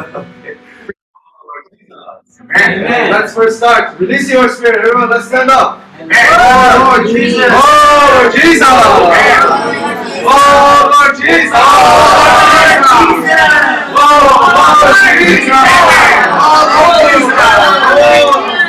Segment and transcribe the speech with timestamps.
[0.00, 0.56] Okay.
[2.56, 3.10] Amen.
[3.10, 3.98] Let's first start.
[4.00, 4.78] Release your spirit.
[4.78, 5.82] Everyone, let's stand up.
[6.00, 8.64] Oh, Lord oh, oh, Jesus.
[9.12, 11.20] Oh, Lord Jesus.
[11.20, 11.52] Oh, Lord Jesus.
[13.90, 15.50] Oh, Lord oh, Jesus.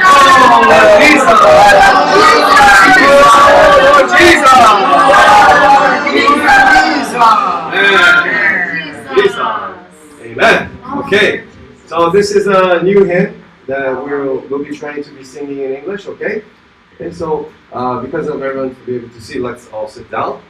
[0.04, 1.22] Oh, Lord Jesus.
[1.22, 1.24] Oh,
[3.88, 4.60] Lord Jesus.
[7.72, 9.16] Amen.
[9.16, 9.40] Jesus.
[10.22, 10.71] Amen.
[11.06, 11.46] Okay.
[11.88, 15.74] So this is a new hymn that we'll, we'll be trying to be singing in
[15.74, 16.44] English, okay?
[16.96, 20.42] Okay, so uh, because of everyone to be able to see, let's all sit down.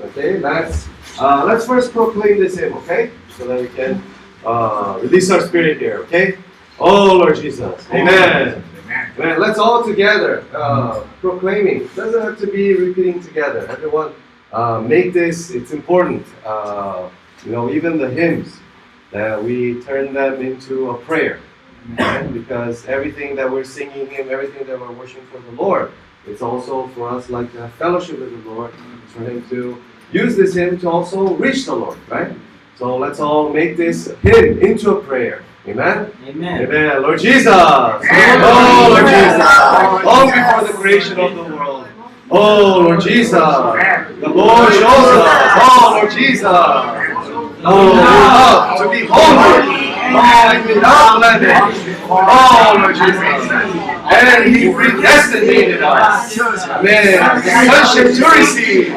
[0.00, 3.10] Okay, let's uh, let's first proclaim this hymn, okay?
[3.36, 4.02] So that we can
[4.46, 6.38] uh, release our spirit here, okay?
[6.78, 8.62] Oh Lord Jesus, Amen.
[9.18, 9.40] Amen.
[9.40, 11.90] Let's all together uh, proclaiming.
[11.96, 13.66] Doesn't have to be repeating together.
[13.68, 14.14] Everyone,
[14.52, 15.50] uh, make this.
[15.50, 16.24] It's important.
[17.44, 18.58] You know, even the hymns
[19.12, 21.40] that we turn them into a prayer,
[21.98, 22.32] right?
[22.32, 25.92] Because everything that we're singing Him, everything that we're worshiping for the Lord,
[26.26, 28.72] it's also for us like to have fellowship with the Lord,
[29.04, 32.32] it's for Him to use this hymn to also reach the Lord, right?
[32.76, 35.44] So let's all make this hymn into a prayer.
[35.66, 36.12] Amen.
[36.26, 36.62] Amen.
[36.62, 37.02] Amen.
[37.02, 37.52] Lord Jesus.
[37.52, 40.04] Oh, Lord Jesus.
[40.04, 41.86] Long before the creation of the world.
[42.30, 43.32] Oh, Lord Jesus.
[43.32, 45.58] The Lord shows us.
[45.60, 47.07] Oh, Lord Jesus.
[47.64, 49.90] Oh, love to be holy.
[50.14, 51.98] And without blemish.
[52.08, 53.50] Oh, Lord Jesus.
[54.08, 56.38] And He predestinated us.
[56.38, 57.18] Amen.
[57.66, 58.94] Sonship to receive.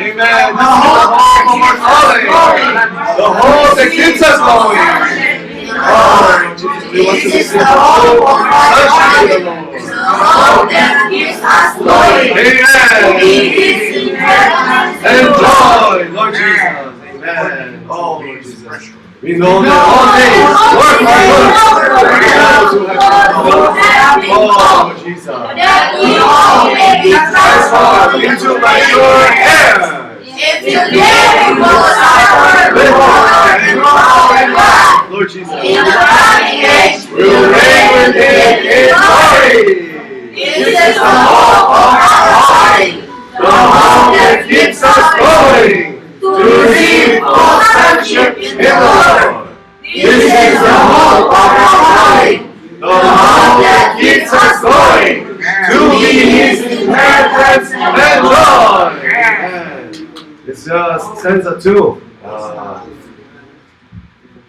[0.00, 0.54] Amen.
[0.54, 1.18] The hope
[1.50, 2.30] of our calling.
[3.16, 5.34] The hope that keeps us going.
[5.76, 10.68] Oh, Jesus, we want to receive the hope of of our sonship to the calling.
[10.68, 10.70] Lord.
[10.70, 12.30] The hope that gives us glory.
[12.30, 13.20] Amen.
[13.20, 13.34] He
[13.64, 16.94] is inheritance And to joy, Lord Jesus.
[17.14, 17.86] Amen.
[17.88, 18.90] Oh, Lord Jesus.
[19.22, 21.56] We know that all things work for good.
[21.96, 24.36] For those who have been called.
[24.36, 24.52] Oh,
[24.84, 25.24] Lord oh, Jesus.
[25.26, 30.20] that we all may be Transformed transformed into mature heirs.
[30.36, 35.08] If today we will suffer With before and grow in God.
[35.08, 35.56] Lord Jesus.
[35.56, 39.93] In the coming age, we We will will reign with Him in glory.
[40.44, 43.00] This is the hope of our calling.
[43.32, 49.56] The hope that keeps us going To receive full sonship in the Lord.
[49.80, 52.44] This is the hope of our calling.
[52.76, 59.00] The hope that keeps us going to be His inheritance and joy.
[60.46, 62.02] It's just stanza two.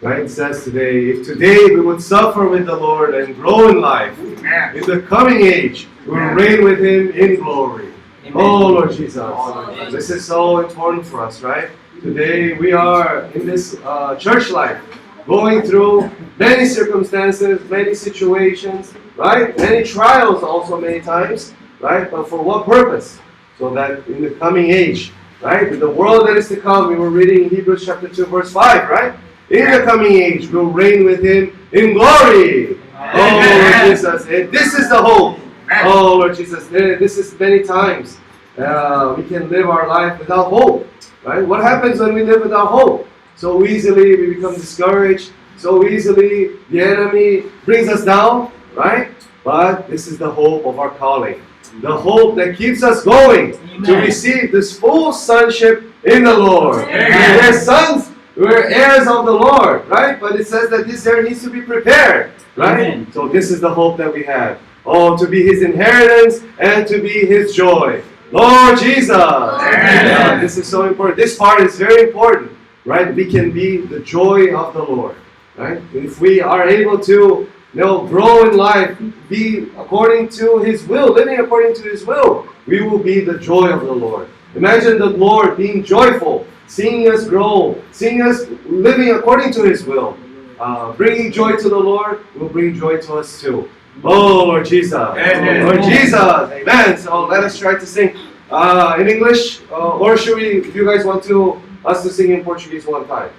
[0.02, 0.20] Right?
[0.20, 4.18] It says today, if today we would suffer with the Lord and grow in life,
[4.20, 7.94] in the coming age we will reign with Him in glory.
[8.34, 11.70] Oh Lord Jesus, this is so important for us, right?
[12.02, 14.82] Today we are in this uh, church life,
[15.26, 19.58] going through many circumstances, many situations, right?
[19.58, 22.12] Many trials also many times, right?
[22.12, 23.20] But for what purpose?
[23.58, 25.72] So that in the coming age, right?
[25.72, 28.90] In the world that is to come, we were reading Hebrews chapter 2, verse 5,
[28.90, 29.16] right?
[29.50, 32.80] In the coming age, we'll reign with him in glory.
[32.98, 34.26] Oh Lord Jesus.
[34.26, 35.40] And this is the hope.
[35.84, 36.68] Oh Lord Jesus.
[36.68, 38.18] This is many times
[38.58, 40.88] uh, we can live our life without hope.
[41.24, 41.46] Right?
[41.46, 43.08] What happens when we live without hope?
[43.36, 45.32] So easily we become discouraged.
[45.58, 49.12] So easily the enemy brings us down, right?
[49.44, 51.42] But this is the hope of our calling.
[51.82, 56.88] The hope that keeps us going to receive this full sonship in the Lord.
[56.88, 57.54] Amen.
[57.54, 60.20] Sons, we're heirs of the Lord, right?
[60.20, 62.80] But it says that this heir needs to be prepared, right?
[62.80, 63.12] Amen.
[63.14, 64.60] So this is the hope that we have.
[64.86, 68.04] Oh, to be his inheritance and to be his joy.
[68.32, 69.10] Lord Jesus.
[69.10, 71.18] Yeah, this is so important.
[71.18, 72.52] This part is very important,
[72.84, 73.14] right?
[73.14, 75.16] We can be the joy of the Lord,
[75.56, 75.82] right?
[75.94, 78.98] If we are able to you know, grow in life,
[79.30, 83.70] be according to His will, living according to His will, we will be the joy
[83.70, 84.30] of the Lord.
[84.56, 90.18] Imagine the Lord being joyful, seeing us grow, seeing us living according to His will.
[90.60, 93.70] Uh, bringing joy to the Lord will bring joy to us too.
[94.04, 94.94] Oh, Lord Jesus.
[94.94, 95.66] Amen.
[95.66, 96.14] Lord Jesus.
[96.14, 96.98] Amen.
[96.98, 98.16] So let us try to sing
[98.50, 102.32] uh, in English, uh, or should we, if you guys want to, us to sing
[102.32, 103.32] in Portuguese one time.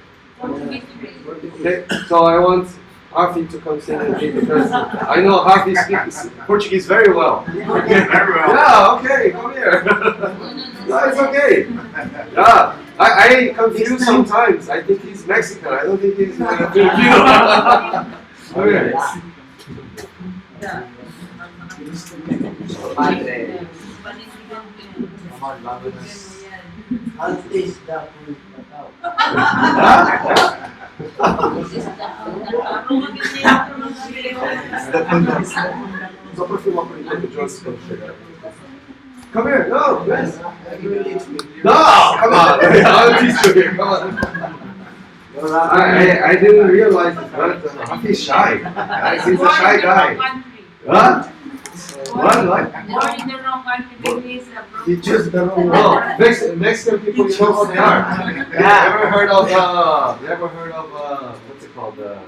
[0.42, 2.68] Okay, so I want
[3.10, 7.44] Hafi to come sing with me because I know Hafi speaks Portuguese very well.
[7.46, 8.52] Very well.
[8.54, 10.72] Yeah, okay, come here.
[10.88, 11.68] no, it's okay.
[12.32, 14.68] Yeah, I, I confuse sometimes.
[14.68, 15.72] I think he's Mexican.
[15.72, 18.16] I don't think he's uh, Filipino.
[18.56, 18.92] okay.
[22.94, 23.66] Padre.
[36.36, 38.14] Só pra filmar por enquanto o Jones quando chegar.
[39.36, 40.38] Come here, no, yes.
[41.62, 41.72] No,
[42.20, 42.58] come on.
[42.86, 44.18] I'll teach you here, come on.
[45.42, 48.56] I, I, I didn't realize it, but uh, he's shy.
[48.56, 50.14] Guys, he's a shy guy.
[50.86, 51.22] Huh?
[52.14, 52.48] What?
[52.48, 52.72] What?
[52.88, 54.90] Born in the wrong country, baby is a broken.
[54.90, 58.32] You just don't No, Mex- Mexican people, you know how they are.
[58.54, 58.88] Yeah.
[58.88, 61.98] You ever heard of, uh, you ever heard of, uh, what's it called?
[62.00, 62.20] Uh,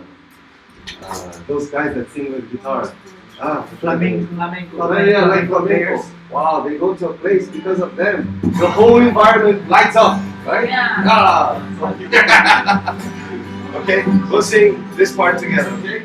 [1.05, 2.93] uh, those guys that sing with guitar.
[3.41, 4.77] Ah, Flamenco, flamenco.
[4.95, 6.05] Yeah, yeah, like flamenco.
[6.31, 8.41] Wow, they go to a place because of them.
[8.59, 10.69] The whole environment lights up, right?
[10.69, 11.05] Yeah.
[11.07, 11.57] Ah.
[13.77, 16.03] okay, we'll sing this part together, okay?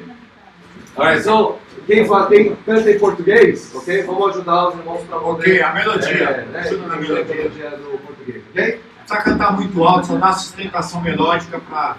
[0.96, 4.04] Alright, so, quem fala, quem canta em português, ok?
[4.04, 6.24] Vamos ajudar os irmãos para Ok, a melodia.
[6.24, 6.60] É, né?
[6.60, 7.36] Ajuda na A melodia.
[7.36, 8.76] melodia do português, ok?
[8.76, 11.98] Não precisa cantar muito alto, só dá sustentação melódica para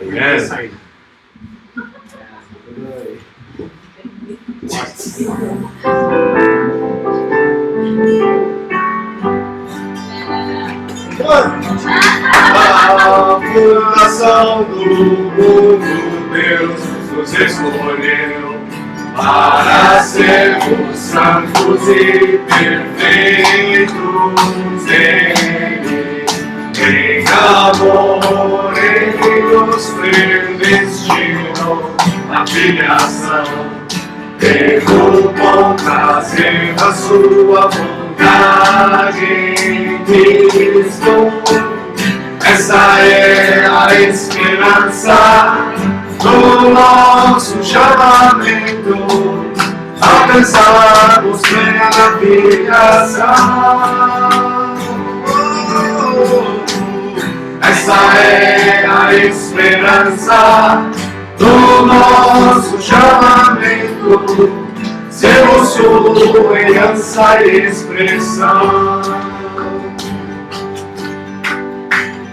[0.00, 0.38] Amen.
[0.40, 0.72] sair.
[4.66, 4.70] A
[13.52, 14.88] fundação do
[15.36, 15.92] mundo,
[16.32, 16.80] Deus
[17.12, 18.56] nos escolheu
[19.14, 23.92] para sermos santos e perfeitos
[24.86, 26.24] nele.
[26.78, 31.94] Em amor, ele nos predestinou
[32.30, 33.73] a filiação.
[34.44, 39.24] Pelo bom prazer da sua vontade
[40.04, 41.32] Cristo.
[42.44, 45.72] Essa é a esperança
[46.20, 49.46] do nosso chamamento.
[50.02, 53.24] Alcançarmos plena filiação.
[57.62, 60.82] Essa é a esperança
[61.38, 64.50] do nosso chamamento,
[65.10, 69.00] sermos sua herança e expressão.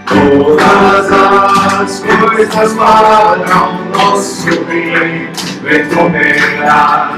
[0.06, 5.28] Todas as coisas para o nosso bem,
[5.64, 7.10] retornará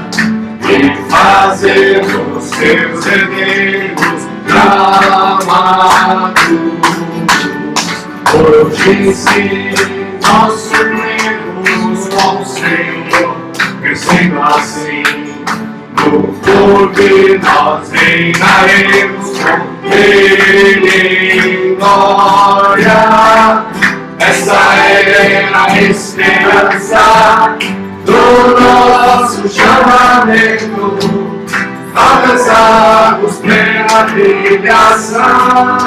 [0.61, 5.25] e fazermos seus herdeiros amados.
[8.33, 11.14] Hoje sim suprimos com
[12.45, 13.35] o Senhor,
[13.81, 15.03] crescendo assim.
[15.97, 23.65] No porvir nós reinaremos com Ele em glória.
[24.19, 27.57] Essa é a esperança
[28.05, 30.95] do nosso chamamento.
[31.95, 35.77] Alcançarmos plena filiação.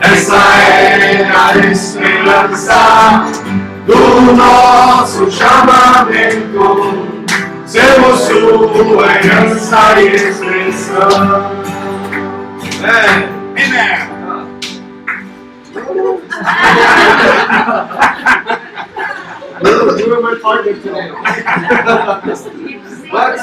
[0.00, 0.99] Essa é
[1.40, 2.22] jamais me
[3.86, 7.08] do nosso chamamento.
[7.66, 11.50] Sermos sua herança e expressão.
[12.82, 14.46] É, Minerva.
[19.62, 21.12] Não, não é mais forte than today.
[23.10, 23.38] But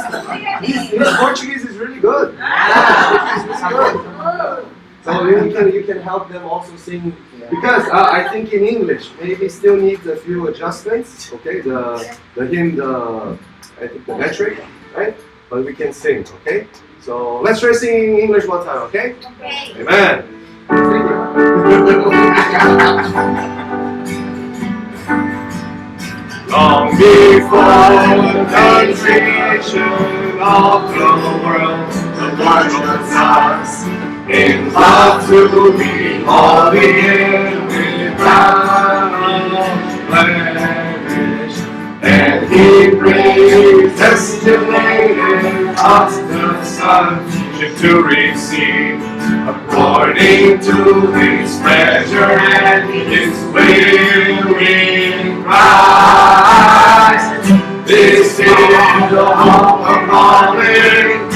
[0.61, 2.35] this, Portuguese is really good.
[2.39, 3.35] Ah.
[3.37, 4.76] Is really good.
[5.07, 7.15] So you can you can help them also sing
[7.49, 11.31] because uh, I think in English maybe still needs a few adjustments.
[11.31, 12.03] Okay, the
[12.35, 13.37] the hymn, the
[13.79, 14.59] I think the metric,
[14.93, 15.15] right?
[15.49, 16.25] But we can sing.
[16.41, 16.67] Okay,
[16.99, 18.81] so let's try singing English one time.
[18.91, 19.79] Okay, Okay.
[19.79, 20.27] Amen.
[26.51, 29.87] Long before the creation
[30.43, 31.15] of the
[31.47, 33.87] world, the Lord was us
[34.29, 38.07] in love to be all the
[40.07, 41.57] blemish.
[42.03, 49.01] And He predestinated us the sonship to receive
[49.47, 57.33] according to His pleasure and His will in Christ.
[57.87, 58.47] This is
[59.09, 61.26] the hope of calling,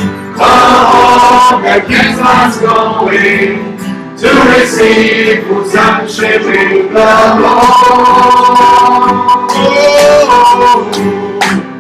[0.42, 3.78] the hope that keeps us going
[4.18, 8.12] to receive sonship in the Lord.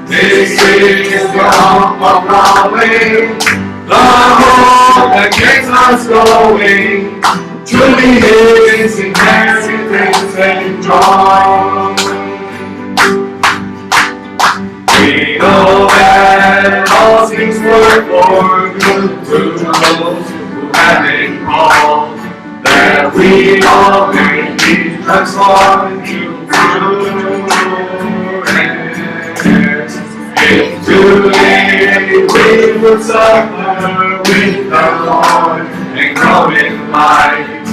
[0.07, 2.19] This is the hope of
[3.87, 7.21] the hope that keeps us going
[10.81, 12.00] joy.
[17.41, 22.19] things work for good to those who have been called,
[22.63, 26.21] that we all may be transformed to
[29.33, 29.93] goodness.
[30.37, 32.47] If today we
[32.79, 35.65] would suffer with the Lord
[35.97, 37.65] and grow in light,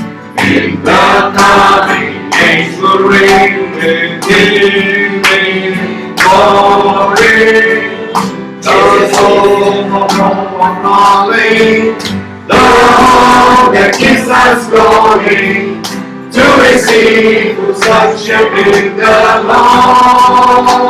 [0.48, 1.04] in the
[1.36, 7.77] coming age will reign with Him in glory.
[13.72, 13.92] That
[14.28, 14.68] us
[16.32, 18.96] to receive such a big
[19.48, 20.88] Lord.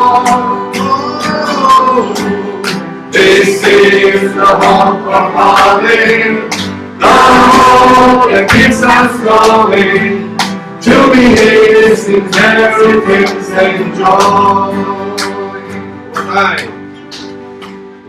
[3.12, 5.80] This is the hope of our
[6.98, 10.36] the hope that keeps us going.
[10.80, 14.72] to be His in everything's enjoy.
[16.14, 16.77] Right.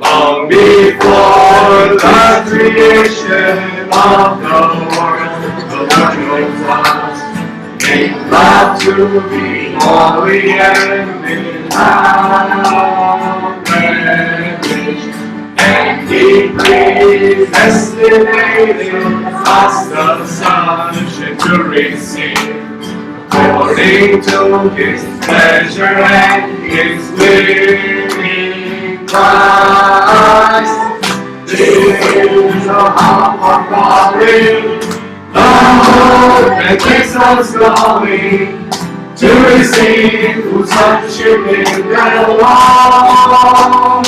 [0.10, 3.58] Long before the creation
[3.94, 4.62] of the
[4.98, 5.38] world,
[5.70, 7.22] the Lord knows us,
[7.84, 11.70] made love to be holy and
[14.10, 15.06] blemish.
[15.60, 19.06] And He predestinated
[19.46, 22.58] us the sonship to receive.
[23.28, 28.19] According to his pleasure and his will
[29.10, 30.90] Christ.
[32.70, 34.80] Hope of calling,
[35.34, 38.70] the hope that keeps us going
[39.18, 42.06] to receive whose sonship in the
[42.38, 44.06] Lord.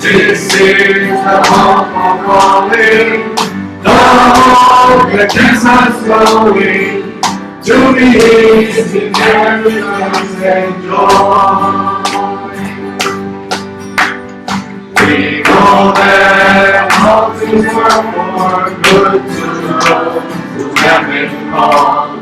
[0.00, 3.36] This is the hope of calling,
[3.82, 7.12] the hope that keeps us going
[7.62, 8.08] to be
[8.72, 11.85] His inheritance and joy.
[15.56, 19.46] Know that all things work for good to
[19.84, 20.24] those
[20.56, 22.20] who have been called,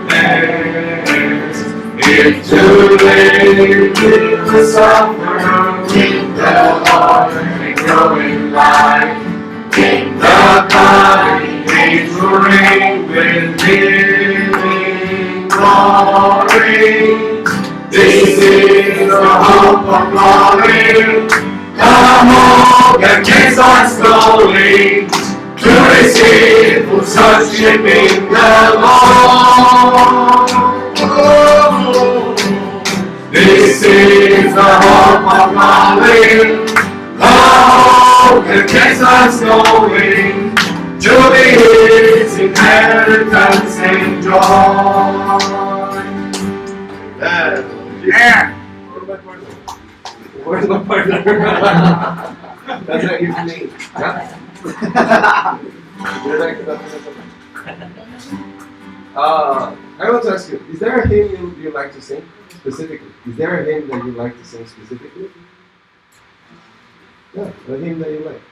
[0.02, 1.59] goodness.
[2.04, 4.09] If today we
[4.40, 5.37] will suffer
[5.83, 9.21] with the Lord and grow in life,
[9.76, 10.40] in the
[10.71, 14.42] coming age will reign with living
[15.73, 17.45] glory.
[17.91, 21.29] This is the hope of glory,
[21.76, 21.93] the
[22.31, 25.09] hope that keeps us going
[25.61, 28.49] to receive full sonship in the
[28.81, 29.62] Lord.
[33.31, 36.67] This is the hope of calling,
[37.19, 40.55] the hope that keeps us going
[41.00, 45.62] to be His inheritance and joy.
[50.45, 51.23] Where's my partner?
[52.85, 53.73] That's not your name.
[59.14, 62.26] Uh, I want to ask you, is there a hymn you, you like to sing
[62.50, 63.09] specifically?
[63.26, 65.31] Is there a hymn that you like to sing specifically?
[67.35, 68.42] Yeah, a hymn that you like.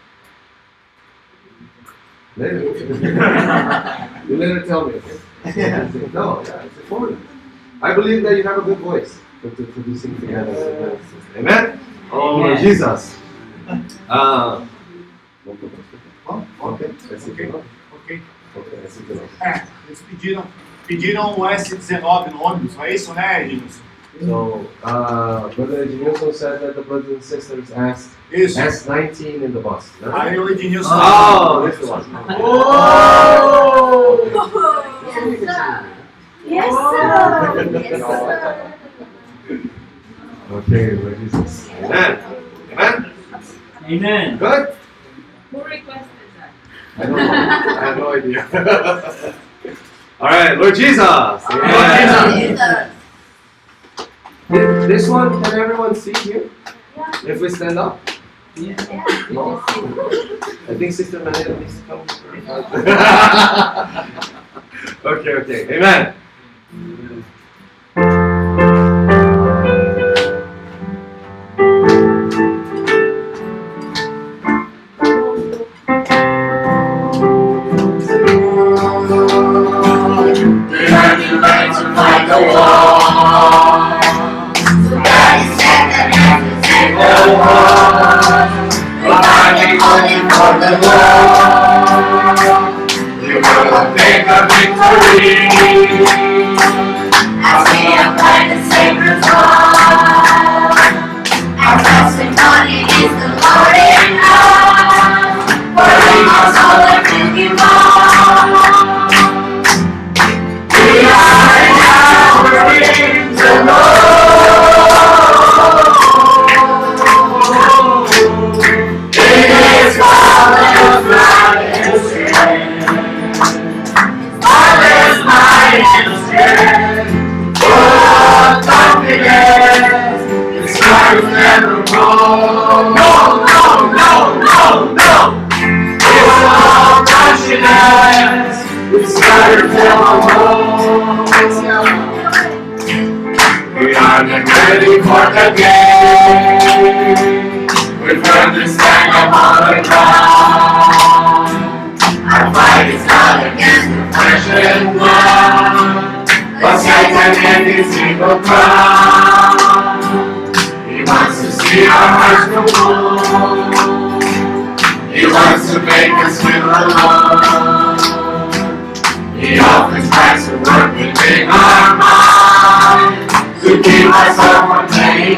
[2.36, 2.60] Later.
[4.28, 5.18] you later tell me, okay?
[6.14, 7.20] No, yeah, it's important.
[7.82, 10.98] I believe that you have a good voice do sing together.
[11.36, 11.80] Amen?
[12.12, 13.16] Oh, Lord Jesus.
[14.08, 14.64] Uh,
[16.80, 17.54] it.
[17.92, 18.20] Ok.
[18.56, 19.20] Okay, that's it.
[19.40, 20.44] É, eles pediram,
[20.86, 23.82] pediram o S19 no ônibus, não é isso, né, Edilson?
[24.20, 28.58] So, uh, Brother Edmilson said that the brothers and sisters asked Isso.
[28.60, 29.90] S19 in the bus.
[30.02, 30.14] no?
[30.14, 30.90] Aí o Edilson.
[30.92, 32.04] Oh, this one.
[32.38, 33.00] Oh!
[36.50, 37.70] Yes, sir.
[37.70, 38.74] Yes, sir.
[39.50, 41.68] Okay, Lord Jesus.
[41.70, 42.22] Amen.
[42.70, 43.12] Amen.
[43.84, 44.38] Amen.
[44.38, 44.76] Good?
[45.50, 46.06] Who requested
[46.38, 46.52] that?
[46.96, 47.22] I don't know.
[47.22, 48.46] I have no idea.
[50.20, 51.44] All right, Lord Jesus.
[51.50, 52.92] Amen.
[54.48, 54.86] Jesus.
[54.86, 56.48] This one, can everyone see here?
[57.26, 57.98] If we stand up?
[58.54, 58.76] Yeah.
[59.32, 59.62] No.
[59.66, 62.06] I think Sister Manila needs to come.
[65.04, 65.74] okay, okay.
[65.76, 66.14] Amen.
[66.72, 67.24] We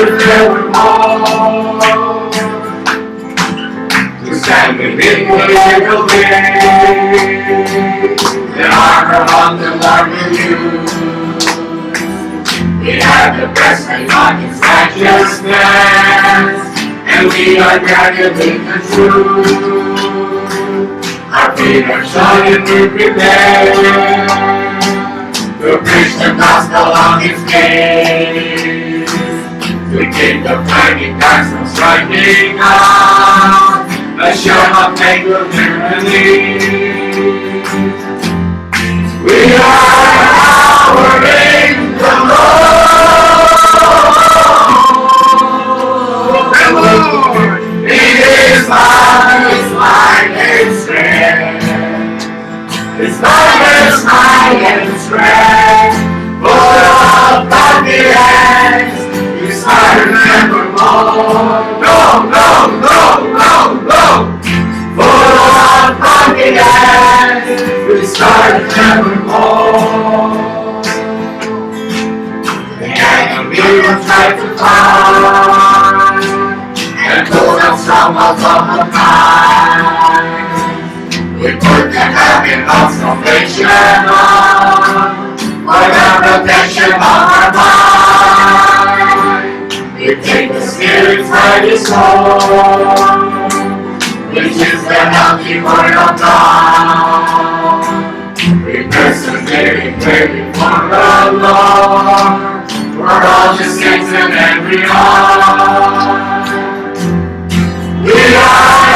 [0.00, 0.70] prepared
[25.60, 28.79] to preach the gospel on His gates.
[30.00, 33.84] The kingdom tiny dies from striking out.
[34.16, 36.56] I shall not make the tyranny.
[39.22, 40.00] We are
[40.88, 41.20] our
[52.96, 55.98] His high and strength,
[56.40, 56.56] full
[57.20, 58.99] of the end
[60.40, 61.62] evermore.
[61.84, 61.96] No,
[62.34, 62.48] no,
[62.86, 63.00] no,
[63.38, 63.52] no,
[63.90, 64.04] no.
[65.00, 67.46] Of confidence.
[67.88, 70.82] He's higher than evermore.
[72.80, 74.00] The enemy will
[74.40, 74.48] to
[76.98, 77.30] and.
[81.40, 81.90] We put
[82.98, 87.99] salvation on for the protection of our mind.
[90.10, 93.52] We take the Spirit's mighty sword,
[94.34, 97.86] which is the healthy word of God.
[98.66, 106.48] We persevere in praying for the Lord, for all the saints and every heart.
[108.02, 108.90] We are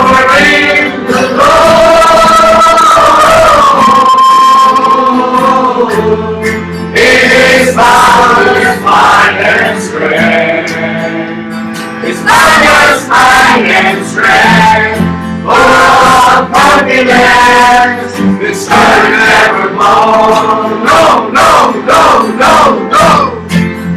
[0.00, 1.60] powering the Lord.
[6.96, 7.28] In
[13.66, 15.00] and strength.
[15.44, 19.12] Oh, Pompey lands, this time
[19.44, 20.80] evermore.
[20.84, 21.50] No, no,
[21.84, 22.02] no,
[22.38, 22.54] no,
[22.88, 23.06] no.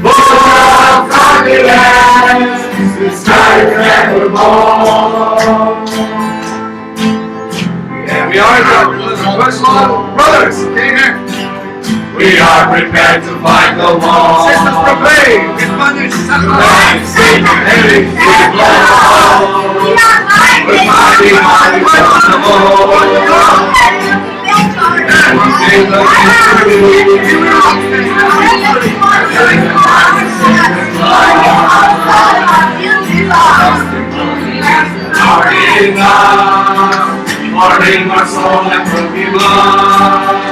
[0.05, 2.63] Oh, Pompey lands,
[2.99, 5.03] this time evermore.
[8.09, 8.63] And we are
[10.15, 10.57] brothers.
[10.75, 11.22] Here.
[12.13, 14.45] We are prepared to fight the war.
[14.45, 16.37] Systems proclaim, we punish the
[17.65, 19.81] hate, we blow the wall.
[19.81, 22.93] We are mighty, mighty, mighty, untouchable.
[25.09, 26.93] And we save the history.
[37.53, 40.42] Morning, our soul and will be loved.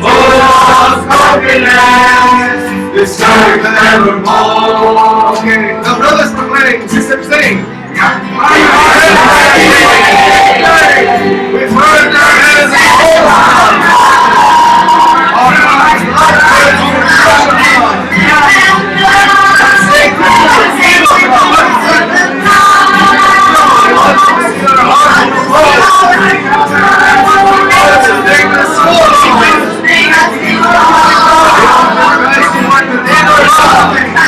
[0.03, 2.17] Oh, happy land.
[3.00, 5.38] It's time than evermore.
[5.38, 5.78] Okay.
[5.87, 7.58] Now, brothers proclaim, sisters sing.
[11.54, 12.38] We've heard our
[15.38, 15.54] all
[26.11, 26.38] Our the
[33.59, 34.28] ¡Amén!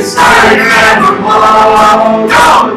[0.00, 2.26] is saved evermore.
[2.28, 2.76] No,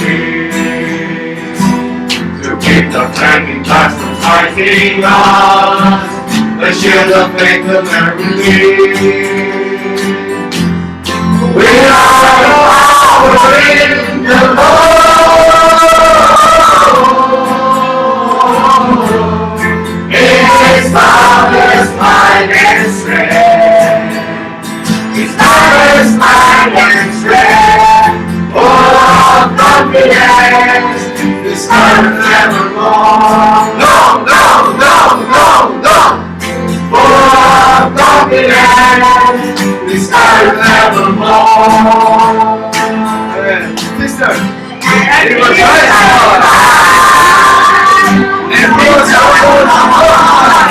[0.00, 0.30] you.
[2.60, 3.40] We the the
[5.00, 5.16] the
[6.60, 8.14] the shield of faith that never
[11.56, 15.19] We are the in the Lord.
[20.90, 24.10] His is my and.
[25.14, 28.58] His love is mine and strength.
[28.58, 31.02] Oh, all confidence
[31.46, 33.70] is found evermore.
[33.78, 34.94] No, no, no,
[35.30, 35.98] no, no.
[36.90, 39.62] Oh, all confidence
[39.94, 42.66] is found evermore.
[43.38, 43.78] Amen.
[43.78, 44.32] Sister,
[45.22, 45.70] it was your
[48.50, 50.69] Deus é o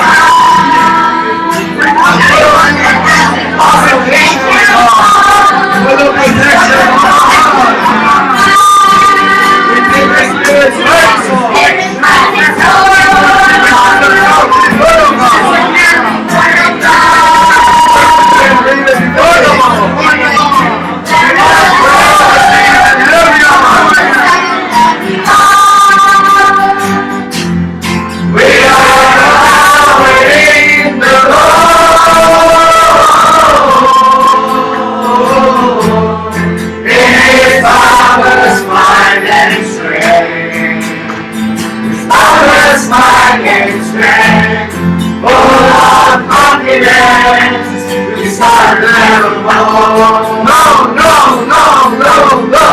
[46.89, 47.93] confidence.
[48.19, 50.45] His heart never alone.
[50.49, 50.61] No,
[50.97, 51.13] no,
[51.45, 51.63] no,
[52.01, 52.15] no,
[52.49, 52.67] no.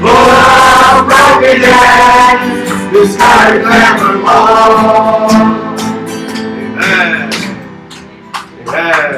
[0.00, 2.68] Full of confidence.
[2.92, 5.32] His heart never alone.
[6.76, 7.32] Amen.
[8.68, 9.16] Amen.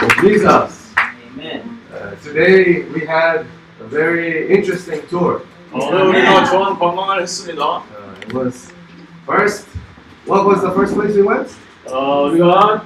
[0.00, 0.94] Well, Jesus.
[1.34, 1.78] Amen.
[1.92, 3.46] Uh, today we had
[3.80, 5.42] a very interesting tour.
[5.74, 7.62] 오늘 우리가 좋은 관광을 했습니다.
[7.64, 7.82] Uh,
[8.20, 8.70] it was
[9.26, 9.66] first.
[10.27, 11.49] What was the first place we went?
[11.85, 12.83] 어, 우리가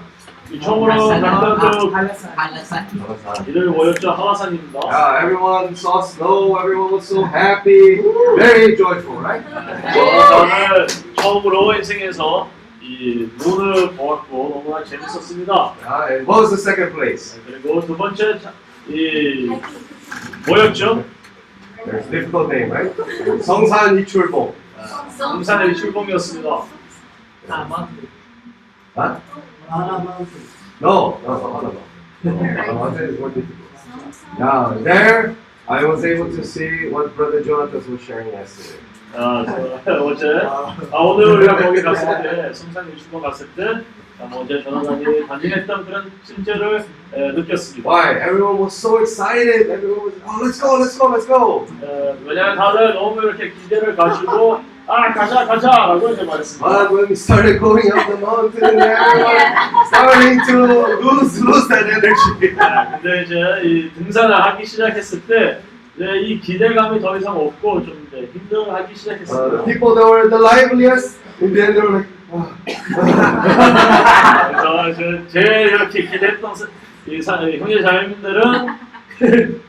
[0.51, 3.49] 이 처음으로 갔던 그.
[3.49, 4.79] 이들 모였죠 하와산입니다.
[4.83, 6.57] Yeah, everyone saw snow.
[6.59, 8.01] Everyone was so happy,
[8.37, 9.43] very joyful, right?
[9.47, 12.47] 어, 저는 처음으로 인생에서
[12.81, 15.53] 이 눈을 보았고 너무나 재밌었습니다.
[15.81, 17.39] Yeah, and what was the second place?
[17.45, 18.51] 그리고 두 번째 자-
[18.87, 19.49] 이
[20.47, 21.03] 뭐였죠?
[21.85, 22.93] There's a difficult name, right?
[23.43, 24.53] 성산 이출봉.
[25.17, 26.49] 등산의 출봉이었습니다.
[27.50, 29.20] Huh?
[30.80, 32.72] No, no, no, no, no.
[32.74, 33.58] Mountain is more difficult.
[34.38, 35.36] Yeah, there
[35.68, 38.80] I was able to see what Brother Jonathan was sharing yesterday.
[39.14, 39.44] 아,
[39.84, 43.82] 저, 어제 아, 오늘 우리가 거기 갔을 때 성산 유출봉 갔을 때
[44.20, 46.84] 아, 뭐 어제 전화관이 단진했던 그런 심정을
[47.14, 47.88] 에, 느꼈습니다.
[47.88, 48.16] Why?
[48.20, 49.70] Everyone was so excited.
[49.70, 51.66] Everyone was, oh, let's go, let's go, let's go.
[51.82, 56.67] 에, 왜냐하면 다들 너무 이렇게 기대를 가지고 아 가자 가자라고 이제 말했습니다.
[56.67, 60.57] But when we started going up the mountain, everyone starting to
[60.99, 62.55] lose, lose that energy.
[62.59, 65.61] 아, 근데 이제 이 등산을 하기 시작했을 때
[65.95, 69.63] 이제 이 기대감이 더 이상 없고 좀 이제 힘들어하기 Uh, the 시작했습니다.
[69.65, 72.47] people that were the liveliest, in the end, they were like, oh.
[74.51, 75.39] 그래서 저- 제
[75.71, 76.67] 이렇게 기대했던 사-
[77.07, 78.67] 이 사- 이 형제 자매님들은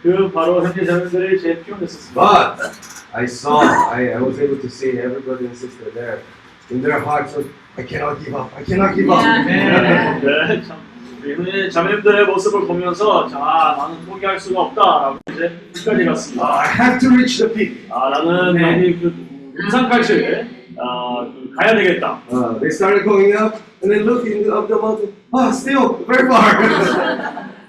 [0.03, 2.20] 그 바로 형제 자매들이 제 피곤했었습니다.
[2.20, 6.22] But I saw, I, I was able to see every brother and sister there.
[6.70, 7.46] In their hearts, was,
[7.77, 8.51] I cannot give up.
[8.57, 9.20] I cannot give up.
[9.22, 10.79] 네, 참
[11.25, 16.61] 우리 자매님들의 모습을 보면서 자 나는 포기할 수가 없다라고 이제 끝까지 Uh, 갔습니다.
[16.61, 17.87] I have to reach the peak.
[17.90, 19.14] 아 나는 여기 그
[19.57, 22.20] 등산까지 아, 그 가야 되겠다.
[22.31, 25.12] Uh, they started going up and then looking up the mountain.
[25.33, 26.59] Ah, still very far.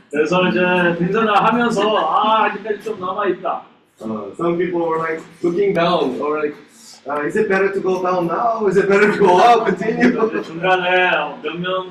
[0.10, 0.60] 그래서 이제
[0.98, 3.62] 등산을 하면서 아 아직까지 좀 남아 있다.
[4.04, 6.56] Uh, some people were like looking down or like,
[7.08, 8.66] uh, is it better to go down now?
[8.68, 9.66] Is it better to go up?
[9.68, 10.12] Continue.
[10.44, 11.12] 중간에
[11.44, 11.90] 몇명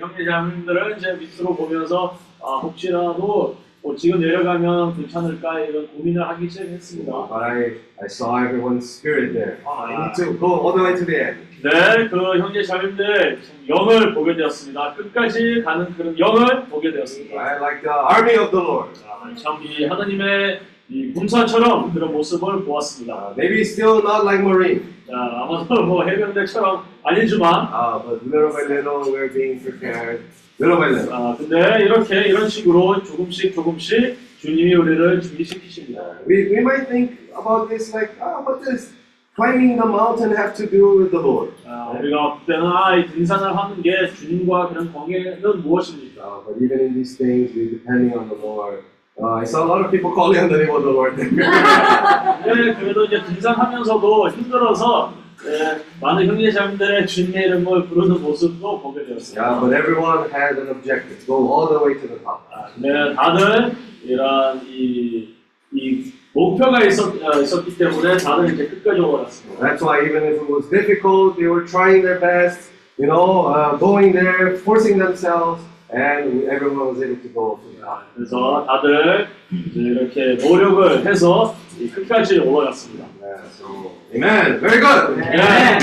[0.00, 7.12] 형제자매들은 이제 밑으로 보면서 아, 혹시라도 뭐 지금 내려가면 괜찮을까 이런 고민을 하기 시작했습니다.
[7.28, 7.58] But I,
[8.00, 9.58] I saw everyone's spirit there.
[9.66, 11.38] Oh, I need to go all the way to the end.
[11.62, 14.94] 네, 그 형제 자매들 영을 보게 되었습니다.
[14.94, 17.34] 끝까지 가는 그런 영을 보게 되었습니다.
[17.34, 17.60] Right?
[17.62, 18.94] Like the army of the Lord.
[19.36, 20.60] 참 이 하나님의
[20.92, 23.14] 이 군사처럼 그런 모습을 보았습니다.
[23.14, 28.68] Uh, maybe still not like Marine, 자, 아마도 뭐 해병대처럼 아니지만, uh, but little by
[28.68, 30.20] little we're being prepared.
[30.60, 31.14] Little by little.
[31.14, 36.02] 아, 근데 이렇게 이런 식으로 조금씩 조금씩 주님이 우리를 준비시키십니다.
[36.28, 38.92] We, we might think about this like, ah, what does
[39.34, 41.54] climbing the mountain have to do with the Lord?
[41.64, 46.20] 아, 우리가 그때는 아, 이 등산을 하는 게 주님과 그런 관계는 무엇입니까?
[46.20, 48.84] Uh, but even in these things, we're depending on the Lord.
[49.21, 51.15] Uh, I saw a lot of people calling on the name of the Lord.
[51.17, 55.11] 네, 그래도 이제 등산하면서도 힘들어서
[55.45, 59.41] 예, 많은 형제자매들의 주님의 이름을 부르는 모습도 보게 되었습니다.
[59.41, 62.41] yeah, but everyone had an objective, go all the way to the top.
[62.51, 65.35] 아, 근데 다들 이런 이,
[65.73, 69.65] 이 목표가 있었, 어, 있었기 때문에 다들 이제 끝까지 올랐습니다.
[69.65, 73.77] That's why even if it was difficult, they were trying their best, you know, uh,
[73.77, 75.61] going there, forcing themselves,
[75.93, 78.06] and everyone was able to go Top.
[78.14, 79.28] 그래서 다들
[79.74, 83.04] 이렇게 노력을 해서 이 끝까지 올라갔습니다.
[83.20, 84.60] Yeah, so, amen.
[84.60, 85.20] Very good.
[85.20, 85.78] 네,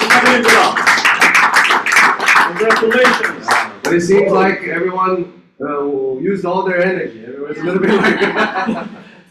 [0.00, 0.74] 축하드립니다.
[2.50, 3.46] Congratulations.
[3.82, 7.24] But it seems like everyone uh, used all their energy.
[7.26, 8.20] Everyone's a little bit like.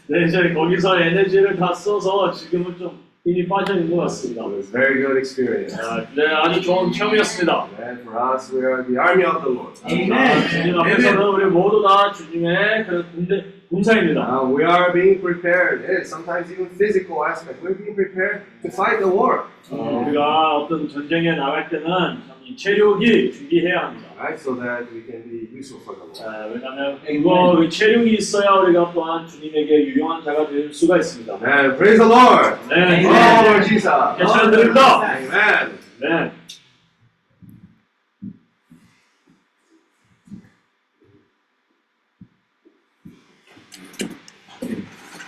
[0.08, 4.42] 네, 이제 거기서 에너지를 다 써서 지금은 좀 힘이 빠져 있는 것 같습니다.
[4.44, 5.76] it was a very good experience.
[5.78, 7.68] 아, 네, 아주 좋은 체험이었습니다.
[7.78, 9.76] And for us, we are the army of the Lord.
[9.84, 14.20] 아, 주님 앞에서는 우리 모두 다 주님의 그런 군대, 군사입니다.
[14.24, 15.84] Uh, we are being prepared.
[15.84, 17.60] Yes, sometimes even physical aspect.
[17.62, 19.44] We're being prepared to fight the war.
[19.70, 24.05] 어, 우리가 어떤 전쟁에 나갈 때는 참 이 체력이 준비해야 합니다.
[24.17, 26.23] Right, so that we can be useful for the Lord.
[26.23, 31.33] 아, 왜냐하면 그거 그 체력이 있어야 우리가 또한 주님에게 유용한 자가 될 수가 있습니다.
[31.33, 32.55] And praise the Lord.
[32.69, 33.89] 네, Oh, Lord Jesus.
[34.17, 35.03] 괜찮은 드립니다.
[35.03, 35.77] Amen.
[35.99, 36.31] 네.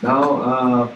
[0.01, 0.93] Now, uh,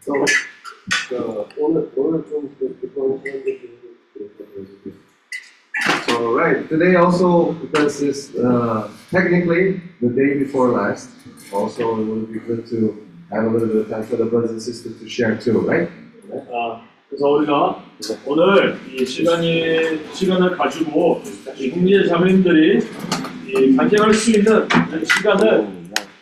[0.00, 0.26] so,
[6.10, 11.10] uh, right today also because it's uh, technically the day before last.
[11.52, 14.50] Also, it would be good to have a little bit of time for the brothers
[14.50, 15.88] and sisters to share too, right?
[16.30, 17.82] 아, 그래서 우리가
[18.26, 21.22] 오늘 이 시간이 시간을 가지고
[21.56, 22.80] 이 국민의 자매님들이
[23.46, 24.68] 이 간증할 수 있는
[25.04, 25.77] 시간을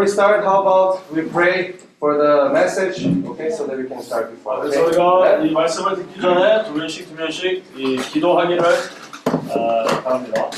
[0.00, 4.30] we start, how about we pray for the message, okay, so that we can start
[4.30, 4.60] before.
[4.60, 10.50] 그래서 우리가 이 말씀을 듣기 전에 두 명씩 두 명씩 이 기도하기를 어, 바랍니다.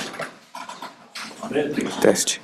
[1.50, 1.72] 네.
[2.00, 2.40] Teste.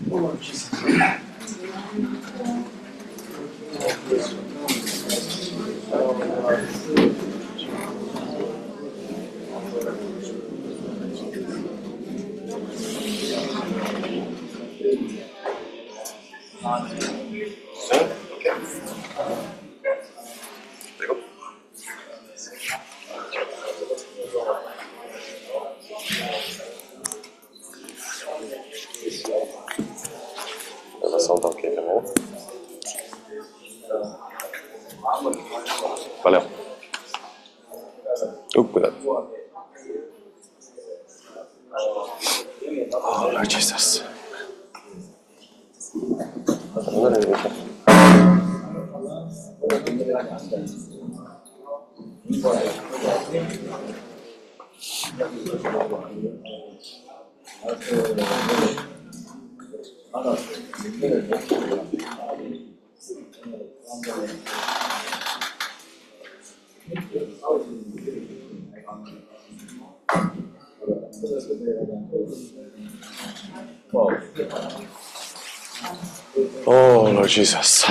[16.70, 17.19] on
[77.40, 77.86] Jesus.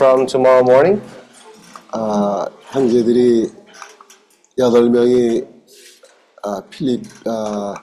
[0.00, 1.02] From tomorrow morning,
[1.92, 3.52] 아, 형제들이
[4.56, 5.44] 여덟 명이
[6.42, 7.74] 아, 필립 아,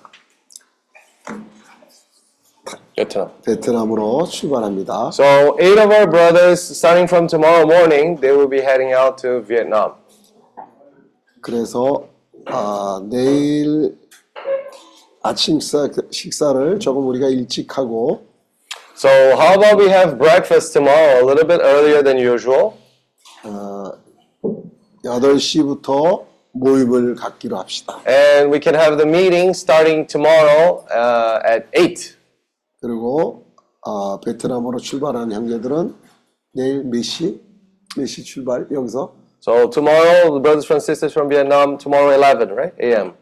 [2.96, 3.30] Vietnam.
[3.46, 5.12] 베트남으로 출발합니다.
[5.14, 9.44] So, eight of our brothers, starting from tomorrow morning, they will be heading out to
[9.46, 9.92] Vietnam.
[11.42, 12.08] 그래서
[12.48, 13.96] 아, 내일
[15.22, 18.26] 아침 식사, 식사를 조금 우리가 일찍 하고
[18.97, 22.75] So, how about we have breakfast tomorrow a little bit earlier than usual?
[23.45, 23.93] 어,
[25.05, 28.01] 8시부터 모임을 갖기로 합시다.
[28.07, 32.17] And we can have the meeting starting tomorrow uh, at 8.
[32.81, 33.47] 그리고
[33.85, 35.95] 아, 베트남으로 출발하는 형제들은
[36.55, 37.41] 내일 몇 시?
[37.97, 38.67] 몇 시 출발?
[38.71, 39.15] 여기서?
[39.41, 42.75] So, tomorrow, the brothers and sisters from Vietnam, tomorrow 11, right?
[42.81, 43.15] a.m.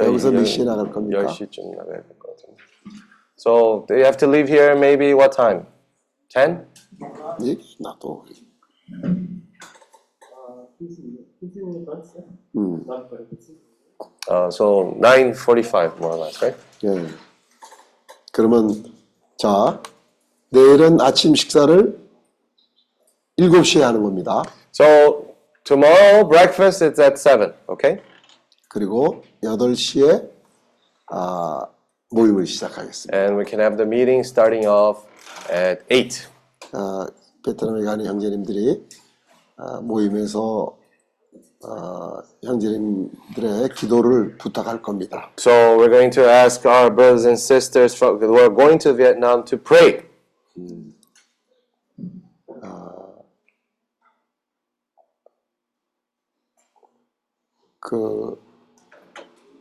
[0.00, 1.26] 여기서 몇 시에 나갈 겁니까?
[1.26, 2.13] 10시쯤 나가야 될 것 같은데.
[3.37, 5.65] So, they have to leave here maybe what time?
[6.29, 6.67] 10?
[7.43, 7.57] 예?
[7.79, 8.23] 나도.
[14.27, 16.57] Uh, so, 9.45 more or less, right?
[16.83, 17.07] 예.
[18.31, 18.83] 그러면
[19.37, 19.81] 자
[20.49, 21.97] 내일은 아침 식사를
[23.37, 24.43] 7시에 하는 겁니다.
[24.73, 28.01] So, tomorrow, breakfast is at 7, okay?
[28.69, 30.29] 그리고 8시에
[31.11, 31.67] 아,
[32.15, 33.17] 모임을 시작하겠습니다.
[33.17, 35.03] And we can have the meeting starting off
[35.51, 36.27] at 8.
[36.71, 37.07] 아,
[37.45, 38.87] 베트남에 가는 형제님들이
[39.57, 40.77] 아, 모임에서
[41.63, 45.29] 아, 형제님들의 기도를 부탁할 겁니다.
[45.37, 49.43] So we're going to ask our brothers and sisters from, who are going to Vietnam
[49.45, 50.03] to pray.
[57.79, 58.41] 그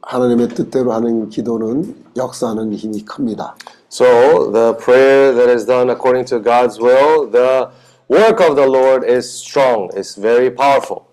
[0.01, 3.57] 하나님의 뜻대로 하는 기도는 역사하는 힘이 큽니다.
[3.89, 7.71] So the prayer that is done according to God's will, the
[8.09, 11.07] work of the Lord is strong, is very powerful.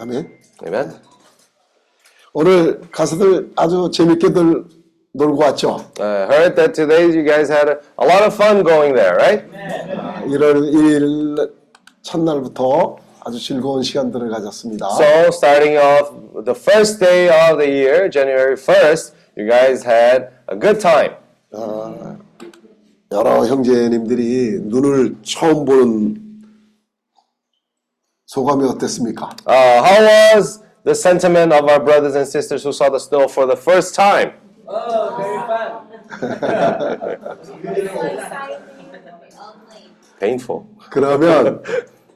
[0.00, 0.28] 아멘.
[0.66, 0.94] Amen.
[2.32, 4.64] 오늘 가수들 아주 재밌게들
[5.12, 5.84] 놀고 왔죠.
[5.98, 9.44] I heard that today you guys had a, a lot of fun going there, right?
[10.26, 11.52] 1월 1일
[12.02, 14.86] 첫날부터 아주 즐거운 시간들을 가졌습니다.
[14.90, 16.12] So starting off
[16.44, 21.14] the first day of the year, January 1st, you guys had a good time.
[23.10, 26.42] 여러 형제님들이 눈을 처음 보는
[28.26, 29.30] 소감이 어땠습니까?
[29.46, 30.02] Uh, how
[30.36, 33.94] was the sentiment of our brothers and sisters who saw the snow for the first
[33.94, 34.32] time?
[34.66, 35.88] Oh, very fun.
[40.20, 40.64] Painful.
[40.90, 41.62] 그러면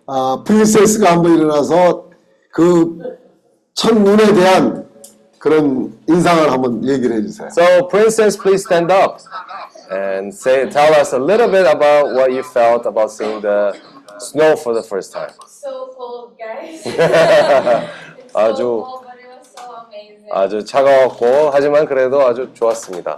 [0.07, 2.11] 아, 프린세스가 한번 일어나서
[2.53, 2.99] 그
[3.75, 4.92] 첫눈에 대한
[5.42, 7.50] 그런 인상을 한번 얘기를 해주세요.
[7.52, 9.22] So, Princess, please stand up
[9.90, 13.78] and say, tell us a little bit about what you felt about seeing the
[14.18, 15.32] snow for the first time.
[15.40, 16.84] So cold, guys.
[16.86, 20.28] it's 아주- so cold, but it was so amazing.
[20.30, 23.16] 아주 차가웠고 하지만 그래도 아주 좋았습니다.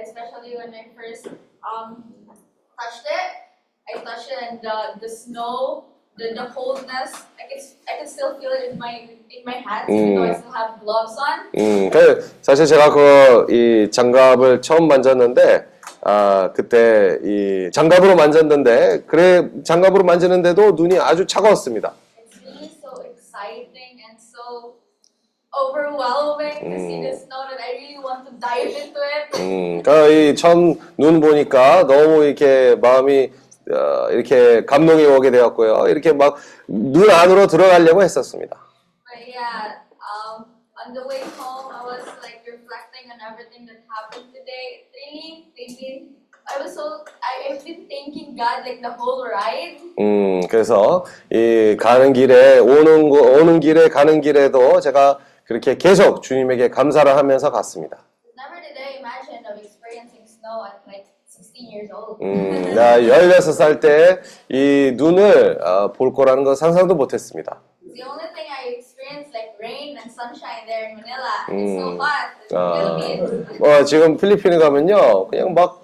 [0.00, 1.26] Especially when I first
[1.62, 2.04] um
[2.76, 3.30] touched it.
[3.88, 5.84] I touched it and the the snow,
[6.21, 7.59] the, the coldness, I can
[7.89, 10.79] I can still feel it in my in my hands, even though I still have
[10.83, 11.51] gloves on.
[11.57, 15.65] 음, 그 사실 제가 그 이 장갑을 처음 만졌는데
[16.03, 21.91] 아 그때 이 장갑으로 만졌는데 그래 장갑으로 만지는데도 눈이 아주 차가웠습니다.
[21.91, 24.75] It's really so exciting and so
[25.53, 29.37] overwhelming to see the snow that I really want to dive into it.
[29.37, 33.31] 음, 그러니까 이 처음 눈 보니까 너무 이렇게 마음이
[33.69, 35.87] 어, 이렇게 감동이 오게 되었고요.
[35.87, 36.37] 이렇게 막
[36.67, 38.55] 눈 안으로 들어가려고 했었습니다.
[38.55, 40.45] But yeah, um,
[40.79, 44.79] on the way home, I was like reflecting on everything that happened today.
[44.79, 46.15] It really made me
[46.47, 49.79] I was so I, I've been thanking God like the whole ride.
[49.99, 56.69] 음, 그래서 이 가는 길에 오는 거 오는 길에 가는 길에도 제가 그렇게 계속 주님에게
[56.69, 57.97] 감사를 하면서 갔습니다.
[58.39, 61.10] Never did I imagine of experiencing snow at 16
[61.73, 62.19] years old.
[62.21, 64.19] 음, 나 16살 때
[64.49, 67.61] 이 눈을 아, 볼 거라는 건 상상도 못 했습니다.
[67.81, 71.47] The only thing I experienced like rain and sunshine there in Manila.
[71.47, 72.07] It's so Mm.
[72.07, 73.61] hot in the 아, Philippines.
[73.61, 75.81] 어, 지금 필리핀에 가면요, 그냥 막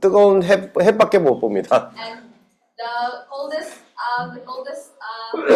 [0.00, 1.90] 뜨거운 해, 햇밖에 못 봅니다.
[1.98, 2.34] And
[2.78, 5.48] the coldest, um, the coldest, um,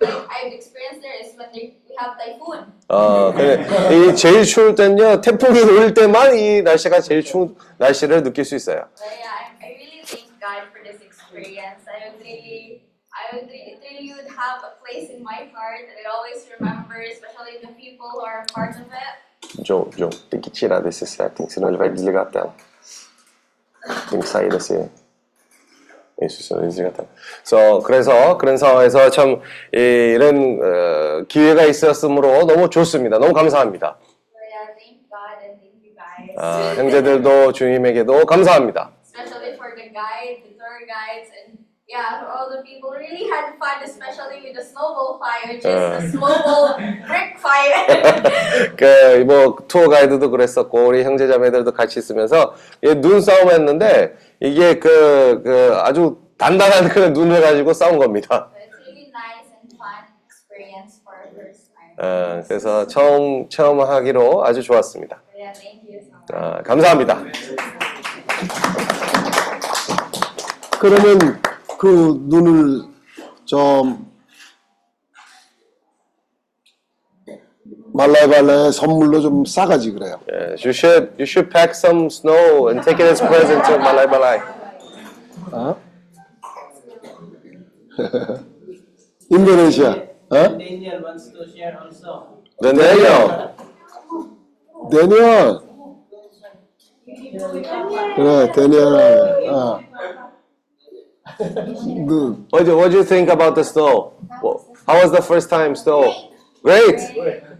[0.00, 2.72] like I've experienced there is when they, we have typhoon.
[2.88, 8.44] 어, 그래, 이 제일 추울 때는요, 태풍이 올 때만 이 날씨가 제일 추운 날씨를 느낄
[8.44, 8.86] 수 있어요.
[8.94, 11.82] But yeah, I, I really thank God for this experience.
[11.88, 15.88] I would really, I would really, it really would have a place in my heart
[15.88, 19.64] that I always remember, especially the people who are a part of it.
[19.64, 22.54] Joe, Joe, tem que tirar desses settings, senão ele vai desligar a tela.
[24.10, 24.90] Tem que sair desse.
[26.18, 27.08] Desliga a tela.
[27.44, 29.40] So, 그래서 그런 상황에서 참
[29.74, 33.18] 이, 이런 어, 기회가 있었으므로 너무 좋습니다.
[33.18, 33.98] 너무 감사합니다.
[36.38, 38.92] 아, 형제들도 주님에게도 감사합니다.
[41.88, 46.00] yeah, for all the people really had fun, especially with the snowball fire, Uh.
[46.00, 46.74] the snowball
[47.06, 47.86] brick fire.
[48.76, 56.18] 그뭐 투어 가이드도 그랬었고 우리 형제자매들도 같이 있으면서 이 눈싸움 했는데 이게 그, 그 아주
[56.38, 58.50] 단단한 그 눈을 가지고 싸운 겁니다.
[61.98, 65.22] 어, 그래서 처음 처음 하기로 아주 좋았습니다.
[66.32, 67.24] 아, 감사합니다.
[70.78, 71.40] 그러면
[71.78, 72.82] 그 눈을
[73.44, 74.10] 좀
[77.93, 80.19] 말라발라의 선물로 좀 싸가지 그래요.
[80.31, 84.07] Yes, you should you should pack some snow and take it as present to Malay
[84.07, 84.39] Balay.
[85.51, 85.75] 어?
[89.29, 89.91] 인도네시아,
[90.29, 90.57] 어?
[90.57, 92.41] Daniel wants to share also.
[92.61, 93.51] Then there you go.
[94.91, 95.61] 데니얼.
[98.15, 99.49] 그래, 데니얼.
[99.49, 99.79] 어.
[102.05, 102.45] 눈.
[102.51, 104.13] What do, what do you think about the snow?
[104.43, 106.11] Wha- How was the first time snow?
[106.66, 107.00] Great.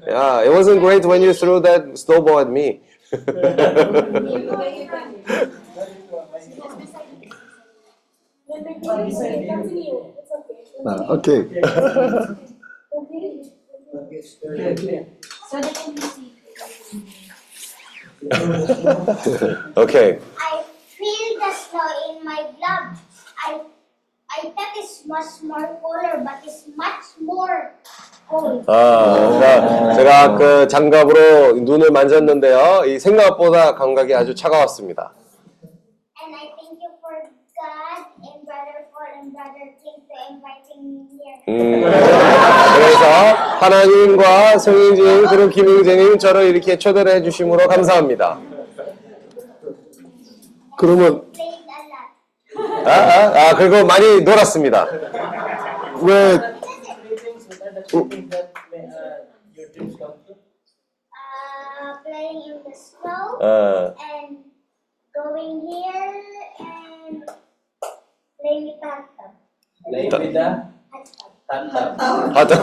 [0.06, 2.80] Yeah, it wasn't great when you threw that snowball at me.
[10.86, 11.46] ah, okay.
[19.76, 20.18] okay.
[20.38, 20.64] I
[20.98, 22.98] feel the snow in my blood.
[23.38, 23.60] I
[24.30, 27.72] I thought it's much more color, but it's much more
[28.66, 32.84] 아, 제가, 제가 그 장갑으로 눈을 만졌는데요.
[32.86, 35.12] 이 생각보다 감각이 아주 차가웠습니다.
[36.20, 37.14] And I thank you for
[37.54, 41.38] God and Brother Paul and Brother Tim for inviting me here.
[41.48, 41.82] 음,
[42.74, 43.04] 그래서
[43.60, 48.40] 하나님과 성인님 그리고 김영재님 저를 이렇게 초대를 해주심으로 감사합니다.
[50.78, 52.88] 그러면 Played a lot.
[52.88, 54.86] 아, 아, 아, 그리고 많이 놀았습니다.
[56.02, 56.55] 왜
[57.88, 58.52] things, what are the three things that
[58.90, 59.16] uh,
[59.54, 60.36] your dreams come true?
[61.16, 64.38] Uh, playing in the snow 어, and
[65.14, 66.14] going here
[66.60, 67.24] and
[68.40, 69.30] playing with Tatam.
[69.88, 70.72] Playing with the Tatam.
[71.48, 71.96] tap-tap.
[72.34, 72.56] 아, 또-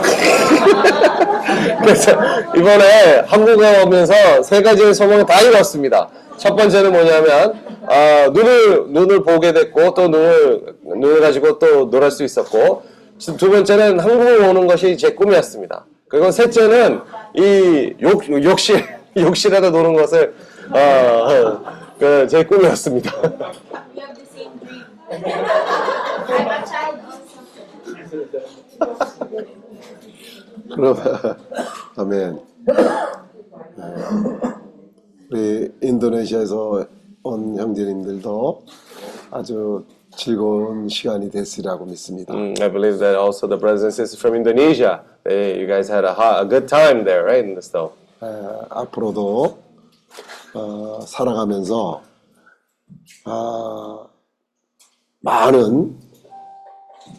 [1.82, 2.12] 그래서
[2.56, 6.10] 이번에 한국에 오면서 세 가지의 소망을 다 이뤘습니다.
[6.38, 7.54] 첫 번째는 뭐냐면
[7.88, 12.84] 아, 눈을 눈을 보게 됐고 또 눈을 눈을 가지고 또놀수 있었고
[13.32, 15.86] 두 번째는 한국에 오는 것이 제 꿈이었습니다.
[16.10, 17.00] 그리고 셋째는
[17.36, 18.84] 이 욕, 욕실
[19.16, 20.36] 욕실에다 노는 것을
[20.70, 21.64] 어,
[21.98, 23.12] 그제 꿈이었습니다.
[30.76, 30.98] 그럼
[31.96, 32.40] 아멘.
[33.78, 33.94] 어,
[35.32, 36.86] 우리 인도네시아에서
[37.24, 38.64] 온 형제님들도
[39.32, 39.86] 아주
[40.16, 42.34] 즐거운 시간이 됐으리라고 믿습니다.
[42.34, 46.06] Mm, I believe that also the brothers and sisters from Indonesia, they, you guys had
[46.06, 47.94] a, hot, a good time there, right, in the snow.
[48.22, 48.26] 에,
[48.70, 49.58] 앞으로도
[50.54, 52.02] 어, 살아가면서
[53.26, 54.06] 아,
[55.20, 55.98] 많은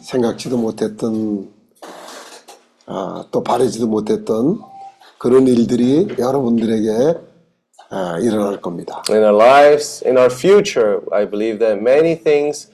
[0.01, 1.51] 생각지도 못했던
[2.87, 4.61] 아, 또 바라지도 못했던
[5.17, 7.19] 그런 일들이 여러분들에게
[7.89, 9.03] 아, 일어날 겁니다.
[9.09, 12.69] In our lives, in our future, I believe that many things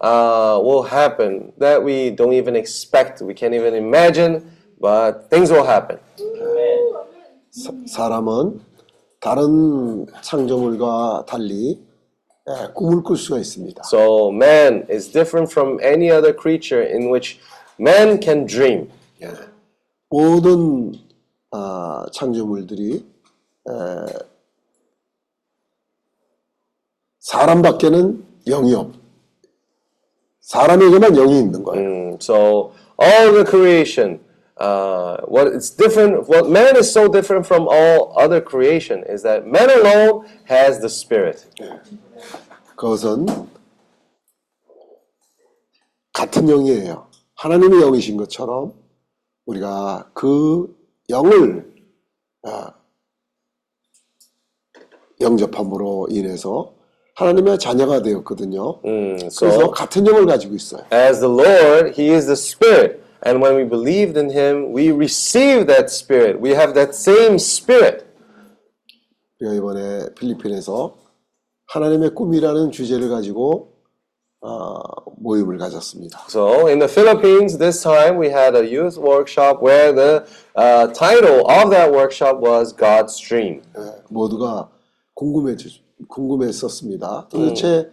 [0.00, 4.42] uh, will happen that we don't even expect, we can't even imagine,
[4.80, 5.98] but things will happen.
[7.50, 8.60] 사- 사람은
[9.20, 11.80] 다른 창조물과 달리
[12.48, 13.82] 예, 꿈을 꿀 수가 있습니다.
[13.86, 17.40] So man is different from any other creature in which
[17.80, 18.88] man can dream.
[19.22, 19.32] 예.
[20.10, 20.92] 모든
[21.50, 23.04] 아, 창조물들이
[23.68, 23.72] 에,
[27.18, 28.92] 사람밖에는 영이 없.
[30.46, 31.82] 사람에게만 영이 있는 거예요.
[31.82, 32.72] Mm, so
[33.02, 34.20] all the creation,
[34.60, 39.44] uh, what it's different, what man is so different from all other creation is that
[39.44, 41.50] man alone has the spirit.
[42.76, 43.26] 그것은
[46.12, 47.08] 같은 영이에요.
[47.34, 48.72] 하나님의 영이신 것처럼
[49.46, 50.74] 우리가 그
[51.10, 51.74] 영을
[52.44, 52.72] 아,
[55.20, 56.75] 영접함으로 인해서
[57.16, 58.80] 하나님의 자녀가 되었거든요.
[58.84, 60.82] Mm, 그래서 so 같은 영을 가지고 있어요.
[60.92, 65.66] as the Lord, He is the Spirit, and when we believed in Him, we receive
[65.66, 66.38] that Spirit.
[66.40, 68.04] We have that same Spirit.
[69.40, 70.94] 우리가 이번에 필리핀에서
[71.68, 73.72] 하나님의 꿈이라는 주제를 가지고
[74.42, 74.78] 아,
[75.16, 76.26] 모임을 가졌습니다.
[76.28, 81.48] So in the Philippines, this time we had a youth workshop where the uh, title
[81.48, 83.62] of that workshop was God's Dream.
[83.76, 84.68] 예, 모두가
[85.14, 85.56] 궁금해
[86.08, 87.28] 궁금했었습니다.
[87.30, 87.90] 도대체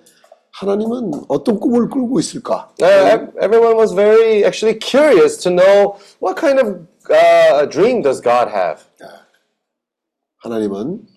[0.52, 2.70] 하나님은 어떤 꿈을 꾸고 있을까?
[2.82, 8.22] Uh, ev- everyone was very actually curious to know what kind of uh, dream does
[8.22, 8.84] God have.
[10.38, 11.08] 하나님은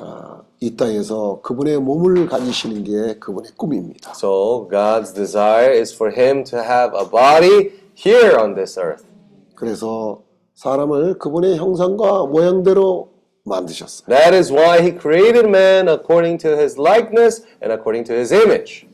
[0.00, 4.12] 아, 이 땅에서 그분의 몸을 가지시는 게 그분의 꿈입니다.
[4.16, 9.04] So God's desire is for Him to have a body here on this earth.
[9.54, 10.22] 그래서
[10.54, 13.10] 사람을 그분의 형상과 모양대로
[13.43, 14.07] 만드셨어요.
[14.07, 18.87] That is why He created man according to His likeness and according to His image.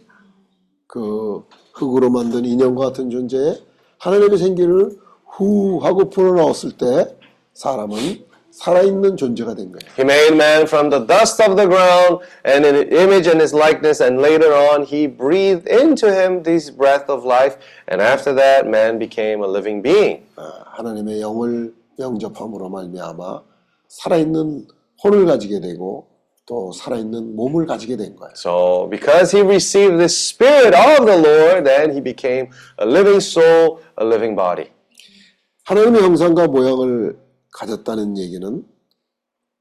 [0.87, 1.43] 그
[1.73, 3.59] 흙으로 만든 인형과 같은 존재에
[3.99, 7.15] 하나님의 생기를 후 하고 불어넣었을 때
[7.53, 9.91] 사람은 살아있는 존재가 된 거예요.
[9.99, 13.53] He made man from the dust of the ground and in his image and his
[13.53, 17.59] likeness, and later on he breathed into him this breath of life,
[17.91, 20.23] and after that man became a living being.
[20.37, 23.48] 아, 하나님의 영을 영접함으로 말미암아
[23.90, 24.66] 살아있는
[25.02, 26.08] 혼을 가지게 되고
[26.46, 28.32] 또 살아있는 몸을 가지게 된 거예요.
[28.36, 33.78] So because he received the spirit of the Lord, then he became a living soul,
[34.00, 34.70] a living body.
[35.64, 37.18] 하나님의 형상과 모양을
[37.52, 38.64] 가졌다는 얘기는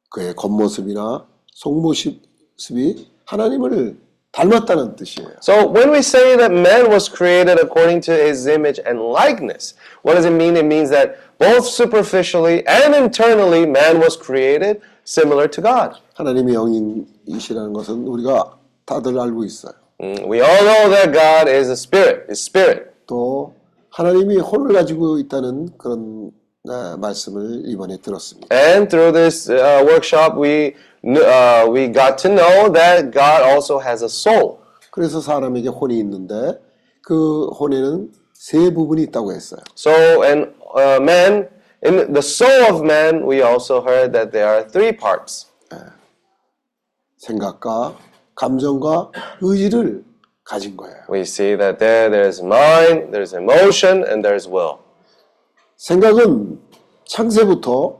[0.09, 3.97] 그의 겉모습이나 속모습이 하나님을
[4.31, 5.29] 닮았다는 뜻이에요.
[5.41, 10.15] So when we say that man was created according to his image and likeness, what
[10.15, 10.55] does it mean?
[10.55, 15.98] It means that both superficially and internally man was created similar to God.
[16.14, 19.72] 하나님의 영이시라는 것은 우리가 다들 알고 있어요.
[20.00, 22.90] Mm, We all know that God is a spirit, is spirit.
[23.06, 23.52] 또
[23.90, 26.30] 하나님이 혼을 가지고 있다는 그런
[26.68, 28.48] 아, 말씀을 이번에 들었습니다.
[28.54, 30.74] And through this uh, workshop, we
[31.04, 34.58] kn- uh, we got to know that God also has a soul.
[34.90, 36.58] 그래서 사람에게 혼이 있는데
[37.02, 39.60] 그 혼에는 세 부분이 있다고 했어요.
[39.76, 39.90] So,
[40.24, 41.47] and uh, man,
[41.81, 45.47] in the soul of man, we also heard that there are three parts:
[47.17, 47.95] 생각과
[48.35, 49.11] 감정과
[49.41, 50.03] 의지를
[50.43, 51.03] 가진 거예요.
[51.09, 54.79] we see that there there's mind, there's emotion, and there's will.
[55.77, 56.59] 생각은
[57.05, 57.99] 창세부터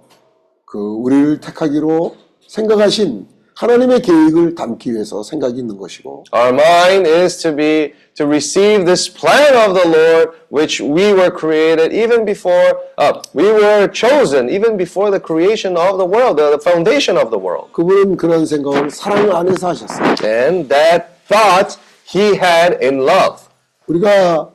[0.66, 2.16] 그 우리를 택하기로
[2.48, 3.28] 생각하신
[3.60, 9.14] 하나님의 계획을 담기 위해서 생각이 있는 것이고 Our mind is to be to receive this
[9.14, 14.78] plan of the Lord, which we were created even before uh, we were chosen, even
[14.78, 17.74] before the creation of the world, the, foundation of the world.
[17.74, 20.16] 그분은 그런 생각을 사랑 안에서 하셨어요.
[20.24, 23.44] And that thought he had in love.
[23.88, 24.52] 우리가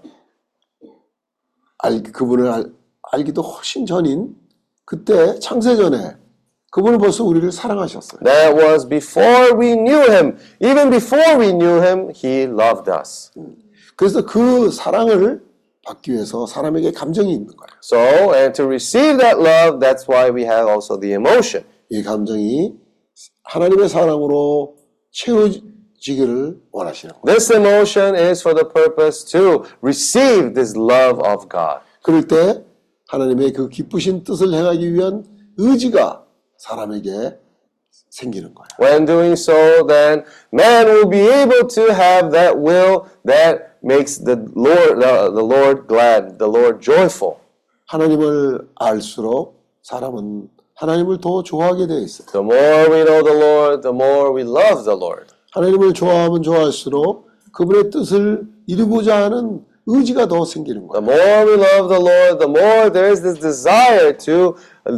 [1.77, 2.65] 알, 그분을 알,
[3.13, 4.35] 알기도 훨씬 전인
[4.87, 6.24] 그때 창세 전에
[6.75, 8.21] 그분은 벌써 우리를 사랑하셨어요.
[8.25, 10.37] That was before we knew him.
[10.61, 13.31] Even before we knew him, he loved us.
[13.95, 15.41] 그래서 그 사랑을
[15.87, 17.79] 받기 위해서 사람에게 감정이 있는 거예요.
[17.81, 21.65] So, and to receive that love, that's why we have also the emotion.
[21.91, 22.75] 이 감정이
[23.45, 24.75] 하나님의 사랑으로
[25.13, 27.25] 채워지기를 원하시는 거예요.
[27.25, 31.87] This emotion is for the purpose to receive this love of God.
[32.03, 32.65] 그럴 때
[33.07, 35.25] 하나님의 그 기쁘신 뜻을 행하기 위한
[35.57, 36.24] 의지가
[36.59, 37.39] 사람에게
[38.11, 38.69] 생기는 거예요.
[38.81, 44.37] When doing so, then man will be able to have that will that makes the
[44.55, 47.37] Lord, the, the Lord glad, the Lord joyful.
[47.87, 52.27] 하나님을 알수록 사람은 하나님을 더 좋아하게 되어 있어요.
[52.33, 55.27] The more we know the Lord, the more we love the Lord.
[55.53, 61.21] 하나님을 좋아하면 좋아할수록 그분의 뜻을 이루고자 하는 의지가 더 생기는 The 거예요.
[61.21, 64.57] more we love the Lord, the more there is this desire to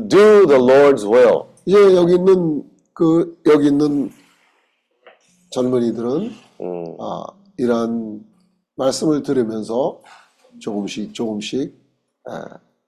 [0.08, 1.44] do the Lord's will.
[1.64, 2.62] 이제 여기 있는
[2.92, 4.10] 그 여기 있는
[5.50, 6.30] 젊은이들은
[6.60, 7.24] 음, 아,
[7.58, 8.24] 이러한
[8.76, 10.00] 말씀을 들으면서
[10.60, 11.60] 조금씩 조금씩
[12.28, 12.32] 에,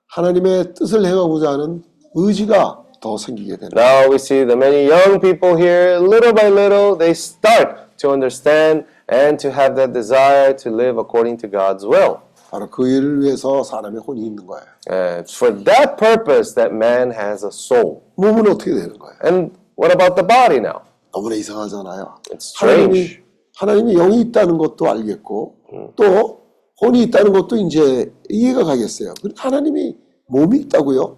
[0.08, 1.82] 하나님의 뜻을 행하고자 하는
[2.14, 3.80] 의지가 더 생기게 된다.
[3.80, 8.85] Now we see the many young people here, little by little, they start to understand
[9.09, 12.17] and to have that desire to live according to God's will.
[12.51, 14.65] 바로 그 일을 위해서 사람의 혼이 있는 거예요.
[14.89, 18.01] And it's for that purpose that man has a soul.
[18.15, 19.17] 몸은 어떻게 되는 거예요?
[19.23, 20.81] And what about the body now?
[21.11, 22.15] 너무나 이상하잖아요.
[22.31, 23.23] It's 하나님이 strange.
[23.55, 25.55] 하나님이 영이 있다는 것도 알겠고
[25.95, 26.41] 또
[26.81, 29.13] 혼이 있다는 것도 이제 이해가 가겠어요.
[29.21, 29.97] 근데 하나님이
[30.27, 31.17] 몸이 있다고요?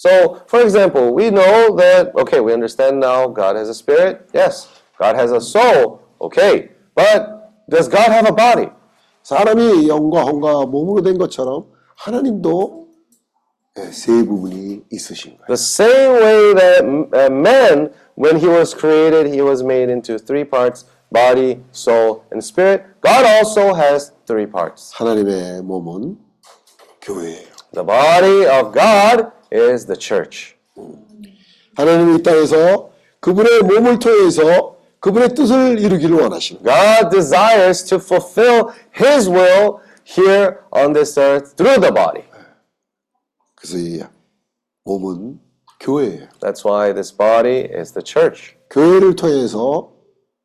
[0.00, 4.28] So, for example, we know that, okay, we understand now God has a spirit.
[4.32, 4.68] Yes.
[4.98, 6.00] God has a soul.
[6.20, 6.70] Okay.
[6.94, 8.70] But does God have a body?
[9.22, 11.66] 사람이 영과 혼과 몸으로 된 것처럼
[11.96, 12.88] 하나님도
[13.78, 15.46] 예, 세 부분이 있으신 거예요.
[15.46, 20.44] The same way that uh, man, when he was created, he was made into three
[20.44, 22.84] parts body, soul, and spirit.
[23.00, 24.92] God also has three parts.
[24.94, 26.18] 하나님의 몸은
[27.02, 27.46] 교회예요.
[27.72, 30.56] The body of God is the church.
[31.76, 34.71] 하나님이 이 땅에서 그분의 몸을 통해서
[35.02, 36.76] 그분의 뜻을 이루기를 원하시는 거예요.
[37.00, 38.68] God desires to fulfill
[38.98, 42.24] his will here on this earth through the body.
[43.54, 44.02] 그래서 이
[44.84, 45.40] 몸은
[45.80, 46.28] 교회예요.
[46.40, 48.56] That's why this body is the church.
[48.70, 49.92] 교회를 통해서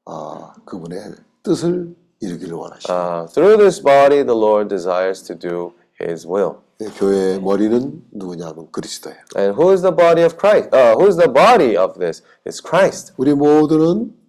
[0.06, 1.00] 아, 그분의
[1.44, 3.22] 뜻을 이루기를 원하시는 거예요.
[3.24, 6.58] Uh, through this body, the Lord desires to do his will.
[6.80, 9.18] 네, 교회의 머리는 누구냐면 그리스도예요.
[9.38, 10.70] And who is the body of Christ?
[10.74, 12.22] Uh, who is the body of this?
[12.46, 13.14] It's Christ.
[13.18, 14.27] 우리 모두는 아,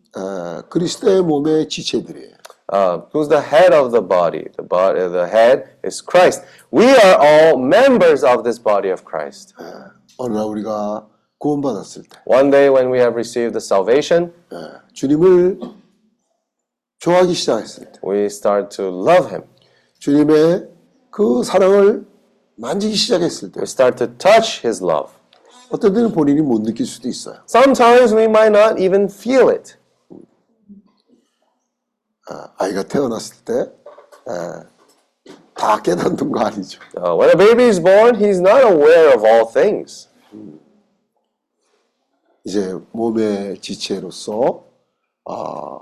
[0.69, 2.35] 그리스도의 몸의 지체들이에요.
[2.73, 4.49] Uh, who's the head of the body?
[4.57, 6.43] The body, the head is Christ.
[6.73, 9.55] We are all members of this body of Christ.
[9.59, 11.07] 아, 어느 날 우리가
[11.39, 15.61] 구원받았을 때 One day, when we have received the salvation, 아, 주님을
[17.01, 19.45] 좋아하기 시작했을 때 we start to love Him.
[19.99, 20.69] 주님의
[21.11, 22.07] 그 사랑을
[22.57, 25.13] 만지기 시작했을 때 We start to touch His love.
[25.71, 27.37] 어떤 때는 본인이 못 느낄 수도 있어요.
[27.49, 29.77] Sometimes we might not even feel it.
[32.30, 33.80] 아, 아이가 태어났을 때
[35.60, 36.80] 다 깨닫는 거 아니죠.
[36.96, 40.08] Uh, when a baby is born, he's not aware of all things.
[42.46, 44.64] 이제 몸의 지체로서
[45.26, 45.80] 아,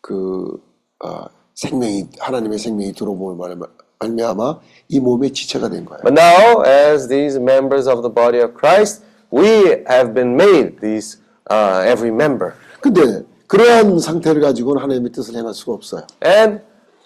[0.00, 0.60] 그
[0.98, 3.60] 아, 생명이 하나님의 생명이 들어오면
[4.00, 6.02] 말미암아 이 몸의 지체가 된 거예요.
[6.02, 11.18] But now, as these members of the body of Christ, we have been made these
[11.48, 12.54] uh, every member.
[12.80, 16.06] 근데 그러한 상태를 가지고는 하나님의 뜻을 행할 수가 없어요.
[16.24, 16.60] And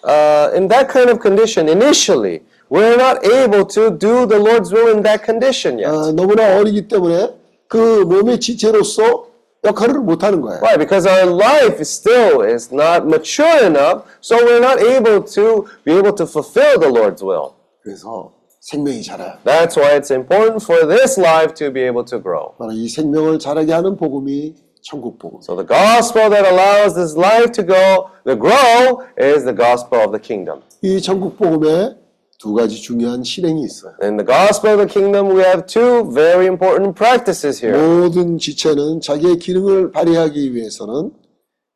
[0.05, 4.93] uh, in that kind of condition, initially, we're not able to do the Lord's will
[4.93, 5.89] in that condition yet.
[5.89, 7.33] 아, 너무나 어리기 때문에
[7.67, 9.25] 그 몸의 지체로서
[9.63, 10.61] 역할을 못 하는 거예요.
[10.61, 10.77] Why?
[10.77, 15.97] Because our life is still is not mature enough, so we're not able to be
[15.97, 17.57] able to fulfill the Lord's will.
[17.81, 18.31] 그래서
[18.61, 19.41] 생명이 자라요.
[19.43, 22.53] That's why it's important for this life to be able to grow.
[22.59, 24.53] 바로 이 생명을 자라게 하는 복음이
[24.85, 25.41] 천국 복음.
[25.41, 30.11] So the gospel that allows this life to go, to grow, is the gospel of
[30.11, 30.61] the kingdom.
[30.83, 31.97] 이 천국 복음에
[32.37, 33.93] 두 가지 중요한 실행이 있어요.
[34.03, 37.75] In the gospel of the kingdom, we have two very important practices here.
[37.75, 41.11] 모든 지체는 자기의 기능을 발휘하기 위해서는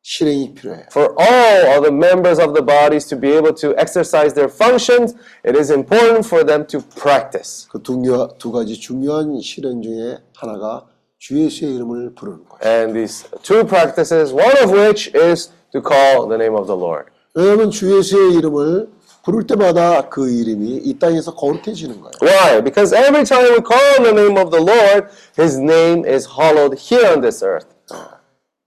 [0.02, 0.86] 실행이 필요해요.
[0.92, 5.18] For all of the members of the bodies to be able to exercise their functions,
[5.44, 7.66] it is important for them to practice.
[7.68, 7.98] 그두
[8.38, 10.86] 두 가지 중요한 실행 중에 하나가
[11.20, 12.64] 주 예수의 이름을 부르는 거예요.
[12.64, 17.12] And these two practices, one of which is to call the name of the Lord.
[17.34, 18.88] 왜냐하면 주 예수의 이름을
[19.22, 22.12] 부를 때마다 그 이름이 이 땅에서 거룩해지는 거예요.
[22.22, 22.64] Why?
[22.64, 25.08] Because every time we call on the name of the Lord,
[25.38, 27.68] His name is hallowed here on this earth.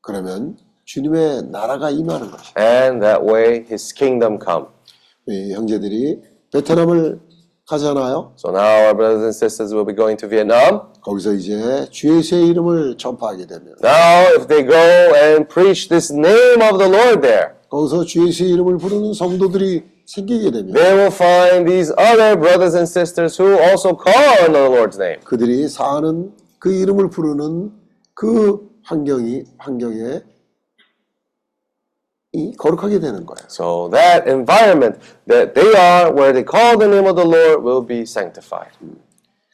[0.01, 2.53] 그러면 주님의 나라가 임하는 것이에요.
[2.55, 4.67] And that way His kingdom come.
[5.25, 7.19] 우리 형제들이 베트남을
[7.68, 8.34] 가잖아요.
[8.36, 10.82] So now our brothers and sisters will be going to Vietnam.
[11.01, 14.76] 거기서 이제 주 예수의 이름을 전파하게 되면 Now, if they go
[15.16, 20.51] and preach this name of the Lord there, 거기서 주 예수의 이름을 부르는 성도들이 생기게
[20.51, 24.99] 되면 they will find these other brothers and sisters who also call on the Lord's
[24.99, 25.20] name.
[25.24, 27.72] 그들이 사는 그 이름을 부르는
[28.14, 30.22] 그 환경이 환경에
[32.34, 33.45] 이 거룩하게 되는 거예요.
[33.47, 37.86] So that environment that they are, where they call the name of the Lord, will
[37.86, 38.73] be sanctified.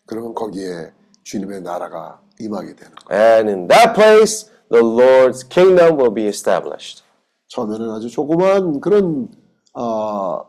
[0.05, 0.91] 그러면 거기에
[1.23, 3.21] 주님의 나라가 임하게 되는 거예요.
[3.21, 7.03] And in that place, the Lord's kingdom will be established.
[7.49, 9.27] 처음에는 아주 조그만 그런
[9.73, 10.41] 아,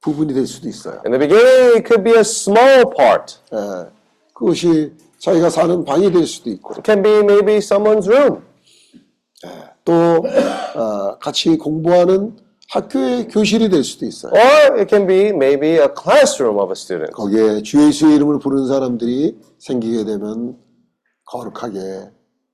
[0.00, 1.00] 부분이 될 수도 있어요.
[1.06, 3.36] In the beginning, it could be a small part.
[3.52, 3.88] 예,
[4.34, 8.42] 그것이 자기가 사는 방이 될 수도 있고 It can be maybe someone's room.
[9.84, 12.36] 또 어, 같이 공부하는
[12.70, 14.32] 학교의 교실이 될 수도 있어요.
[14.32, 17.12] Or it can be maybe a classroom of a student.
[17.12, 20.56] 거기에 주 예수의 이름을 부르는 사람들이 생기게 되면
[21.26, 22.10] 거룩하게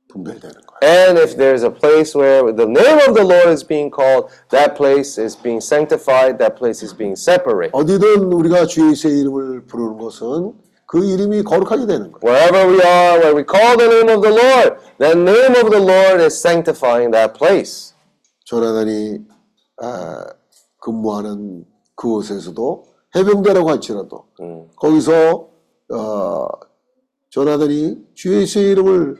[0.09, 0.81] 분별되는 거예요.
[0.83, 4.75] And if there's a place where the name of the Lord is being called, that
[4.75, 7.73] place is being sanctified, that place is being separated.
[7.73, 10.55] 어디든 우리가 주 예수의 이름을 부르는 것은
[10.87, 12.21] 그 이름이 거룩하게 되는 거예요.
[12.23, 15.83] Wherever we are, where we call the name of the Lord, the name of the
[15.83, 17.95] Lord is sanctifying that place.
[18.45, 19.19] 조나단이
[19.83, 20.25] 아,
[20.79, 21.65] 근무하는
[21.97, 22.85] 그곳에서도
[23.17, 24.27] 해병대라고 할지라도
[24.77, 25.49] 거기서
[25.93, 26.47] 어,
[27.31, 29.17] 조나단이 주 예수의 이름을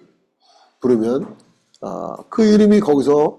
[0.81, 1.37] 부르면
[1.83, 3.39] 아, 그 이름이 거기서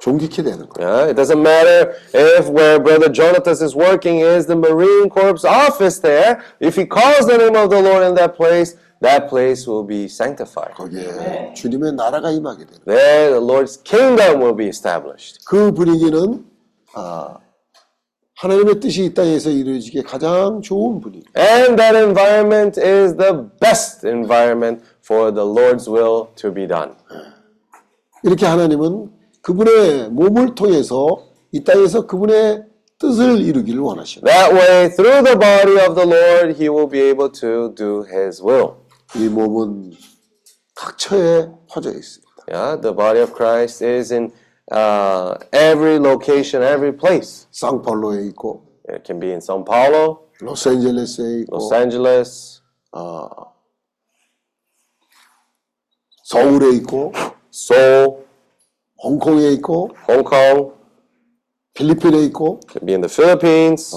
[0.00, 0.88] 존귀케 되는 거예요.
[0.88, 6.00] Yeah, it doesn't matter if where Brother Jonathan is working is the Marine Corps office
[6.00, 6.42] there.
[6.60, 10.04] If he calls the name of the Lord in that place, that place will be
[10.04, 10.74] sanctified.
[10.74, 12.96] 거기에 주님의 나라가 임하게 되는 거예요.
[12.96, 15.44] There, the Lord's kingdom will be established.
[15.46, 16.44] 그 분위기는
[16.94, 17.38] 아,
[18.36, 21.24] 하나님의 뜻이 이 땅에서 이루어지기에 가장 좋은 분위기.
[21.36, 26.92] And that environment is the best environment for the Lord's will to be done.
[28.22, 29.10] 이렇게 하나님은
[29.41, 32.63] 그분의 몸을 통해서 이 땅에서 그분의
[32.99, 37.31] 뜻을 이루기를 원하시는 That way, through the body of the Lord, he will be able
[37.31, 38.75] to do his will.
[39.15, 39.91] 이 몸은
[40.75, 42.31] 각처에 퍼져 있습니다.
[42.47, 44.31] Yeah, the body of Christ is in
[44.71, 47.47] uh, every location, every place.
[47.51, 52.61] 상파울로에 있고 It can be in Sao Paulo, 로스앤젤레스에 있고 Los Angeles,
[56.23, 57.11] 서울에 있고
[57.53, 58.23] Seoul,
[59.02, 60.72] 홍콩에 있고 Hong Kong,
[61.74, 63.94] 필리핀에 있고 can be in the Philippines.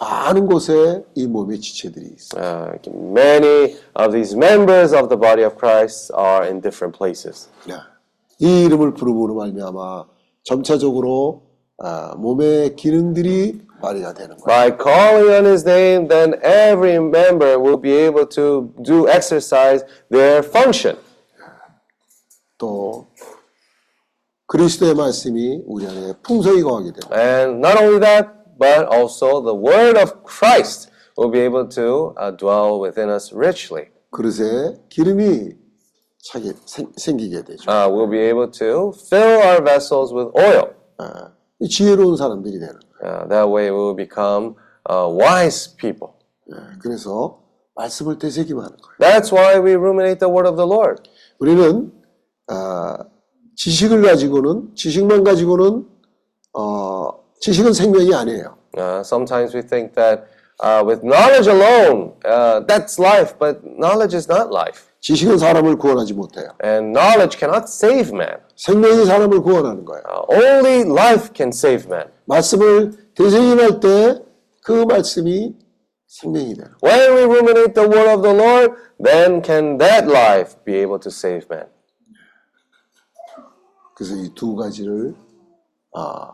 [0.00, 2.42] 많은 곳에 이 몸의 지체들이 있어요.
[2.42, 7.48] Uh, many of these members of the body of Christ are in different places.
[7.66, 7.74] 네.
[8.40, 10.06] 이 이름을 부름으로 말미암아
[10.42, 11.42] 점차적으로
[11.78, 14.46] 아, 몸의 기능들이 발휘가 되는 거예요.
[14.46, 20.42] By calling on his name, then every member will be able to do exercise their
[20.44, 20.96] function.
[22.57, 23.07] 또
[24.47, 29.97] 그리스도의 말씀이 우리 안에 풍성히 거하게 되고 And not only that, but also the word
[29.99, 33.89] of Christ will be able to uh, dwell within us richly.
[34.11, 35.51] 그릇에 기름이
[36.23, 37.69] 차게 생, 생기게 되죠.
[37.69, 40.73] Uh, we'll be able to fill our vessels with oil.
[40.97, 42.75] 아, 이 지혜로운 사람들이 되는.
[43.03, 44.55] Uh, that way, we will become
[44.89, 46.13] uh, wise people.
[46.51, 47.39] 예, 그래서
[47.75, 48.97] 말씀을 되새기만 하는 거예요.
[48.99, 51.03] That's why we ruminate the word of the Lord.
[51.39, 51.91] 우리는
[52.47, 52.97] 아,
[53.55, 55.85] 지식을 가지고는 지식만 가지고는
[56.53, 58.55] 어, 지식은 생명이 아니에요.
[58.77, 60.27] Uh, sometimes we think that
[60.61, 64.85] uh, with knowledge alone, uh, that's life, but knowledge is not life.
[65.01, 66.49] 지식은 사람을 구원하지 못해요.
[66.63, 68.37] And knowledge cannot save man.
[68.55, 70.03] 생명이 사람을 구원하는 거예요.
[70.05, 72.07] Uh, only life can save man.
[72.25, 74.21] 말씀을 되새김할 때
[74.63, 75.55] 그 말씀이
[76.07, 76.71] 생명이 거예요.
[76.83, 81.09] When we ruminate the word of the Lord, then can that life be able to
[81.09, 81.67] save man.
[83.97, 85.15] 그래서 이 두 가지를
[85.95, 86.31] 아,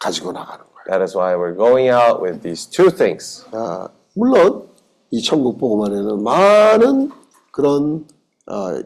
[0.00, 0.84] 가지고 나가는 거예요.
[0.86, 3.44] That is why we're going out with these two things.
[3.50, 4.68] 아, 물론
[5.10, 7.10] 이 천국 복음 안에는 많은
[7.50, 8.06] 그런
[8.46, 8.80] 아,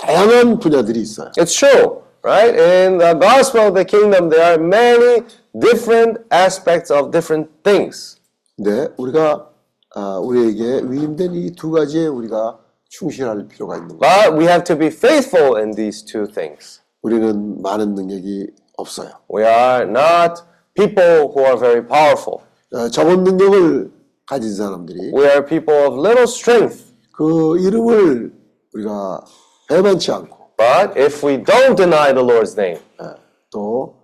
[0.00, 1.30] 다양한 분야들이 있어요.
[1.38, 2.58] It's true, right?
[2.58, 5.22] In the gospel of the kingdom, there are many
[5.54, 8.18] different aspects of different things.
[8.56, 9.48] 근데 우리가
[9.94, 14.00] 아, 우리에게 위임된 이 두 가지에 우리가 충실할 필요가 있는 거예요.
[14.00, 16.80] But we have to be faithful in these two things.
[17.02, 19.10] 우리는 많은 능력이 없어요.
[19.32, 20.42] We are not
[20.74, 22.40] people who are very powerful.
[22.74, 23.90] 어, 적은 능력을
[24.26, 26.84] 가진 사람들이 We are people of little strength.
[27.12, 28.32] 그 이름을
[28.74, 29.20] 우리가
[29.68, 33.14] 배반치 않고 But if we don't deny the Lord's name 어,
[33.50, 33.94] 또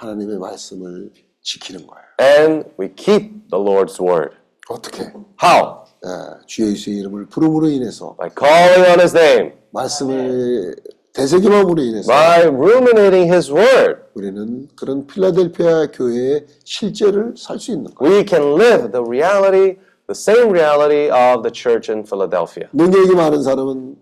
[0.00, 1.10] 하나님의 말씀을
[1.42, 2.04] 지키는 거예요.
[2.20, 4.34] and we keep the Lord's word,
[4.68, 5.02] 어떻게?
[5.42, 5.84] how?
[6.04, 10.74] 어, 주 예수의 이름을 부름으로 인해서 By calling on His name, 말씀을
[11.15, 18.13] 되새김함으로 인해서 by ruminating His word, 우리는 그런 필라델피아 교회의 실제를 살 수 있는 거예요.
[18.15, 19.77] we can live the reality,
[20.07, 22.67] the same reality of the church in Philadelphia.
[22.73, 23.95] 능력이 많은 사람은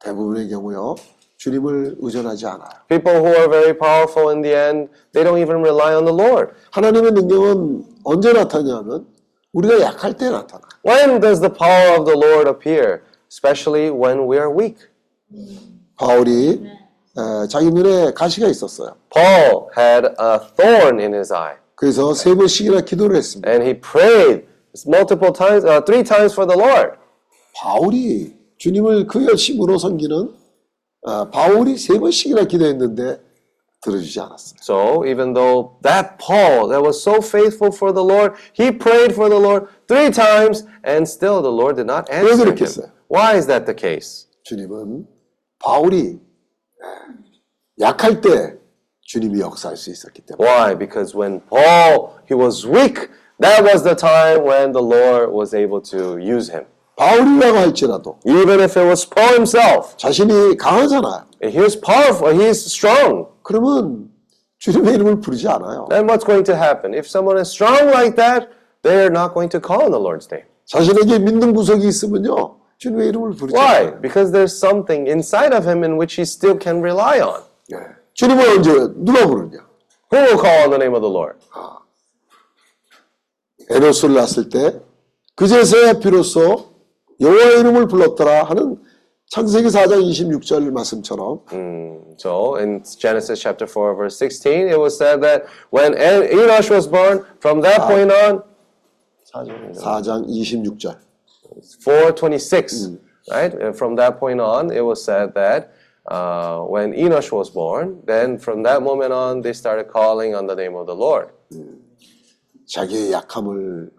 [0.00, 0.94] 대부분의 경우요
[1.38, 2.70] 주님을 의존하지 않아요.
[2.88, 6.52] People who are very powerful in the end, they don't even rely on the Lord.
[6.70, 9.06] 하나님의 능력은 언제 나타나냐면
[9.52, 10.62] 우리가 약할 때 나타나.
[10.86, 13.02] When does the power of the Lord appear?
[13.28, 14.78] Especially when we are weak.
[15.99, 16.63] 바울이
[17.17, 18.95] 에, 자기 눈에 가시가 있었어요.
[19.13, 23.49] Paul had a thorn in his eye, 그래서 세 번씩이나 기도를 했습니다.
[23.51, 24.45] and he prayed
[24.87, 26.97] multiple times, uh, three times for the Lord.
[27.55, 30.33] 바울이 주님을 그 열심으로 섬기는
[31.05, 33.21] 아, 바울이 세 번씩이나 기도했는데
[33.81, 34.57] 들어주지 않았어요.
[34.61, 39.29] So even though that Paul that was so faithful for the Lord, he prayed for
[39.29, 42.55] the Lord three times and still the Lord did not answer him.
[42.55, 42.91] 그렇겠어요?
[43.07, 44.27] Why is that the case?
[44.43, 45.07] 주님은
[45.59, 46.19] 바울이
[47.79, 48.55] 약할 때
[49.01, 50.77] 주님이 역사할 수 있었기 때문에 Why?
[50.77, 55.81] Because when Paul he was weak, that was the time when the Lord was able
[55.91, 56.65] to use him.
[56.97, 61.25] 바울이라고 할지라도 Even if it was Paul himself, 자신이 강하잖아요.
[61.43, 63.27] he is powerful, he is strong.
[63.41, 64.11] 그러면
[64.59, 65.87] 주님의 이름을 부르지 않아요.
[65.89, 66.93] Then what's going to happen?
[66.93, 68.49] If someone is strong like that,
[68.83, 70.45] they're not going to call on the Lord's name.
[70.65, 72.58] 자신에게 믿는 구석이 있으면요.
[72.78, 73.86] 주님의 이름을 부르지 Why?
[73.86, 74.00] 않아요.
[74.00, 77.42] Because there's something inside of him in which he still can rely on.
[77.72, 77.76] 예.
[78.14, 79.58] 주님을 언제 누가 부르냐?
[80.12, 81.38] Who will call on the name of the Lord?
[83.70, 84.80] 에노스를 낳았을 때
[85.36, 86.74] 그제서야 비로소
[87.20, 88.76] 여호와의 이름을 불렀더라 하는
[89.28, 91.40] 창세기 4장 26절 말씀처럼
[92.20, 96.86] So in Genesis chapter 4, verse 16, it was said that when En- Enosh was
[96.86, 98.42] born, from that point on,
[99.32, 100.96] 4장 26절
[101.80, 102.88] 426,
[103.30, 103.52] right?
[103.54, 105.74] And from that point on, it was said that
[106.06, 110.54] uh, when Enosh was born, then from that moment on, they started calling on the
[110.54, 111.30] name of the Lord.
[112.66, 113.90] 자기의 약함을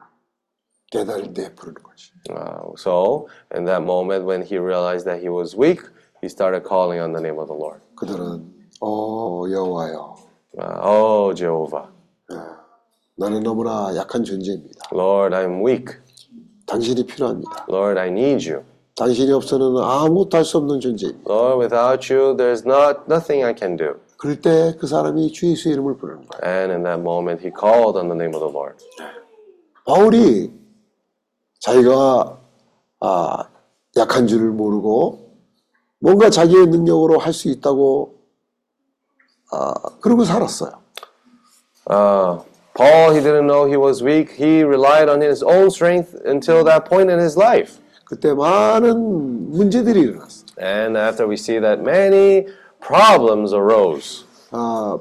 [0.91, 2.11] 깨달을 때 부르는 거지.
[2.31, 5.81] Uh, so in that moment, when he realized that he was weak,
[6.21, 7.81] he started calling on the name of the Lord.
[7.95, 10.15] 그들은 어 여호와여
[10.57, 11.89] Uh, oh, Jehovah,
[13.17, 14.87] 나는 너무나 약한 존재입니다.
[14.93, 15.97] Lord, I'm weak.
[16.70, 17.66] 당신이 필요합니다.
[17.68, 18.64] Lord, I need you.
[18.96, 21.32] 당신이 없어서는 아무것도 할 수 없는 존재입니다.
[21.32, 23.94] Lord, without you, there's not nothing I can do.
[24.16, 26.54] 그럴 때 그 사람이 주 예수의 이름을 부르는 거예요.
[26.56, 28.76] And in that moment, he called on the name of the Lord.
[29.86, 30.52] 바울이
[31.60, 32.38] 자기가
[33.00, 33.48] 아,
[33.96, 35.30] 약한 줄을 모르고
[35.98, 38.14] 뭔가 자기의 능력으로 할 수 있다고
[39.52, 40.70] 아, 그러고 살았어요.
[41.90, 42.44] Uh,
[42.79, 44.31] Paul, he didn't know he was weak.
[44.31, 47.79] He relied on his own strength until that point in his life.
[48.05, 50.45] 그때 많은 문제들이 일어났어요.
[50.59, 52.45] And after we see that many
[52.79, 54.25] problems arose.
[54.51, 54.99] 아,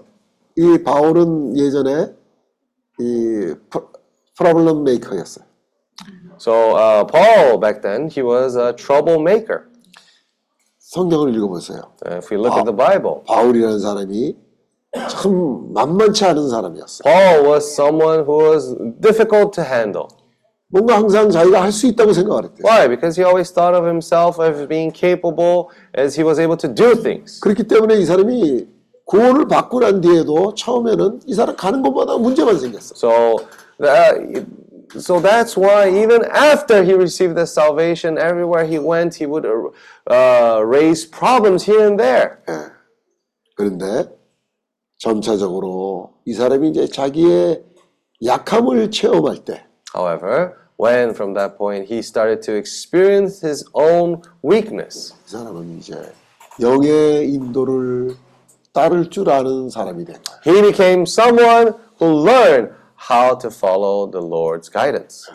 [0.57, 2.15] 이 바울은 예전에
[3.01, 3.55] 이
[4.37, 5.45] 프로블럼 메이커였어요.
[6.39, 9.69] So uh, Paul back then, he was a troublemaker.
[10.79, 11.93] 성경을 읽어보세요.
[12.07, 14.37] Uh, if we look at the Bible, 바울이라는 사람이
[14.94, 17.04] 참 만만치 않은 사람이었어요.
[17.04, 20.08] Paul was someone who was difficult to handle.
[20.72, 22.64] 뭔가 항상 자기가 할 수 있다고 생각을 했대요.
[22.66, 22.88] Why?
[22.88, 26.94] Because he always thought of himself as being capable, as he was able to do
[26.96, 27.40] things.
[27.40, 28.68] 그렇기 때문에 이 사람이
[29.06, 32.94] 구원을 받고 난 뒤에도 처음에는 이 사람 가는 곳마다 문제만 생겼어.
[32.96, 33.38] So
[33.80, 34.46] that,
[34.98, 39.46] so that's why even after he received the salvation, everywhere he went, he would
[40.06, 42.38] uh, raise problems here and there.
[42.48, 42.70] 예.
[43.58, 44.19] 그런데
[45.00, 47.64] 점차적으로 이 사람이 이제 자기의
[48.24, 55.14] 약함을 체험할 때 However, when from that point he started to experience his own weakness,
[55.26, 55.96] 이 사람은 이제
[56.62, 58.16] 영의 인도를
[58.74, 60.42] 따를 줄 아는 사람이 된 거예요.
[60.46, 62.74] he became someone who learned
[63.10, 65.26] how to follow the Lord's guidance.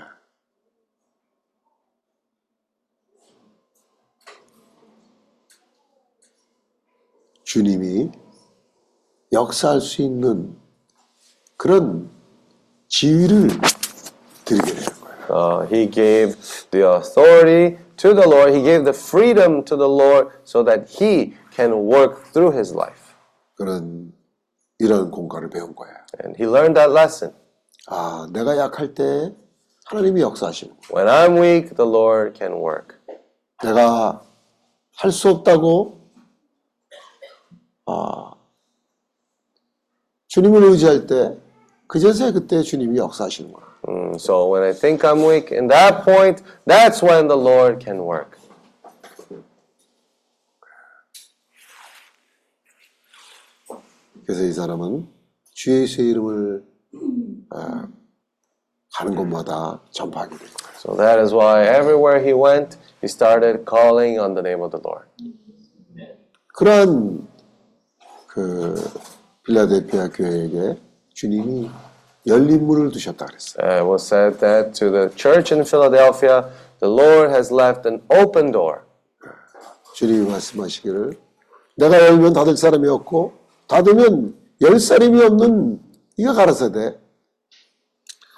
[7.45, 8.11] 주님이
[9.35, 10.57] 역사할 수 있는
[11.57, 12.11] 그런
[12.89, 13.49] 지위를
[14.45, 15.15] 드리게 되는 거예요.
[15.31, 16.37] Uh, he gave
[16.71, 18.55] the authority to the Lord.
[18.55, 23.15] He gave the freedom to the Lord so that he can work through his life.
[23.57, 24.13] 그런
[24.79, 25.95] 이런 공간을 배운 거예요.
[26.23, 27.35] And he learned that lesson.
[27.89, 29.35] 아, 내가 약할 때
[29.87, 30.75] 하나님이 역사하시는.
[30.95, 32.97] When I'm weak, the Lord can work.
[33.63, 34.23] 내가
[34.97, 36.01] 할 수 없다고
[37.87, 38.34] 아,
[40.35, 41.39] 주님을 의지할 때
[41.87, 43.69] 그제서야 그때 주님이 역사하시는 거예요.
[43.87, 48.01] Mm, so when I think I'm weak, in that point, that's when the Lord can
[48.01, 48.37] work.
[54.27, 55.07] 그래서 이 사람은
[55.53, 56.65] 주 예수의 이름을
[57.51, 57.87] 아,
[58.93, 60.75] 가는 곳마다 전파하게 된 거예요.
[60.79, 64.83] So that is why everywhere he went, he started calling on the name of the
[64.83, 65.07] Lord.
[66.55, 67.29] 그러한
[68.27, 68.75] 그
[69.45, 70.79] 필라델피아 교회에게
[71.13, 71.71] 주님이
[72.27, 73.65] 열린 문을 두셨다 그랬어요.
[73.65, 78.01] Uh, it was said that to the church in Philadelphia, the Lord has left an
[78.09, 78.81] open door.
[79.95, 81.13] 주님이 말씀하시기를
[81.77, 83.33] 내가 열면 닫을 사람이 없고
[83.69, 85.81] 닫으면 열 사람이 없는
[86.17, 86.99] 이가 가라사대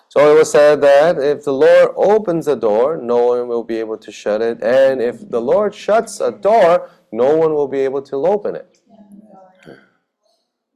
[0.09, 3.77] So it was said that if the Lord opens a door, no one will be
[3.79, 4.63] able to shut it.
[4.63, 8.76] And if the Lord shuts a door, no one will be able to open it.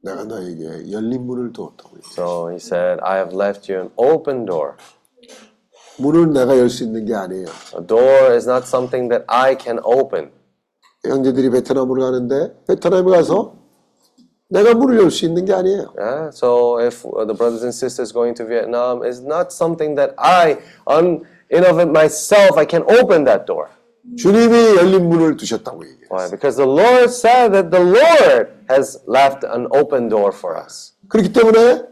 [0.02, 1.96] 내가 너에게 열린 문을 두었다고.
[1.96, 2.12] 했어요.
[2.12, 4.74] So he said, I have left you an open door.
[5.98, 7.46] 문을 내가 열 수 있는 게 아니에요.
[7.78, 10.30] A door is not something that I can open.
[11.04, 13.54] 형제들이 베트남으로 가는데 베트남에 가서
[14.48, 15.94] 내가 문을 열 수 있는 게 아니에요.
[15.98, 16.28] Yeah?
[16.30, 20.58] So if uh, the brothers and sisters going to Vietnam is not something that I,
[20.86, 23.70] on, in of it myself, I can open that door.
[24.17, 25.83] 주님이 열린 문을 두셨다고.
[26.09, 26.29] Why?
[26.29, 30.93] Because the Lord said that the Lord has left an open door for us.
[31.07, 31.83] 그렇기 때문에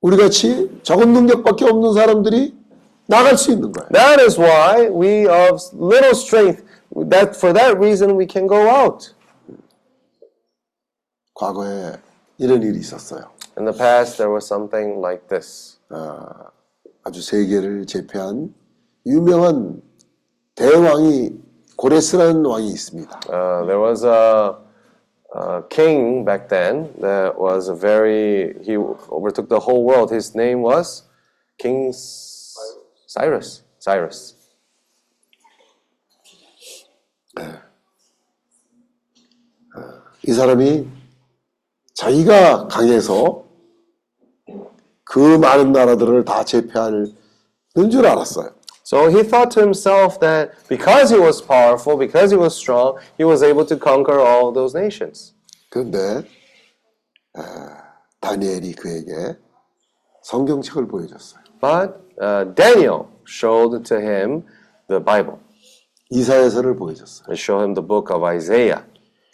[0.00, 2.56] 우리 같이 적은 능력밖에 없는 사람들이
[3.06, 3.88] 나갈 수 있는 거예요.
[3.90, 6.64] That is why we of little strength,
[7.10, 9.14] that for that reason we can go out.
[11.34, 11.96] 과거에
[12.38, 13.30] 이런 일이 있었어요.
[13.58, 15.78] In the past, there was something like this.
[15.90, 16.50] 아,
[17.02, 18.54] 아주 세계를 제패한
[19.06, 19.82] 유명한
[20.54, 21.30] 대왕이
[21.76, 23.20] 고레스라는 왕이 있습니다.
[23.30, 24.52] Uh, there was a,
[25.34, 30.12] a king back then that was a very, he overtook the whole world.
[30.12, 31.04] His name was
[31.58, 31.92] King
[33.06, 33.62] Cyrus.
[33.78, 34.36] Cyrus.
[40.28, 40.86] 이 사람이
[41.94, 43.44] 자기가 강해서
[45.10, 47.12] 그 많은 나라들을 다 제패하는
[47.90, 48.50] 줄 알았어요.
[48.84, 53.24] So he thought to himself that because he was powerful, because he was strong, he
[53.24, 55.34] was able to conquer all those nations.
[55.68, 56.22] 그런데
[57.34, 57.42] 아,
[58.20, 59.36] 다니엘이 그에게
[60.22, 61.40] 성경책을 보여줬어요.
[61.60, 64.44] But uh, Daniel showed to him
[64.88, 65.38] the Bible.
[66.10, 67.26] 이사야서를 보여줬어요.
[67.30, 68.84] He showed him the book of Isaiah.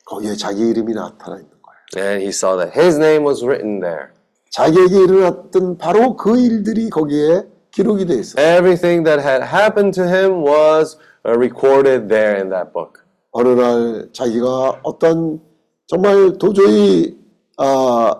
[0.07, 2.09] 거기에 자기 이름이 나타나 있는 거예요.
[2.09, 4.16] And he saw that his name was written there.
[4.51, 8.44] 자기에게 일어났던 바로 그 일들이 거기에 기록이 돼 있어요.
[8.44, 13.03] Everything that had happened to him was uh, recorded there in that book.
[13.32, 15.40] 어느 날 자기가 어떤
[15.86, 17.18] 정말 도저히
[17.59, 18.14] 아,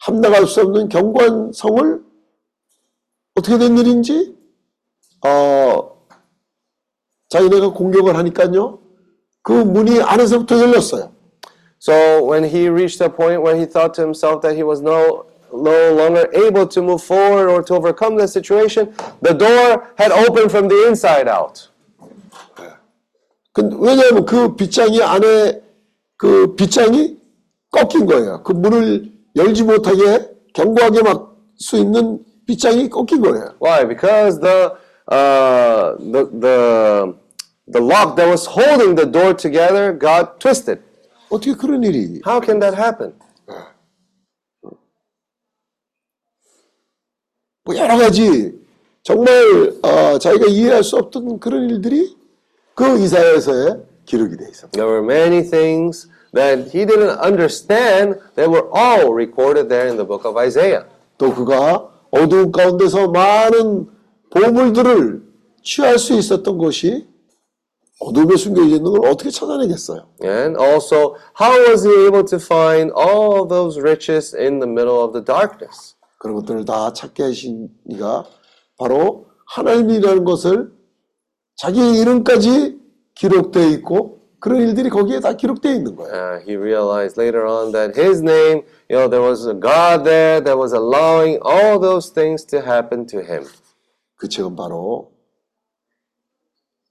[0.00, 2.02] 함나갈 수 없는 경관 성을
[3.36, 4.36] 어떻게 된 일인지
[5.24, 6.04] 어,
[7.28, 8.80] 자기네가 공격을 하니까요
[9.42, 11.12] 그 문이 안에서부터 열렸어요.
[11.78, 15.29] So when he reached a point where he thought to himself that he was no
[15.53, 20.51] no longer able to move forward or to overcome the situation, the door had opened
[20.51, 21.69] from the inside out.
[23.53, 25.61] 근- 왜냐하면 그 빗장이 안에
[26.17, 27.17] 그 빗장이
[27.71, 28.43] 꺾인 거예요.
[28.43, 33.53] 그 문을 열지 못하게 견고하게 막 수 있는 빗장이 꺾인 거예요.
[33.61, 33.85] Why?
[33.87, 34.71] Because the
[35.11, 37.13] uh, the the
[37.71, 40.81] the lock that was holding the door together got twisted.
[41.29, 42.21] 어떻게 그런 일이?
[42.25, 43.13] How can that happen?
[47.70, 48.52] 뭐 여러 가지
[49.04, 52.16] 정말 어, 자기가 이해할 수 없던 그런 일들이
[52.74, 54.68] 그 이사야서에 기록이 돼 있어.
[54.72, 60.04] There were many things that he didn't understand that were all recorded there in the
[60.04, 60.84] book of Isaiah.
[61.16, 63.86] 또 그가 어두운 가운데서 많은
[64.30, 65.22] 보물들을
[65.62, 67.06] 취할 수 있었던 것이
[68.00, 70.08] 어둠에 숨겨져 있는 걸 어떻게 찾아내겠어요?
[70.24, 75.12] And also, how was he able to find all those riches in the middle of
[75.12, 75.94] the darkness?
[76.20, 78.26] 그런 것들을 다 찾게 하신 이가
[78.78, 80.70] 바로 하나님이라는 것을
[81.56, 82.78] 자기 이름까지
[83.14, 86.12] 기록되어 있고 그런 일들이 거기에 다 기록되어 있는 거예요.
[86.12, 90.40] Uh, he realized later on that his name, you know, there was a God there
[90.44, 93.44] that was allowing all those things to happen to him.
[94.16, 95.12] 그 책은 바로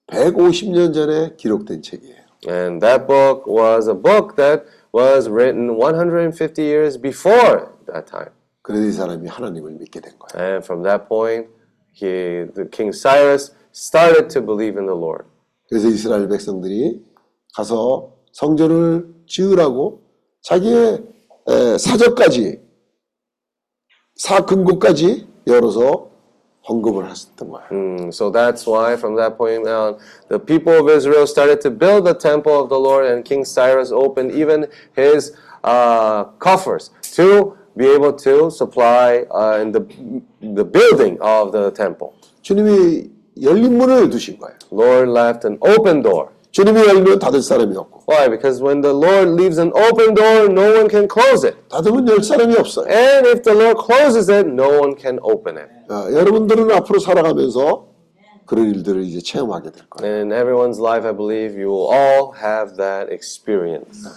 [0.08, 2.18] 150년 전에 기록된 책이에요.
[2.48, 8.34] And that book was a book that was written 150 years before that time.
[8.70, 10.48] 그래서 이 사람이 하나님을 믿게 된 거예요.
[10.48, 11.50] And from that point,
[11.92, 15.26] he, the King Cyrus started to believe in the Lord.
[15.68, 17.04] 그래서 이스라엘 백성들이
[17.56, 20.04] 가서 성전을 지으라고
[20.44, 21.04] 자기의
[21.48, 22.62] 에, 사적까지
[24.18, 26.12] 사금고까지 열어서
[26.70, 27.70] 헌금을 했었던 거예요.
[27.72, 29.98] Mm, so that's why, from that point on,
[30.28, 33.92] the people of Israel started to build the temple of the Lord, and King Cyrus
[33.92, 39.83] opened even his uh, coffers to be able to supply uh, in the
[40.41, 42.13] the building of the temple.
[42.43, 43.11] 주님이
[43.43, 44.55] 열린 문을 두신 거예요.
[44.71, 46.29] Lord left an open door.
[46.53, 48.29] 주님이 열면 닫을 사람이 없고 Why?
[48.29, 51.57] Because when the Lord leaves an open door, no one can close it.
[51.69, 52.87] 닫으면 열 사람이 없어요.
[52.87, 55.69] And if the Lord closes it, no one can open it.
[55.89, 57.87] 아, 여러분들은 앞으로 살아가면서
[58.50, 60.12] 그런 일들을 이제 체험하게 될 거예요.
[60.12, 64.10] And in everyone's life, I believe you will all have that experience.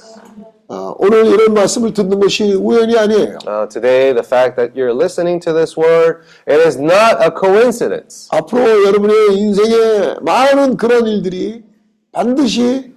[0.68, 3.36] 아, 오늘 이런 말씀을 듣는 것이 우연이 아니에요.
[3.46, 8.30] Uh, today, the fact that you're listening to this word, it is not a coincidence.
[8.32, 11.62] 앞으로 여러분의 인생에 많은 그런 일들이
[12.10, 12.94] 반드시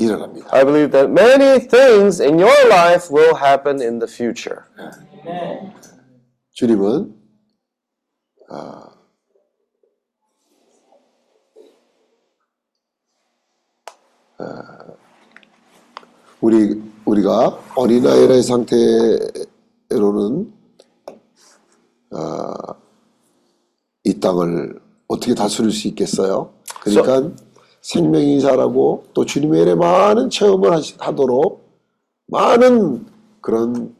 [0.00, 0.48] 일어납니다.
[0.50, 4.64] I believe that many things in your life will happen in the future.
[6.54, 7.14] 주님은
[8.50, 8.93] 아,
[16.40, 20.52] 우리 우리가 어린아이의 상태로는
[22.12, 22.54] 아,
[24.04, 26.50] 이 땅을 어떻게 다스릴 수 있겠어요?
[26.80, 27.30] 그러니까
[27.82, 31.62] 생명이 자라고 또 주님의 일에 많은 체험을 하시- 하도록
[32.26, 33.06] 많은
[33.40, 33.94] 그런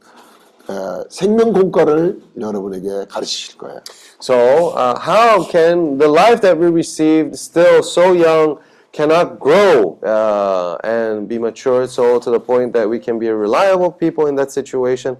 [0.70, 0.72] 에,
[1.10, 3.80] 생명 공과를 여러분에게 가르치실 거예요.
[4.22, 4.34] So,
[4.74, 8.56] uh, how can the life that we received, still so young,
[8.93, 13.35] cannot grow uh, and be matured so to the point that we can be a
[13.35, 15.17] reliable people in that situation?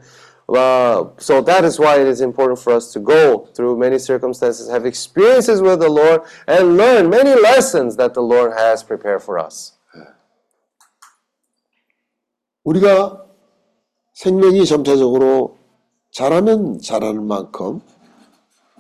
[0.50, 4.70] Uh, so that is why it is important for us to go through many circumstances,
[4.70, 9.38] have experiences with the Lord, and learn many lessons that the Lord has prepared for
[9.38, 9.74] us.
[12.66, 13.26] 우리가
[14.14, 15.58] 생명이 점차적으로
[16.12, 17.82] 자라면 자라는 만큼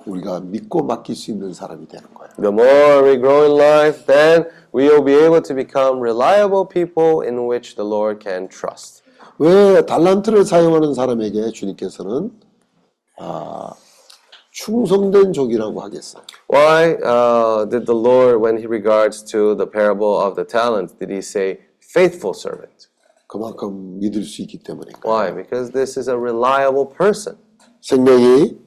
[0.07, 2.32] 우리가 믿고 맡길 수 있는 사람이 되는 거예요.
[2.36, 7.26] The more we grow in life, then we will be able to become reliable people
[7.26, 9.02] in which the Lord can trust.
[9.38, 12.30] 왜 달란트를 사용하는 사람에게 주님께서는
[13.18, 13.72] 아,
[14.52, 16.22] 충성된 족이라고 하겠어요?
[16.52, 21.11] Why uh, did the Lord, when he regards to the parable of the talents, did
[21.11, 22.88] he say faithful servant?
[23.26, 25.00] 그만큼 믿을 수 있기 때문인가.
[25.05, 25.32] Why?
[25.34, 27.36] Because this is a reliable person.
[27.80, 28.63] 생명이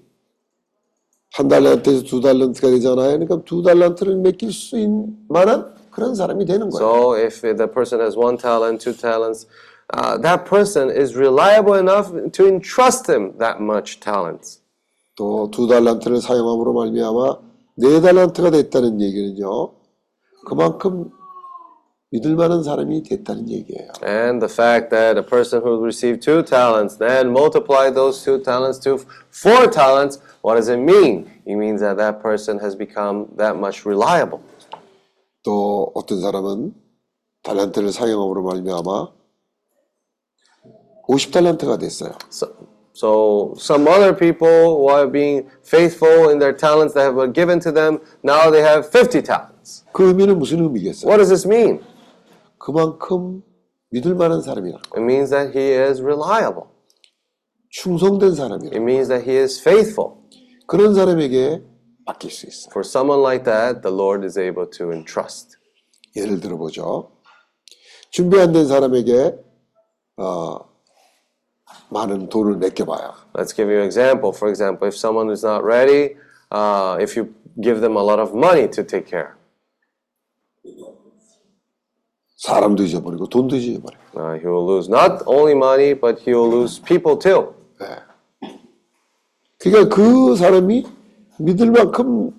[1.38, 3.10] 한 달란트에서 두 달란트가 되잖아요.
[3.12, 6.90] 그러니까 두 달란트를 맡길 수 있는 만한 그런 사람이 되는 거예요.
[6.90, 9.46] So if the person has one talent, two talents,
[9.94, 14.62] uh, that person is reliable enough to entrust him that much talents.
[15.16, 17.38] 또두 달란트를 사용함으로 말미암아
[17.76, 19.74] 네 달란트가 됐다는 얘기는요.
[20.48, 21.12] 그만큼
[22.10, 23.92] 믿을 만한 사람이 됐다는 얘기예요.
[24.02, 28.80] And the fact that a person who received two talents then multiplied those two talents
[28.82, 28.98] to
[29.30, 31.31] four talents, what does it mean?
[31.47, 34.41] It means that that person has become that much reliable.
[35.43, 36.75] 또 어떤 사람은
[37.43, 39.13] 달란트를 사용함으로 말미암아
[41.09, 42.13] 50달란트가 됐어요.
[42.31, 42.49] So,
[42.95, 47.73] so some other people, while being faithful in their talents that have been given to
[47.73, 49.85] them, now they have 50 talents.
[49.93, 51.11] 그 의미는 무슨 의미겠어요?
[51.11, 51.81] What does this mean?
[52.59, 53.43] 그만큼
[53.91, 54.79] 믿을 만한 사람이라.
[54.97, 56.69] It means that he is reliable.
[57.71, 58.77] 충성된 사람이라.
[58.77, 60.23] It means that he is faithful.
[60.68, 61.64] 그런 사람에게
[62.06, 62.70] 맡길 수 있어요.
[62.72, 65.58] For someone like that, the Lord is able to entrust.
[66.16, 67.12] 예를 들어보죠.
[68.10, 69.36] 준비 안 된 사람에게
[70.18, 70.60] 어,
[71.90, 73.14] 많은 돈을 맡겨봐요.
[73.36, 74.32] Let's give you an example.
[74.36, 76.16] For example, if someone is not ready,
[76.52, 79.36] uh, if you give them a lot of money to take care,
[82.38, 84.00] 사람도 잊어버리고 돈도 잊어버려요.
[84.16, 87.54] uh, he will lose not only money, but he will lose people too.
[89.60, 90.86] 그러니까 그 사람이
[91.40, 92.32] 믿을 만큼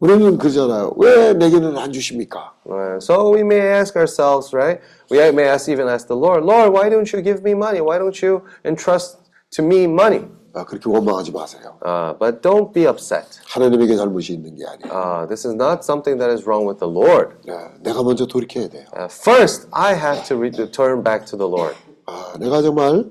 [0.00, 0.94] 우리는 그러잖아요.
[0.96, 2.54] 왜 내게는 안 주십니까?
[2.66, 4.80] Uh, so we may ask ourselves, right?
[5.10, 7.80] We may ask even ask the Lord, Lord, why don't you give me money?
[7.80, 9.18] Why don't you entrust
[9.56, 10.26] to me money?
[10.52, 11.78] 아, 그렇게 원망하지 마세요.
[11.84, 13.26] Uh, but don't be upset.
[13.46, 14.92] 하나님에게 잘못이 있는 게 아니에요.
[14.92, 17.34] Uh, this is not something that is wrong with the Lord.
[17.44, 18.84] 네, 내가 먼저 돌이켜야 돼요.
[18.94, 21.74] Uh, first, I have to return back to the Lord.
[22.06, 23.10] 아, 내가 정말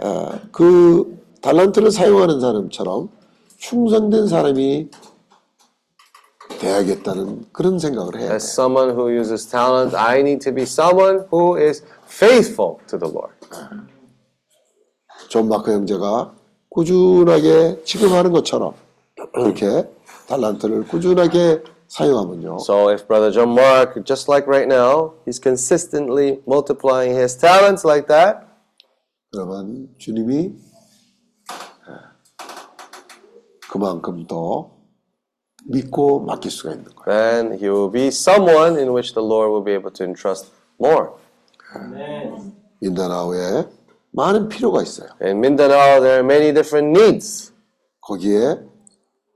[0.00, 3.08] 아, 그 달란트를 사용하는 사람처럼
[3.58, 4.90] 충성된 사람이
[6.60, 8.64] 돼야겠다는 그런 생각을 해야 As 돼요.
[8.66, 13.32] someone who uses talent, I need to be someone who is faithful to the Lord.
[15.28, 16.34] 존 마크 형제가
[16.70, 18.74] 꾸준하게 지금 하는 것처럼
[19.32, 19.88] 그렇게
[20.28, 22.58] 달란트를 꾸준하게 사용하면요.
[22.60, 28.06] So if Brother John Mark, just like right now, he's consistently multiplying his talents like
[28.08, 28.46] that,
[29.32, 30.52] 그러면 주님이
[33.70, 34.70] 그만큼 더
[35.66, 37.04] 믿고 맡길 수가 있는 거예요.
[37.06, 41.10] then he will be someone in which the Lord will be able to entrust more.
[42.80, 43.68] 민다나오에
[44.12, 45.10] 많은 필요가 있어요.
[45.22, 47.52] In Mindanao, there are many different needs.
[48.00, 48.58] 거기에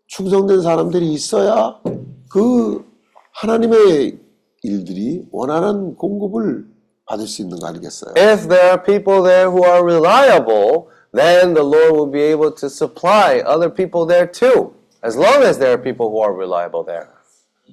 [0.09, 1.81] 충성된 사람들이 있어야
[2.28, 2.85] 그
[3.35, 4.19] 하나님의
[4.62, 6.66] 일들이 원하는 공급을
[7.06, 8.15] 받을 수 있는 거 아니겠어요?
[8.16, 12.70] If there are people there who are reliable, then the Lord will be able to
[12.70, 14.74] supply other people there too.
[15.02, 17.08] as long as there are people who are reliable there.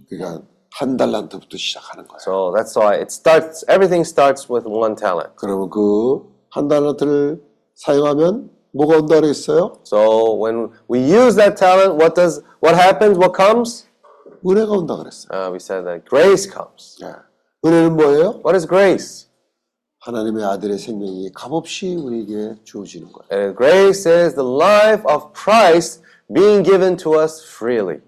[0.08, 2.20] 그러니까 한 달란트부터 시작하는 거예요.
[2.20, 3.64] So that's why it starts.
[3.68, 5.30] Everything starts with one talent.
[5.36, 7.42] 그러면 그 한 달란트를
[7.74, 9.78] 사용하면 뭐가 온다 그랬어요?
[9.84, 13.18] So when we use that talent, what does what happens?
[13.18, 13.86] What comes?
[14.46, 15.28] 은혜가 온다 그랬어요.
[15.32, 16.96] Uh, we said that grace comes.
[17.02, 17.12] 예.
[17.64, 18.40] 은혜는 뭐예요?
[18.44, 19.26] What is grace?
[20.00, 23.28] 하나님의 아들의 생명이 값없이 우리에게 주어지는 거예요.
[23.32, 26.02] And grace is the life of Christ
[26.32, 28.00] being given to us freely.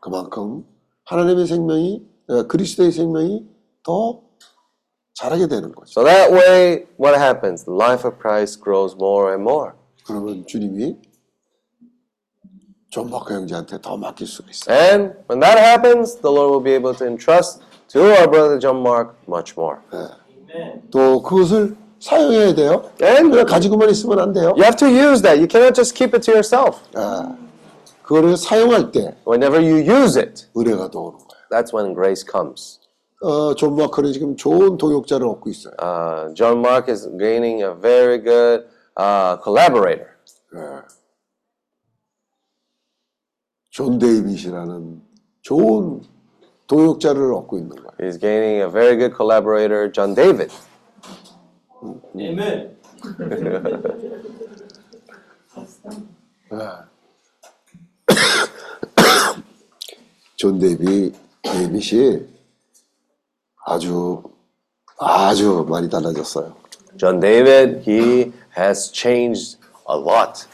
[0.00, 0.64] 그만큼
[1.04, 3.46] 하나님의 생명이 어, 그리스도의 생명이
[3.82, 4.20] 더
[5.14, 6.00] 자라게 되는 거죠.
[6.00, 7.64] So that way, what happens?
[7.64, 9.72] The life of Christ grows more and more.
[10.06, 10.96] 그러면 주님이
[12.90, 14.76] 존 마크 형제한테 더 맡길 수가 있어요.
[14.76, 18.80] And when that happens, the Lord will be able to entrust to our brother John
[18.80, 19.80] Mark much more.
[20.91, 22.89] 또 그것을 사용해야 돼요.
[23.01, 24.53] And 그냥 가지고만 있으면 안 돼요.
[24.57, 25.37] you have to use that.
[25.39, 26.79] You cannot just keep it to yourself.
[26.95, 27.35] 아,
[28.03, 31.43] 그거를 사용할 때 Whenever you use it, 은혜가 더 오는 거예요.
[31.49, 32.79] that's when grace comes.
[33.21, 35.73] 어, 존 마크는 지금 좋은 동역자를 얻고 있어요.
[35.81, 38.65] Uh, John Mark is gaining a very good
[38.99, 40.07] uh, collaborator.
[40.55, 40.81] 예.
[43.69, 45.01] 존 데이빗이라는
[45.41, 46.01] 좋은
[46.67, 47.89] 동역자를 얻고 있는 거예요.
[47.99, 50.51] He's gaining a very good collaborator, John David.
[52.15, 52.77] Amen.
[60.35, 62.27] 존 데이빗, 데이빗이
[63.65, 64.23] 아주
[64.99, 66.55] 아주 많이 달라졌어요.
[66.97, 69.57] John David, he has changed
[69.89, 70.45] a lot.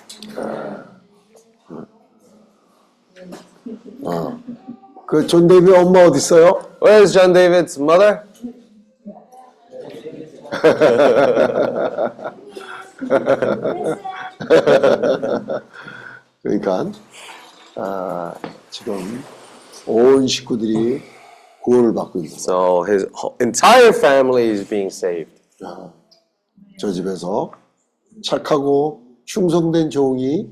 [5.09, 6.61] 그 존 데이빗 엄마 어디 있어요?
[6.81, 8.21] Where is John David's mother?
[16.41, 16.91] 그러니까
[17.75, 18.33] 아,
[18.69, 19.23] 지금
[19.85, 21.01] 온 식구들이
[21.63, 22.39] 구원을 받고 있는 거예요.
[22.39, 25.31] So his whole- entire family is being saved.
[26.79, 27.51] 저 집에서
[28.23, 30.49] 착하고 충성된 종이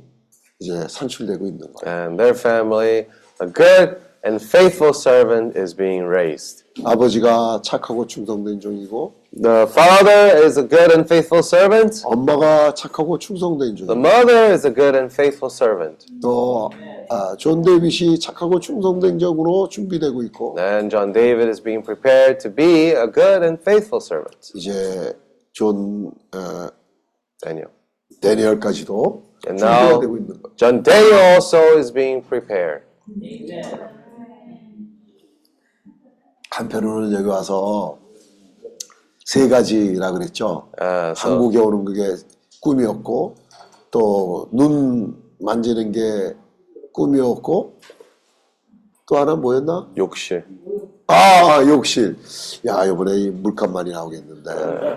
[0.60, 2.00] 이제 산출되고 있는 거예요.
[2.00, 3.08] And their family,
[3.42, 6.65] a good and faithful servant is being raised.
[6.85, 12.03] 아버지가 착하고 충성된 종이고 The father is a good and faithful servant.
[12.05, 13.99] 엄마가 착하고 충성된 The 종.
[14.01, 16.07] mother is a good and faithful servant.
[16.23, 22.91] 또존 데이빗이 착하고 충성된 종으로 준비되고 있고 And John David is being prepared to be
[22.93, 24.53] a good and faithful servant.
[24.55, 25.13] 이제
[25.53, 26.69] 존 어,
[27.43, 27.69] Daniel.
[28.21, 30.55] 데니얼까지도 And 준비가 now 되고 있는 거예요.
[30.57, 32.83] John Daniel also is being prepared.
[36.58, 38.00] 한편으로는 여기 와서
[39.26, 40.70] 세 가지라 그랬죠.
[41.16, 42.16] So 한국에 오는 그게
[42.62, 43.36] 꿈이었고
[43.92, 46.36] 또 눈 만지는 게
[46.94, 47.78] 꿈이었고
[49.06, 49.92] 또 하나 뭐였나?
[49.98, 50.46] 욕실.
[51.09, 52.17] 아 욕실.
[52.67, 54.51] 야 이번에 이 물감 많이 나오겠는데.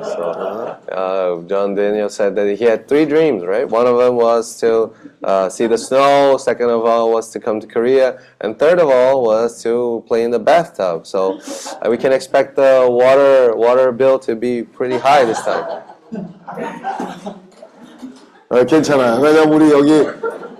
[0.06, 3.68] So, uh, John Daniel said that he had three dreams, right?
[3.70, 6.38] One of them was to uh, see the snow.
[6.38, 10.24] Second of all was to come to Korea, and third of all was to play
[10.24, 11.06] in the bathtub.
[11.06, 11.40] So
[11.82, 15.84] uh, we can expect the water water bill to be pretty high this time.
[18.48, 19.20] 어, 괜찮아요.
[19.22, 20.08] 왜냐면 우리 여기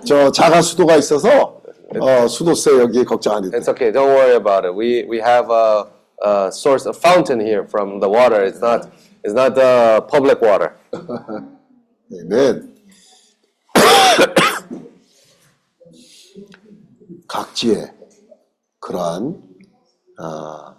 [0.04, 1.59] 저 자가 수도가 있어서
[2.00, 3.58] 어, 수도세 여기 걱정 안 해도 돼.
[3.58, 3.92] It's okay.
[3.92, 4.74] Don't worry about it.
[4.74, 5.86] We we have a,
[6.22, 8.44] a source, a fountain here from the water.
[8.44, 8.88] It's not
[9.24, 10.72] it's not the public water.
[12.12, 12.74] 아멘.
[17.28, 17.92] 각지에
[18.80, 19.42] 그러한
[20.18, 20.74] 아,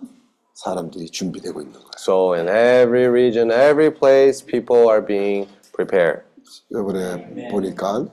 [0.54, 1.92] 사람들이 준비되고 있는 거예요.
[1.98, 6.24] So in every region, every place, people are being prepared.
[6.72, 8.06] 이번에 보니까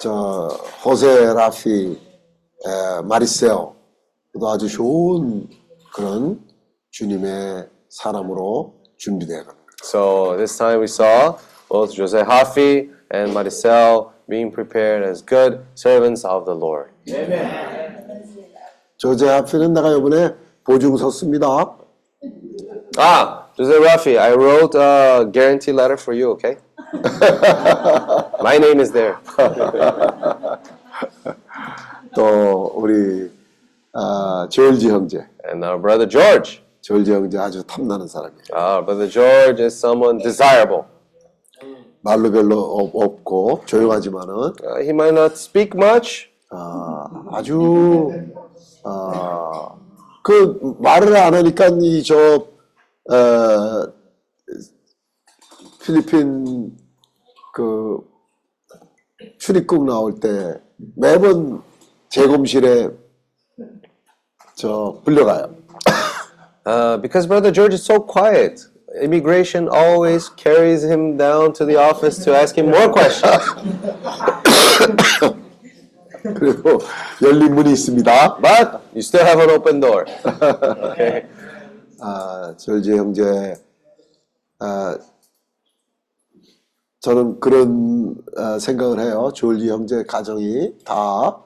[0.00, 0.48] 저
[0.84, 2.11] 호세 라피 에,
[3.04, 3.74] 마리세오도
[4.48, 5.48] 아주 좋은
[5.94, 6.40] 그런
[6.90, 9.68] 주님의 사람으로 준비되어 가는 거예요.
[9.82, 11.38] So this time we saw
[11.68, 16.90] both Jose Hafi and Maricel being prepared as good servants of the Lord.
[18.98, 20.34] 조제 하피는 내가 이번에
[20.64, 21.76] 보증서 씁니다.
[22.98, 26.56] Ah, Jose Rafi, I wrote a guarantee letter for you, okay?
[28.42, 29.18] My name is there.
[32.15, 33.29] 또 우리
[33.93, 36.61] 아, 조일지 형제, And our brother George.
[36.81, 38.43] 조일지 형제 아주 탐나는 사람이에요.
[38.53, 40.83] Our brother George is someone desirable.
[42.01, 48.09] 말로 별로 없- 없고 조용하지만은 Uh, he might not speak much, 아, 아주
[48.83, 49.75] 아,
[50.23, 52.47] 그 말을 안 하니까 이저
[53.09, 53.93] 어,
[55.83, 56.75] 필리핀
[57.53, 57.99] 그
[59.39, 60.59] 출입국 나올 때
[60.95, 61.61] 매번
[62.13, 62.89] 재검실에
[64.55, 65.55] 저 불려가요.
[66.65, 68.61] Uh, because Brother George is so quiet.
[69.01, 73.41] Immigration always carries him down to the office to ask him more questions.
[76.21, 76.79] 그리고
[77.23, 78.37] 열린 문이 있습니다.
[78.39, 80.05] But you still have an open door.
[80.93, 81.25] okay.
[81.99, 83.55] 아, 절지 형제,
[84.59, 84.97] 아,
[87.01, 89.31] 저는 그런 아, 생각을 해요.
[89.33, 91.43] 졸지 형제 가정이 다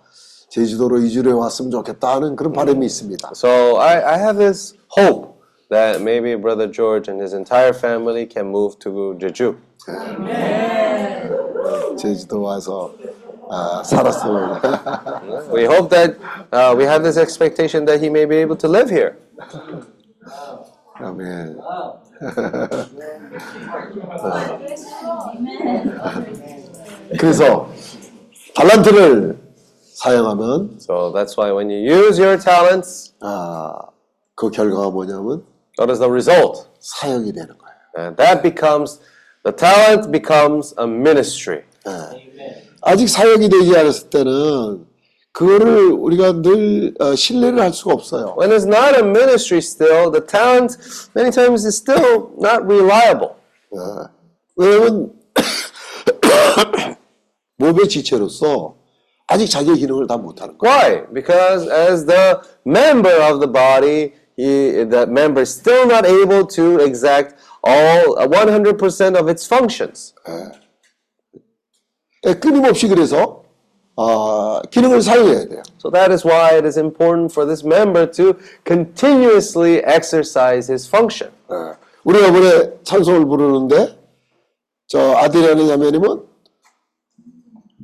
[0.56, 3.30] 제주도로 이주를 왔으면 좋겠다 하는 그런 바람이 있습니다.
[3.34, 5.32] So I, I have this hope
[5.70, 9.56] that maybe Brother George and his entire family can move to Jeju.
[11.96, 12.92] 제주도 와서
[13.50, 14.60] 아, 살았으면
[15.52, 16.16] We hope that
[16.52, 19.16] uh, we have this expectation that he may be able to live here.
[20.94, 21.58] 아멘.
[27.18, 27.68] 그래서
[28.54, 29.35] 달란트를
[29.97, 33.73] 사용하면 So that's why when you use your talents, 아,
[34.35, 35.43] 그 결과가 뭐냐면
[35.79, 36.67] what is the result?
[36.79, 37.77] 사역이 되는 거예요.
[37.97, 38.99] And that becomes
[39.43, 41.63] the talent becomes a ministry.
[42.81, 44.85] 아직 사역이 되지 않았을 때는
[45.31, 48.35] 그거를 우리가 늘 어, 신뢰를 할 수가 없어요.
[48.37, 50.77] When it's not a ministry still, the talent
[51.15, 53.33] many times is still not reliable.
[53.71, 54.09] 어,
[54.55, 55.11] 왜냐면
[57.57, 58.75] 몸의 지체로서
[59.26, 60.74] 아직 자기의 기능을 다 못하는 거예요.
[60.74, 61.04] Why?
[61.12, 66.78] Because as the member of the body, he, the member is still not able to
[66.84, 70.14] exact all 100% of its functions.
[72.24, 73.42] 예, 끊임없이 그래서
[73.96, 75.62] 어, 기능을 사용해야 돼요.
[75.78, 81.32] So that is why it is important for this member to continuously exercise his function.
[81.50, 81.76] 예.
[82.04, 83.98] 우리가 이번에 찬송을 부르는데
[84.88, 86.20] 저 아드리아는 자매님은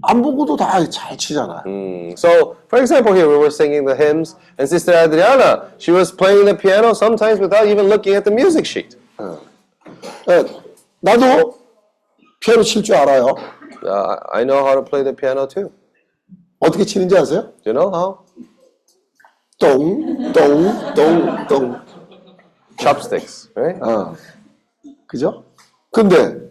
[0.06, 1.64] 안 보고도 다 잘 치잖아요.
[1.66, 6.12] Mm, So, for example, here we were singing the hymns, and Sister Adriana, she was
[6.12, 8.98] playing the piano sometimes without even looking at the music sheet.
[10.30, 10.44] 예,
[11.02, 11.58] 나도
[12.42, 13.36] 피아노 칠 줄 알아요.
[13.84, 15.72] Uh, I know how to play the piano too.
[16.60, 17.52] 어떻게 치는지 아세요?
[17.64, 18.20] Do you know how?
[19.60, 21.82] 똥, 똥, 똥, 똥.
[22.80, 23.80] Chopsticks, right?
[23.82, 24.16] 어.
[25.08, 25.44] 그죠?
[25.92, 26.43] 근데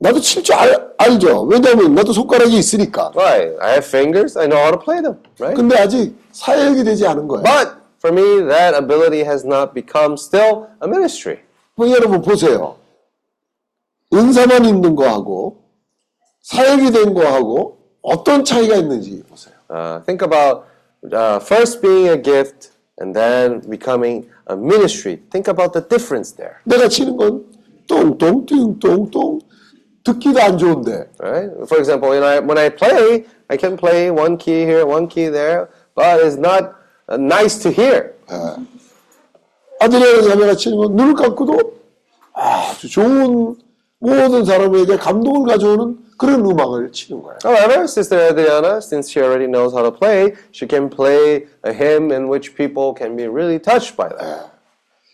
[0.00, 0.54] 나도 칠 줄
[0.96, 1.42] 알죠.
[1.42, 3.10] 왜냐면 나도 손가락이 있으니까.
[3.16, 3.56] Why?
[3.60, 4.38] I have fingers.
[4.38, 5.56] I know how to play them, right?
[5.56, 7.42] 근데 아직 사역이 되지 않은 거예요.
[7.42, 11.40] But for me, that ability has not become still a ministry.
[11.74, 12.76] 뭐 여러분 보세요.
[14.14, 15.58] 은사만 있는 거하고
[16.42, 19.54] 사역이 된 거하고 어떤 차이가 있는지 보세요.
[19.70, 20.64] Uh, think about
[21.12, 22.70] uh, first being a gift
[23.00, 25.18] and then becoming a ministry.
[25.30, 27.44] Think about the difference there, 내가 치는 건
[27.86, 29.40] 똥똥 띵똥똥
[30.12, 31.50] 듣기도 안 좋은데 right?
[31.66, 35.28] For example, when I when I play, I can play one key here, one key
[35.28, 36.74] there, but it's not
[37.08, 38.14] uh, nice to hear.
[39.80, 41.72] 아들이랑 자매가 건 눈을 감고도
[42.32, 43.54] 아주 좋은
[44.00, 47.38] 모든 사람에게 감동을 가져오는 그런 음악을 치는 거예요.
[47.44, 52.10] However, Sister Adriana, since she already knows how to play, she can play a hymn
[52.10, 54.50] in which people can be really touched by that.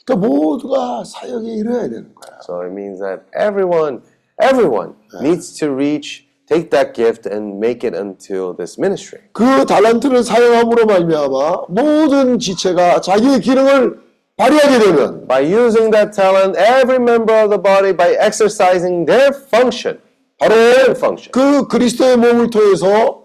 [0.07, 2.41] 그러니까 모두가 사역에 이뤄야 되는 거야.
[2.43, 4.01] So it means that everyone,
[4.42, 9.22] everyone needs to reach, take that gift and make it into this ministry.
[9.34, 14.00] 그 달란트를 사용함으로 말미암아 모든 지체가 자기의 기능을
[14.38, 20.00] 발휘하게 되면 By using that talent, every member of the body, by exercising their function,
[20.40, 23.24] 바로 their function, 그 그리스도의 몸을 통해서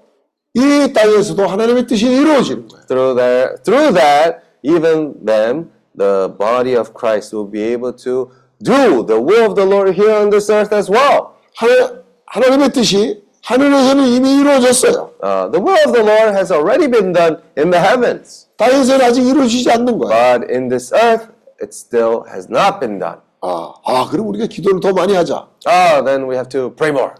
[0.55, 2.87] 이 땅에서도 하나님의 뜻이 이루어지는 거예요.
[2.87, 8.31] through their, through that, even them, the body of Christ will be able to
[8.63, 11.35] do the will of the Lord here on this earth as well.
[11.57, 15.11] 하나, 하나님의 뜻이 하늘에서는 이미 이루어졌어요.
[15.23, 19.27] Uh, the will of the Lord has already been done in the heavens, 땅에서는 아직
[19.27, 20.39] 이루어지지 않는 거야.
[20.39, 21.29] but in this earth,
[21.63, 23.19] it still has not been done.
[23.43, 25.47] 아, 아, 그럼 우리가 기도를 더 많이 하자.
[25.67, 27.13] Ah, then we have to pray more.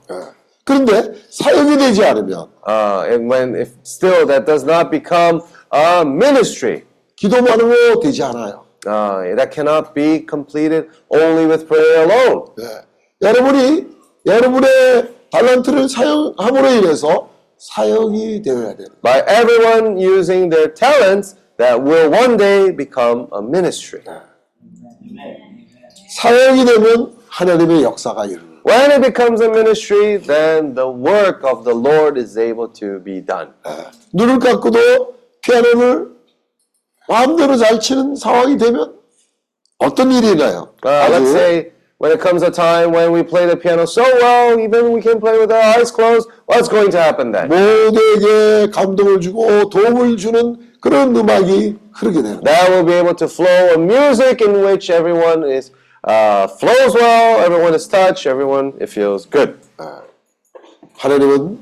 [0.65, 5.43] 그런데 사역이 되지 않으면 Uh, and when if still that does not become
[5.75, 6.85] a ministry,
[7.17, 8.65] 기도만으로 되지 않아요.
[8.87, 12.47] uh, that cannot be completed only with prayer alone.
[12.61, 12.85] 예.
[13.23, 13.87] 여러분이
[14.27, 18.89] 여러분의 달란트를 사용함으로 인해서 사역이 되어야 돼요.
[19.03, 24.03] By everyone using their talents, that will one day become a ministry.
[26.17, 28.55] 사역이 되면 하나님의 역사가 일어나요.
[28.67, 33.21] When it becomes a ministry, then the work of the Lord is able to be
[33.21, 33.53] done.
[34.13, 36.15] 눈을 감고도 피아노를
[37.10, 38.94] 마음대로 잘 치는 상황이 되면
[39.80, 40.70] 어떤 일이 나요?
[40.86, 44.60] Uh, let's say when it comes a time when we play the piano so well,
[44.60, 47.50] even we can play with our eyes closed, what's going to happen then?
[47.50, 52.42] 모두에게 감동을 주고 도움을 주는 그런 음악이 흐르게 거예요.
[52.44, 55.72] That will be able to flow a music in which everyone is
[56.06, 59.58] uh, flows well, everyone is touched, everyone it feels good.
[61.00, 61.58] 하나님은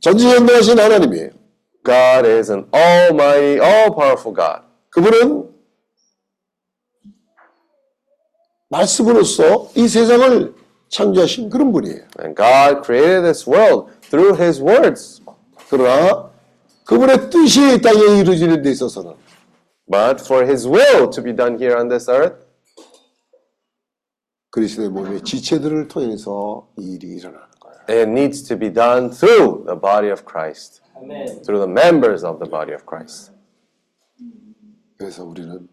[0.00, 1.30] 전지전능하신 하나님이에요.
[1.84, 4.63] God is an almighty, all-powerful God.
[4.94, 5.50] 그분은
[8.68, 10.54] 말씀으로써 이 세상을
[10.88, 12.02] 창조하신 그런 분이에요.
[12.20, 15.20] And God created this world through His words.
[15.68, 16.30] 그러나
[16.84, 19.14] 그분의 뜻이 이 땅에 이루어지는 데 있어서는
[19.90, 22.46] But for His will to be done here on this earth,
[24.50, 27.78] 그리스도의 몸의 지체들을 통해서 이 일이 일어나는 거예요.
[27.88, 31.42] it needs to be done through the body of Christ, Amen.
[31.42, 33.33] through the members of the body of Christ.
[34.96, 35.68] 그래서 우리는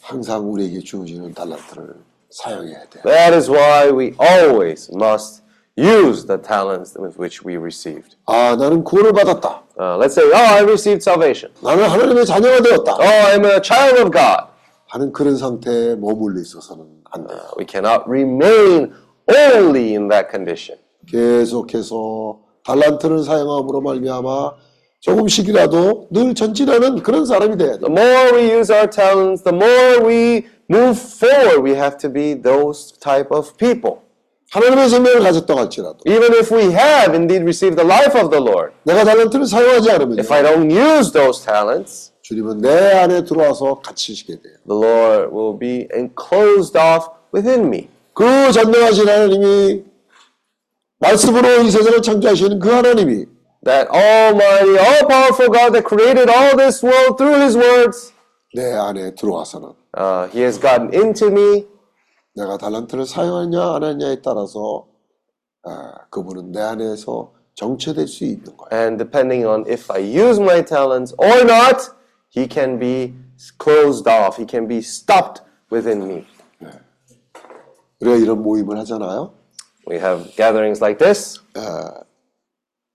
[0.00, 1.94] 항상 우리에게 주어지는 달란트를
[2.30, 3.02] 사용해야 돼요.
[3.04, 5.42] That is why we always must
[5.76, 8.16] use the talents with which we received.
[8.26, 9.62] 아, 나는 구원을 받았다.
[9.78, 11.52] Uh, let's say, oh, I received salvation.
[11.62, 12.92] 나는 하나님의 자녀가 되었다.
[12.92, 14.52] Oh, I'm a child of God.
[14.88, 17.40] 하는 그런 상태에 머물러 있어서는 안 돼요.
[17.58, 18.92] We cannot remain
[19.28, 20.78] only in that condition.
[21.08, 24.52] 계속해서 달란트를 사용함으로 말미암아
[25.02, 27.90] 조금씩이라도 늘 전진하는 그런 사람이 돼야 The 돼요.
[27.90, 31.60] more we use our talents, the more we move forward.
[31.62, 33.98] We have to be those type of people.
[34.52, 38.72] 하나님의 생명을 가졌다고 할지라도 Even if we have indeed received the life of the Lord,
[38.84, 44.40] 내가 달란트를 사용하지 않으면 if I don't use those talents, 주님은 내 안에 들어와서 갇히시게
[44.40, 44.54] 돼요.
[44.68, 47.88] the Lord will be enclosed off within me.
[48.14, 49.84] 그 전능하신 하나님이
[51.00, 53.24] 말씀으로 이 세상을 창조하시는 그 하나님이
[53.63, 58.13] That almighty, all-powerful God that created all this world through His words,
[58.55, 61.67] 내 안에 들어와서는 uh, He has gotten into me,
[62.35, 64.87] 내가 달란트를 사용하냐 안 하냐에 따라서
[65.63, 68.69] 아, 그분은 내 안에서 정체될 수 있는 거예요.
[68.71, 71.89] and depending on if I use my talents or not,
[72.29, 73.15] He can be
[73.57, 74.37] closed off.
[74.37, 75.41] He can be stopped
[75.71, 76.25] within me.
[77.99, 79.33] 우리가 이런 모임을 하잖아요.
[79.89, 81.41] We have gatherings like this.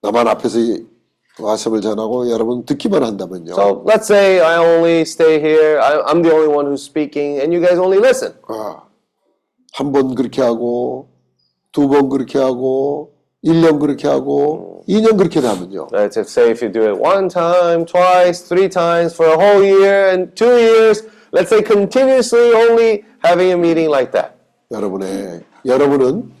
[0.02, 0.86] 나만 앞에서 이
[1.40, 3.52] 말씀을 전하고 여러분 듣기만 한다면요.
[3.52, 5.80] So let's say I only stay here.
[5.80, 8.34] I, I'm the only one who's speaking, and you guys only listen.
[8.48, 8.82] 아,
[9.72, 11.08] 한번 그렇게 하고
[11.72, 13.12] 두 번 그렇게 하고
[13.44, 15.88] 1년 그렇게 하고 2년 그렇게 하면요.
[15.92, 19.62] Let's if, say if you do it one time, twice, three times for a whole
[19.62, 21.04] year and two years.
[21.30, 24.34] Let's say continuously only having a meeting like that.
[24.72, 26.32] 여러분의 여러분은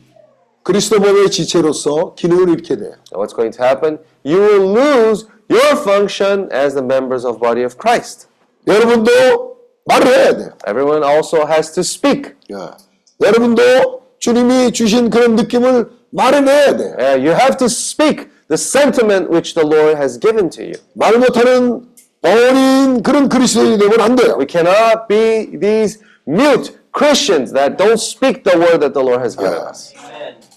[0.67, 2.93] 그리스도 몸의 지체로서 기능을 잃게 돼요.
[3.11, 3.99] Now what's going to happen?
[4.25, 8.27] You will lose your function as the members of body of Christ.
[8.65, 10.49] 여러분도 말을 해야 돼요.
[10.67, 12.33] Everyone also has to speak.
[12.51, 12.77] 야,
[13.21, 16.95] 여러분도 주님이 주신 그런 느낌을 말해내야 돼요.
[16.97, 20.75] Uh, you have to speak the sentiment which the Lord has given to you.
[20.93, 21.85] 말 못하는
[22.21, 24.37] 어린 그런 그리스도인이 되면 안 돼요.
[24.39, 29.35] We cannot be these mute Christians that don't speak the word that the Lord has
[29.35, 29.91] given us.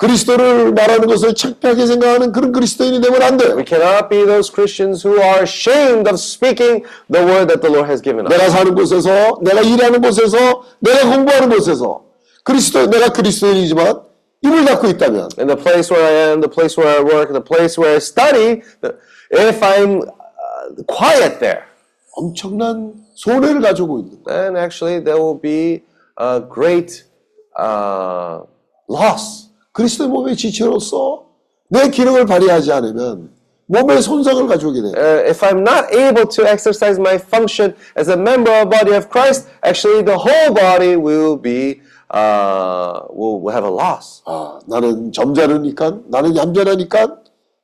[0.02, 3.56] 그리스도를 말하는 것을 창피하게 생각하는 그런 그리스도인이 되면 안 돼요.
[3.56, 7.86] We cannot be those Christians who are ashamed of speaking the word that the Lord
[7.86, 8.34] has given us.
[8.34, 12.02] 내가 사는 곳에서, 내가 일하는 곳에서, 내가 공부하는 곳에서
[12.44, 14.02] 그리스도 내가 그리스도인이지만
[14.42, 17.44] 입을 닫고 있다면 In the place where I am, the place where I work, the
[17.44, 18.66] place where I study,
[19.30, 21.62] if I'm uh, quiet there,
[22.18, 25.86] 엄청난 손해를 가지고 있는 then actually there will be
[26.18, 27.06] a great
[27.54, 28.42] uh,
[28.90, 29.51] loss.
[29.72, 31.26] 그리스도의 몸의 지체로서
[31.70, 33.32] 내 기능을 발휘하지 않으면
[33.68, 34.94] 몸의 손상을 가져오게 돼요.
[34.98, 39.08] Uh, if I'm not able to exercise my function as a member of body of
[39.10, 41.82] Christ, actually the whole body will be
[42.14, 44.22] uh, will, will have a loss.
[44.26, 47.16] 아, 나는 점잖으니까, 나는 얌전하니까,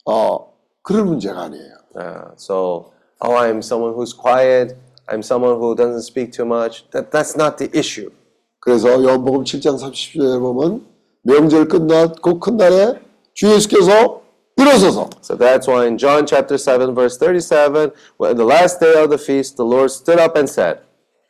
[0.06, 1.74] 어, 그런 문제가 아니에요.
[1.94, 4.78] Uh, so, oh, I'm someone who's quiet.
[5.10, 6.90] I'm someone who doesn't speak too much.
[6.92, 8.12] That that's not the issue.
[8.60, 10.86] 그래서 요한복음 7장 30절에 보면
[11.28, 12.94] 명절 끝났 그큰 날에
[13.34, 14.22] 주 예수께서
[14.56, 19.10] 일어서서 So that's why in John chapter 7 verse 37, when the last day of
[19.10, 20.80] the feast, the Lord stood up and said,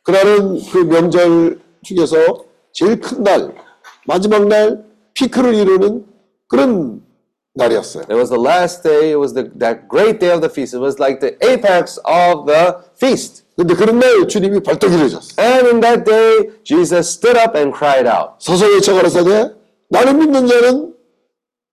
[0.04, 3.52] 그날은 그 명절 중에서 제일 큰 날,
[4.06, 4.84] 마지막 날
[5.14, 6.06] 피크를 이루는
[6.46, 7.02] 그런
[7.54, 8.04] 날이었어요.
[8.08, 10.74] it was the last day, it was the, that great day of the feast.
[10.74, 13.42] It was like the apex of the feast.
[13.56, 15.44] 근데 그런 날 주님이 벌떡 일어졌어요.
[15.44, 18.38] And in that day, Jesus stood up and cried out.
[18.38, 19.57] 서서 외쳐 가라사대
[19.88, 20.94] 나는 믿는 자는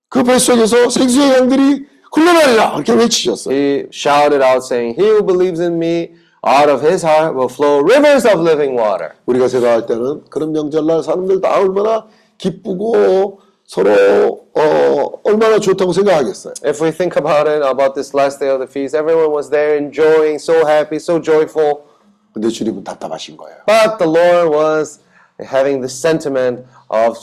[0.10, 3.54] 그 뱃속에서 생수의 양들이 흘러나리라 이렇게 외치셨어요.
[3.54, 6.16] He shouted out saying, He who believes in me,
[6.46, 9.12] out of his heart will flow rivers of living water.
[9.26, 12.06] 우리가 생각할 때는 그런 명절날 사람들 다 얼마나
[12.38, 16.54] 기쁘고 서로 어, 얼마나 좋다고 생각하겠어요.
[16.64, 19.76] If we think about it, about this last day of the feast, everyone was there
[19.76, 21.84] enjoying, so happy, so joyful.
[22.32, 23.58] 근데 주님은 답답하신 거예요.
[23.66, 25.00] But the Lord was
[25.42, 27.18] having the sentiment of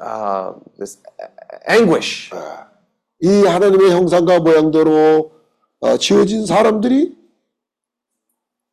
[0.00, 0.98] uh, this
[1.68, 2.30] anguish.
[3.20, 5.32] 이 하나님의 형상과 모양대로
[5.80, 7.14] 어, 지어진 사람들이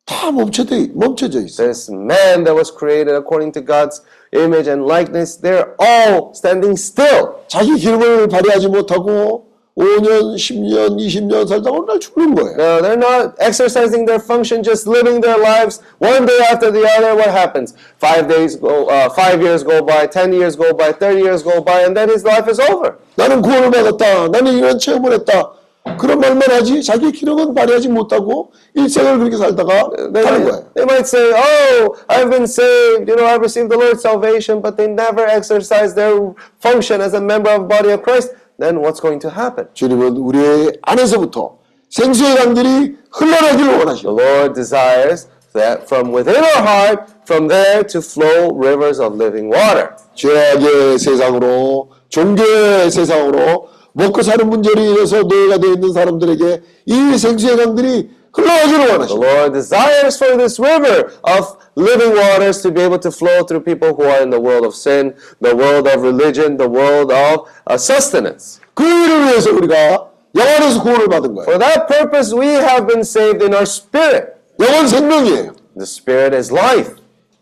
[0.04, 1.68] 다 멈춰져, 멈춰져 있어요.
[1.68, 7.44] This man that was created according to God's image and likeness, they're all standing still.
[7.48, 12.57] 자기 기름을 발휘하지 못하고 5년, 10년, 20년 살다가 어느 날 죽는 거예요.
[12.57, 17.13] No, they're not exercising their function, just living their lives one day after the other.
[17.13, 17.75] What happens?
[18.01, 21.61] Five days go, uh, five years go by, ten years go by, thirty years go
[21.61, 22.97] by, and then his life is over.
[23.17, 24.29] 나는 구원을 받았다.
[24.29, 25.53] 나는 이런 체험을 했다.
[25.99, 30.73] 그런 말만 하지 자기 기력은 발휘하지 못하고 일생을 그렇게 살다가 They 가는 might, 거예요.
[30.73, 33.07] they might say, "Oh, I've been saved.
[33.07, 36.17] You know, I've received the Lord's salvation," but they never exercise their
[36.59, 38.33] function as a member of the body of Christ.
[38.58, 39.68] Then what's going to happen?
[39.74, 41.58] 주님은 우리의 안에서부터
[41.88, 48.00] 생수의 강들이 흘러나기를 The 원하시고 Lord desires that from within our heart, from there to
[48.00, 49.90] flow rivers of living water.
[50.14, 58.10] 죄악의 세상으로 종교의 세상으로 먹고 사는 문제로 인해서 노예가 되어 있는 사람들에게 이 생수의 강들이
[58.37, 63.43] The 원하시고 Lord desires for this river of living waters to be able to flow
[63.43, 67.11] through people who are in the world of sin, the world of religion, the world
[67.11, 68.59] of uh, sustenance.
[68.75, 71.45] 그 일을 위해서 우리가 영원에서 구원을 받은 거예요.
[71.45, 74.37] For that purpose, we have been saved in our spirit.
[74.59, 75.55] 영원 생명이에요.
[75.75, 76.93] The spirit is life.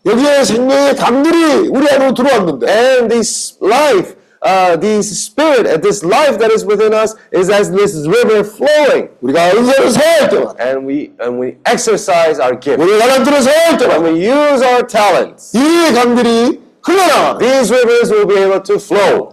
[0.06, 6.38] 여기에 생명의 강들이 우리 안으로 들어왔는데 And this life, uh, this spirit, uh, this life
[6.38, 9.08] that is within us is as this river flowing.
[9.22, 12.80] 우리가 은사를 사할 때마다 And we and we exercise our gift.
[12.82, 18.26] 우리 달란트를 사할 When 때마다 we use our talents, 이 강들이 흘러나가 these rivers will
[18.26, 19.32] be able to flow.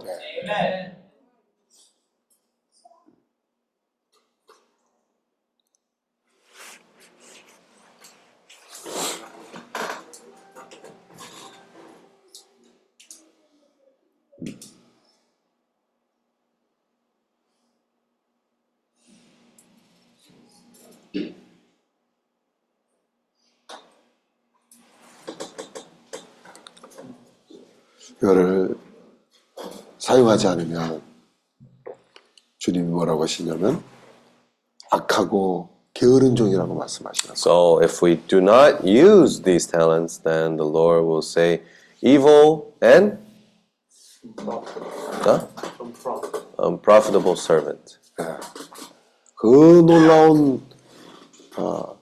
[28.21, 28.75] 이거를
[29.97, 31.01] 사용하지 않으면
[32.57, 33.81] 주님이 뭐라고 하시냐면
[34.91, 37.33] 악하고 게으른 종이라고 말씀하시는.
[37.35, 41.61] So if we do not use these talents, then the Lord will say,
[42.01, 43.17] evil and
[44.37, 45.47] huh?
[46.57, 47.97] unprofitable servant.
[49.35, 50.61] 그 놀라운
[51.57, 51.97] 어,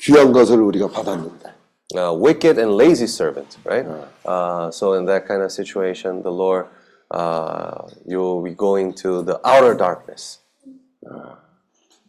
[0.00, 1.49] 귀한 것을 우리가 받았는데
[1.95, 3.85] Uh, wicked and lazy servant, right?
[4.25, 6.65] Uh, so in that kind of situation, the Lord,
[7.11, 10.39] uh, you will be going to the outer darkness.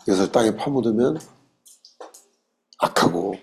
[0.09, 1.19] 이것을 땅에 파묻으면
[2.79, 3.37] 악하고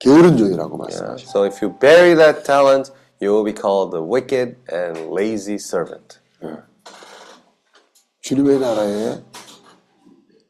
[0.00, 1.16] 게으른 종이라고 Yeah.
[1.16, 5.54] 말씀하시고 So if you bury that talent, you will be called the wicked and lazy
[5.56, 6.18] servant.
[8.20, 9.22] 주님의 나라에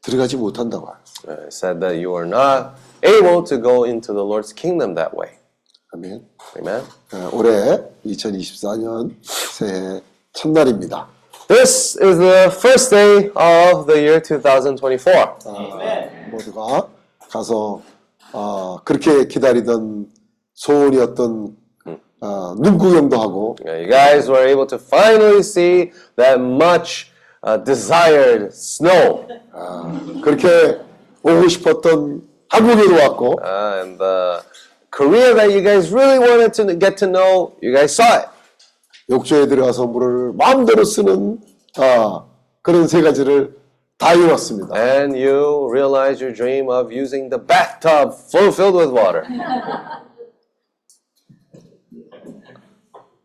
[0.02, 0.96] 들어가지 못한다고 해요.
[1.26, 5.13] Uh, it said that you are not able to go into the Lord's kingdom that
[5.15, 5.29] way.
[5.93, 6.25] 아멘.
[6.57, 6.81] Amen.
[7.13, 10.01] 어, 올해 2024년 새해
[10.33, 11.07] 첫날입니다.
[11.47, 15.37] This is the first day of the year 2024.
[16.31, 16.87] 모두가
[17.29, 17.81] 가서
[18.31, 20.07] 어, 그렇게 기다리던
[20.55, 21.55] 소원이었던
[22.21, 27.11] 어, 눈구경도 하고 Yeah, You guys were able to finally see that much
[27.45, 29.27] uh, desired snow.
[30.23, 30.79] 그렇게
[31.21, 34.43] 오고 싶었던 한국에도 왔고 Uh, and the
[34.91, 38.27] Korea that you guys really wanted to get to know, you guys saw it.
[39.09, 41.39] 욕조에 들어가서 물을 마음대로 쓰는
[41.77, 42.23] 아,
[42.61, 43.55] 그런 세 가지를
[43.97, 44.75] 다 이뤘습니다.
[44.77, 49.23] And you realize your dream of using the bathtub full filled with water.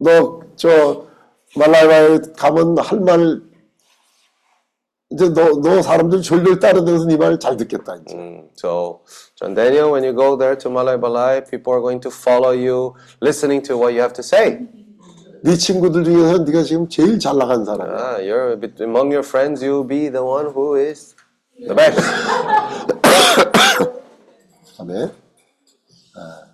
[0.01, 1.05] 너 저
[1.57, 3.41] 말라바에 가면 할 말
[5.11, 8.15] 이제 너, 너 사람들 졸졸 따르면서 네말 잘 듣겠다 이제.
[8.15, 9.01] Mm, So,
[9.37, 12.95] John Daniel, when you go there to Malay Balai, people are going to follow you,
[13.23, 14.59] listening to what you have to say.
[15.43, 17.97] 네 친구들 중에서 네가 지금 제일 잘 나간 사람이야.
[17.97, 21.15] Ah, you're among your friends, you'll be the one who is
[21.67, 22.03] the best.
[24.79, 25.11] 아멘.
[26.17, 26.45] 아.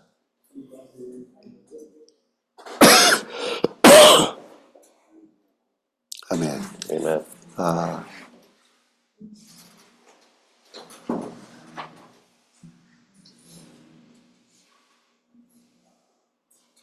[6.31, 6.61] 아멘.
[6.93, 7.25] Amen.
[7.57, 8.05] 아.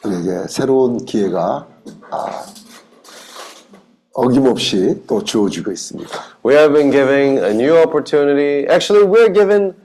[0.03, 1.68] 우리에게 새로운 기회가
[2.10, 2.45] 아,
[4.14, 6.10] 어김없이 또 주어지고 있습니다.
[6.45, 8.68] We have been giving a new opportunity.
[8.68, 9.76] Actually, we're given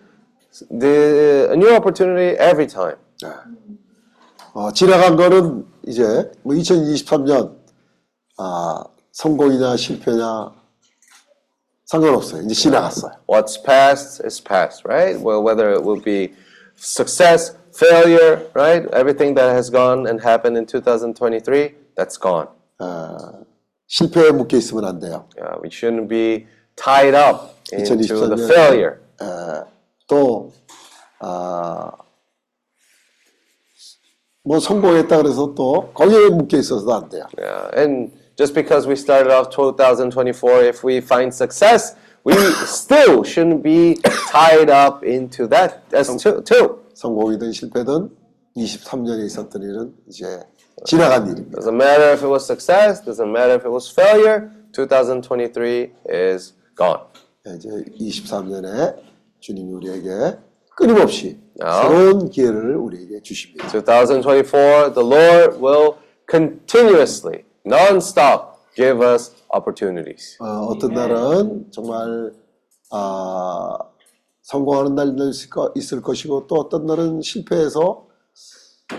[0.71, 2.97] the a new opportunity every time.
[4.55, 7.57] 어, 지나간 거는 이제 뭐 2023년
[8.39, 10.51] 아, 성공이냐 실패냐
[11.85, 12.43] 상관없어요.
[12.43, 13.13] 이제 지나갔어요.
[13.29, 15.21] What's past is past, right?
[15.23, 16.35] Well, whether it will be
[16.77, 18.86] success, failure, right?
[18.94, 22.48] Everything that has gone and happened in 2023, that's gone.
[22.80, 23.44] 아,
[23.88, 25.26] 실패에 묶여 있으면 안 돼요.
[25.38, 28.48] Yeah, we shouldn't be tied up into the 2024 년.
[28.48, 29.00] failure.
[29.22, 29.64] 에,
[30.08, 30.52] 또
[31.20, 31.92] 아,
[34.44, 37.26] 뭐 성공했다 그래서 또 거기에 묶여 있어서도 안 돼요.
[37.38, 42.34] Yeah, and just because we started off 2024, if we find success, we
[42.66, 43.98] still shouldn't be
[44.30, 46.42] tied up into that as too.
[46.42, 46.80] too.
[46.97, 48.11] 성공이든 실패든
[48.57, 50.41] 23년에 있었던 일은 이제
[50.87, 51.61] 지나간 일입니다.
[51.61, 54.51] Doesn't matter if it was success, doesn't matter if it was failure.
[54.73, 57.03] 2023 is gone.
[57.47, 58.97] 예, 이제 23년에
[59.41, 60.39] 주님이 우리에게
[60.75, 61.83] 끊임없이 아.
[61.83, 63.69] 새로운 기회를 우리에게 주십니다.
[63.69, 65.97] 2024, the Lord will
[66.31, 70.39] continuously, non-stop, give us opportunities.
[70.41, 72.33] 어, 어떤 날은 정말
[72.91, 73.79] 아,
[74.47, 75.31] 성공하는 날도
[75.75, 78.07] 있을, 것이고 또 어떤 날은 실패해서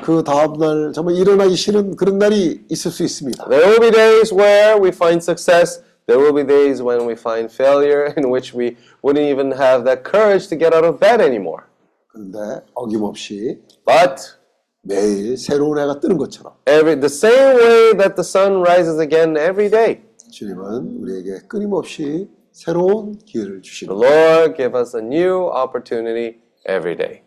[0.03, 3.47] 그 다음 날 정말 일어나기 싫은 그런 날이 있을 수 있습니다.
[3.47, 5.81] There will be days where we find success.
[6.05, 10.03] There will be days when we find failure, in which we wouldn't even have that
[10.03, 11.63] courage to get out of bed anymore.
[12.09, 14.35] 그런데 어김없이 But
[14.81, 19.71] 매일 새로운 해가 뜨는 것처럼 every the same way that the sun rises again every
[19.71, 23.94] day, 주님은 우리에게 끊임없이 새로운 기회를 the 주십니다.
[23.94, 27.22] Lord give us a new opportunity every day.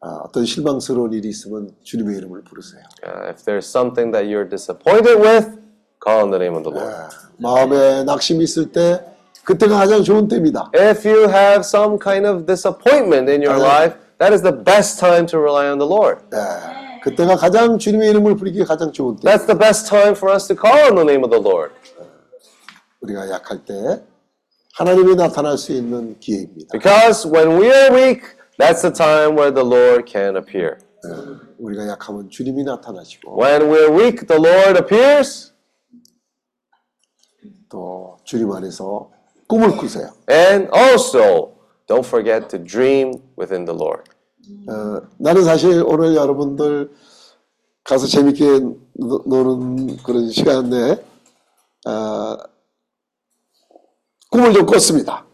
[0.00, 2.82] 아, 어떤 실망스러운 일이 있으면 주님의 이름을 부르세요.
[3.04, 5.58] Uh, if there's something that you're disappointed with,
[6.04, 6.94] call on the name of the Lord.
[6.94, 7.08] 아,
[7.38, 9.00] 마음에 낙심이 있을 때
[9.44, 10.70] 그때가 가장 좋은 때입니다.
[10.74, 15.26] If you have some kind of disappointment in your life, that is the best time
[15.26, 16.20] to rely on the Lord.
[16.32, 19.28] 예, 그때가 가장 주님의 이름을 부르기에 가장 좋은 때.
[19.28, 21.72] That's the best time for us to call on the name of the Lord.
[23.01, 24.03] 우리가 약할 때
[24.75, 26.69] 하나님이 나타날 수 있는 기회입니다.
[26.71, 28.21] Because when we are weak,
[28.59, 30.77] that's the time where the Lord can appear.
[31.05, 31.09] 예,
[31.59, 35.53] 우리가 약하면 주님이 나타나시고 When we're weak, the Lord appears,
[37.69, 39.09] 또 주님 안에서
[39.47, 40.09] 꿈을 꾸세요.
[40.29, 41.53] and also
[41.87, 44.03] don't forget to dream within the Lord.
[44.67, 46.91] 어, 나는 사실 오늘 여러분들
[47.83, 48.59] 가서 재밌게
[48.95, 50.91] 노, 노는 그런 시간 내에
[51.87, 52.37] 어,
[54.30, 55.26] 꿈을 좀 꿨습니다.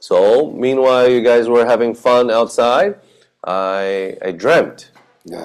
[0.00, 2.94] So, meanwhile, you guys were having fun outside,
[3.42, 4.90] I, I dreamt.
[5.32, 5.36] 예,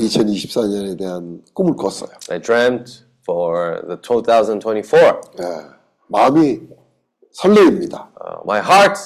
[0.00, 2.10] 2024년에 대한 꿈을 꿨어요.
[2.30, 5.20] I dreamt for the 2024.
[5.40, 5.44] 예,
[6.08, 6.60] 마음이
[7.32, 8.10] 설레입니다.
[8.20, 8.98] Uh, my heart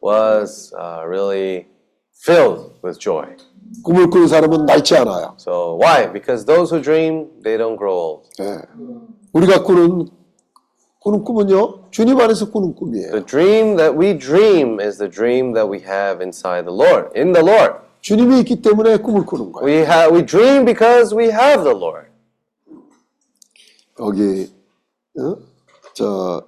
[0.00, 1.66] was uh, really
[2.24, 3.26] filled with joy.
[3.82, 5.34] 꿈을 꾸는 사람은 낡지 않아요.
[5.38, 6.12] So, why?
[6.12, 8.28] Because those who dream, they don't grow old.
[8.40, 8.58] 예,
[9.32, 10.08] 우리가 꾸는
[11.07, 13.11] 꾸는 꿈은요 주님 안에서 꾸는 꿈이에요.
[13.11, 17.31] The dream that we dream is the dream that we have inside the Lord, in
[17.31, 17.75] the Lord.
[18.01, 19.65] 주님이 있기 때문에 꿈을 꾸는 거예요.
[19.65, 22.09] We have we dream because we have the Lord.
[24.01, 24.51] 여기
[25.17, 25.37] 어?
[25.93, 26.41] 저 John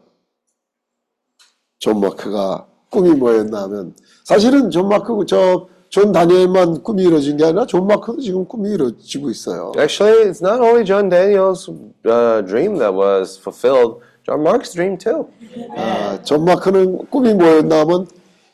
[2.01, 3.95] Mark가 꿈이 뭐였나 하면
[4.25, 9.71] 사실은 존 마크 저존 다니엘만 꿈이 이루어진 게 아니라 John Mark도 지금 꿈이 이루어지고 있어요.
[9.77, 11.69] Actually, it's not only John Daniel's
[12.05, 14.01] uh, dream that was fulfilled.
[14.29, 15.27] John Mark's dream too.
[15.75, 18.05] 아, 존 마크는 꿈이 뭐였나 하면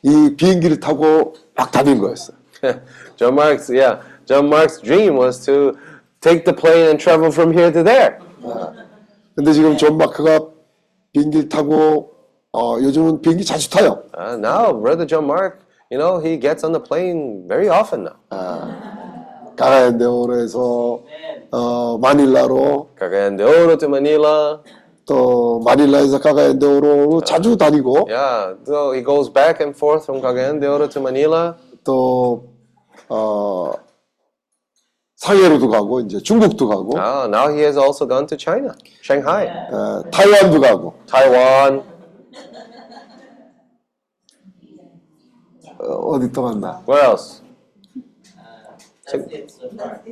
[0.02, 2.34] 이 비행기를 타고 막 다닌 거였어요.
[3.16, 4.00] John Mark's yeah.
[4.24, 5.76] John Mark's dream was to
[6.22, 8.16] take the plane and travel from here to there.
[9.34, 10.48] 근데 지금 존 마크가
[11.12, 12.12] 비행기를 타고
[12.52, 14.02] 어, 요즘은 비행기 자주 타요.
[14.16, 15.58] Uh, now, brother John Mark,
[15.90, 18.16] you know, he gets on the plane very often now.
[19.56, 21.00] 가라엔데오로에서
[21.50, 24.62] 어, 마닐라로 Oro to Manila.
[25.06, 30.66] 또 마닐라에서 가가엔데오로 자주 다니고 Yeah, so he goes back and forth from Cagayan de
[30.68, 31.54] Oro to Manila.
[31.84, 32.48] 또
[33.08, 33.72] 어,
[35.16, 40.02] 상해로도 가고 이제 중국도 가고 Ah, now he has also gone to China, Shanghai, 어,
[40.10, 41.82] 타이완도 가고 Taiwan.
[45.78, 46.82] 어, 어디 또 갔나?
[46.88, 47.42] Where else?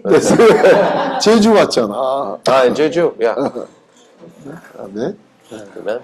[0.04, 0.20] 네,
[1.20, 2.38] 제주 왔잖아.
[2.46, 3.16] Ah, in Jeju.
[3.18, 3.34] Yeah.
[4.44, 5.16] 그다음에
[5.52, 6.00] Amen.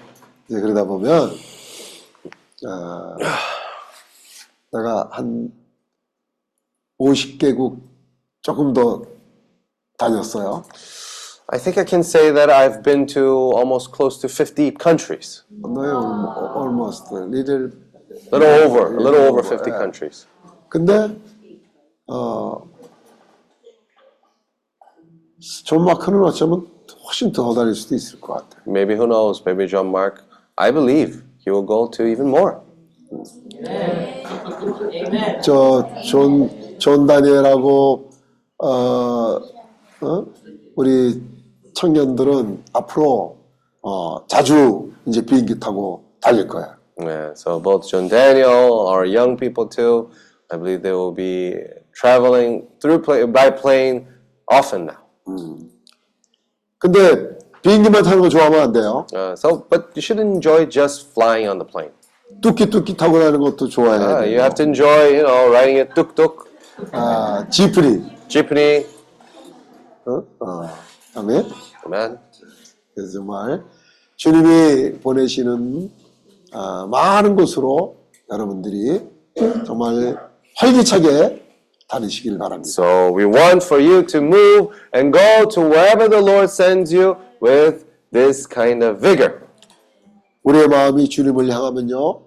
[0.48, 1.30] 이제 그러다 보면
[2.66, 3.16] 어,
[4.72, 5.52] 내가 한
[6.98, 7.80] 50개국
[8.42, 9.02] 조금 더
[9.98, 10.64] 다녔어요.
[11.52, 15.42] I think I can say that I've been to almost close to 50 countries.
[15.50, 17.70] No, almost a little.
[18.32, 20.26] Little over, a little over 50 countries.
[20.68, 21.16] 근데
[22.06, 22.68] 어,
[25.64, 26.66] 존 마크는 어쩌면
[27.10, 28.62] 훨씬 더 다닐 수도 있을 것 같아.
[28.66, 29.42] Maybe who knows?
[29.44, 30.22] Maybe John Mark.
[30.56, 32.58] I believe he will go to even more.
[33.66, 35.42] Amen.
[35.42, 38.10] 저존 존 다니엘하고
[38.58, 40.26] 어, 어?
[40.76, 41.20] 우리
[41.74, 43.36] 청년들은 앞으로
[43.82, 46.78] 어, 자주 이제 비행기 타고 달릴 거야.
[46.98, 50.10] Yeah, so both John Daniel, our young people too,
[50.50, 51.56] I believe they will be
[51.94, 54.06] traveling through pla- by plane
[54.48, 55.00] often now.
[56.90, 59.07] 근데 비행기만 타는 거 좋아하면 안 돼요.
[59.15, 61.93] Uh, so, but you should enjoy just flying on the plane.
[62.40, 64.32] 뚜끼뚜끼 타고 다니는 것도 좋아해야 Uh, 돼.
[64.32, 66.48] you have to enjoy, you know, riding a tuk tuk,
[66.93, 68.02] 아, 지프리.
[68.28, 68.86] jeepney.
[70.07, 70.23] 어?
[70.40, 70.69] 어.
[71.16, 71.44] 아멘.
[71.85, 72.19] Amen.
[72.94, 73.62] 그래서 정말
[74.16, 75.90] 주님이 보내시는
[76.52, 77.97] 아, 많은 곳으로
[78.32, 79.02] 여러분들이
[79.66, 80.16] 정말
[80.57, 81.39] 활기차게
[81.89, 82.69] 다니시길 바랍니다.
[82.69, 87.15] So we want for you to move and go to wherever the Lord sends you
[87.41, 89.45] with this kind of vigor.
[90.43, 92.22] 우리의 마음이 주님을 향하면요,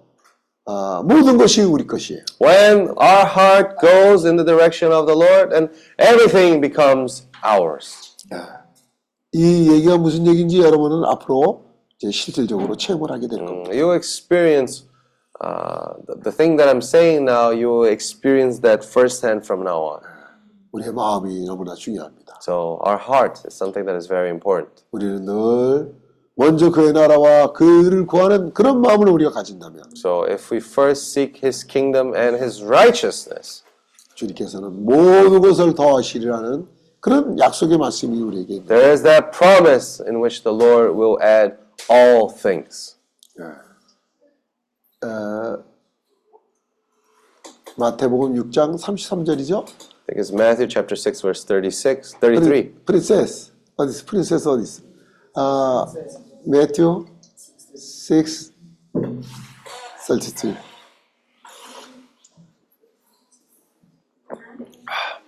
[0.65, 2.21] 아, 모든 것이 우리 것이에요.
[2.41, 8.15] When our heart goes in the direction of the Lord, and everything becomes ours.
[9.31, 11.65] 이 얘기가 무슨 얘기인지 여러분은 앞으로
[11.97, 13.71] 이제 실질적으로 체험을 하게 될 겁니다.
[13.71, 14.85] You experience
[15.43, 17.51] uh, the, the thing that I'm saying now.
[17.51, 20.01] You will experience that firsthand from now on.
[20.71, 22.39] 우리의 마음이 너무나 중요합니다.
[22.41, 24.83] So our heart is something that is very important.
[24.91, 25.93] 우리는 늘
[26.35, 31.65] 먼저 그의 나라와 그를 구하는 그런 마음을 우리가 가진다면 So if we first seek His
[31.65, 33.63] kingdom and His righteousness,
[34.15, 36.67] 주님께서는 모든 것을 더하시리라는
[36.99, 41.55] 그런 약속의 말씀이 우리에게 있는 there is that promise in which the Lord will add
[41.89, 42.97] all things.
[43.39, 43.62] 어,
[47.76, 49.66] 마태복음 6장 33절이죠.
[50.06, 52.84] I think it's Matthew chapter 6, verse 36, 33.
[52.84, 54.04] 프린세스 어디 있어?
[54.06, 54.82] 프린세스 어디 있어?
[55.36, 55.86] 아,
[56.46, 57.06] 매튜
[57.76, 58.52] 6
[60.06, 60.54] 32.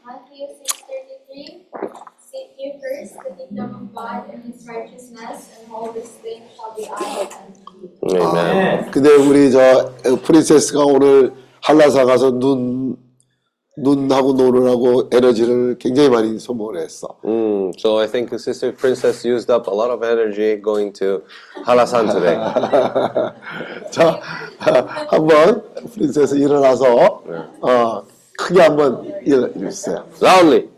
[0.07, 1.67] Matthew six thirty three.
[2.31, 6.75] Seek ye first the kingdom of God and his righteousness, and all these things shall
[6.77, 8.21] be added unto you.
[8.23, 8.91] Amen.
[8.91, 11.33] 근데 우리 저 어, 프린세스가 오늘
[11.63, 12.97] 한라사 가서 눈
[13.79, 17.09] 눈하고 노느라고 에너지를 굉장히 많이 소모를 했어.
[17.25, 21.23] Mm, so I think Sister Princess used up a lot of energy going to
[21.67, 22.37] Halasan today.
[23.93, 24.19] 자,
[25.11, 27.23] 한번 프린세스 일어나서
[27.61, 28.03] 어,
[28.39, 30.07] 크게 한번 일어주세요.
[30.23, 30.76] Loudly.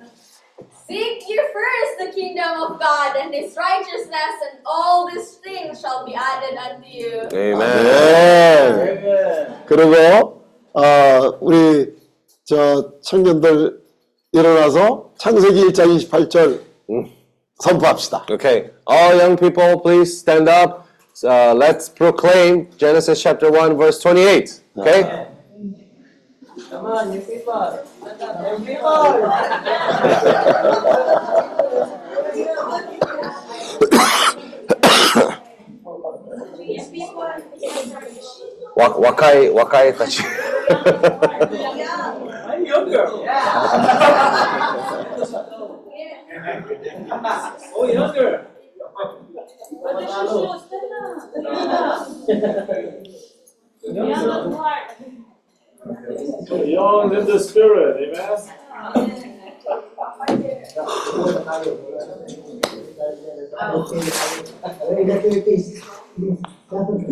[0.88, 6.06] Seek ye first the kingdom of God and his righteousness, and all these things shall
[6.06, 7.28] be added unto you.
[7.32, 7.86] Amen.
[7.86, 8.98] 네.
[8.98, 9.64] Amen.
[9.66, 11.94] 그리고 어, 우리
[12.46, 13.80] 저 청년들
[14.34, 16.62] 일어나서 창세기 1장 28절
[17.60, 18.26] 선포합시다.
[18.30, 18.72] Okay.
[18.90, 20.88] All young people, please stand up.
[21.24, 24.62] Uh, let's proclaim Genesis chapter 1, verse 28.
[24.78, 25.27] Okay?
[26.71, 27.85] Come on, you people.
[28.05, 29.29] You people.
[38.77, 40.23] わ若い若いたち。
[47.75, 48.47] Oh, younger.
[49.81, 50.77] 私もした
[53.93, 55.28] な。
[55.87, 59.35] Young in the spirit, amen?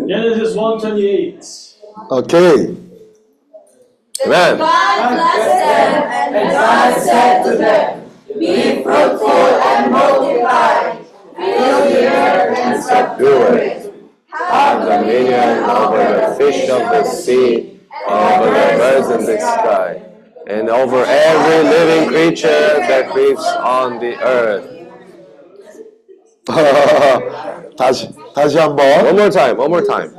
[0.09, 1.75] Genesis 128.
[2.11, 2.77] Okay.
[4.27, 4.59] Amen.
[4.59, 11.03] God blessed them, and God said to them, Be fruitful and multiply,
[11.37, 13.95] fill the earth and subdue it.
[14.29, 17.76] Have dominion over the fish of the sea
[18.08, 20.02] over the birds in the sky,
[20.48, 22.48] and over every living creature
[22.88, 24.82] that creeps on the earth.
[27.78, 29.06] 다시 다시 한번.
[29.06, 30.12] One more time, one more time.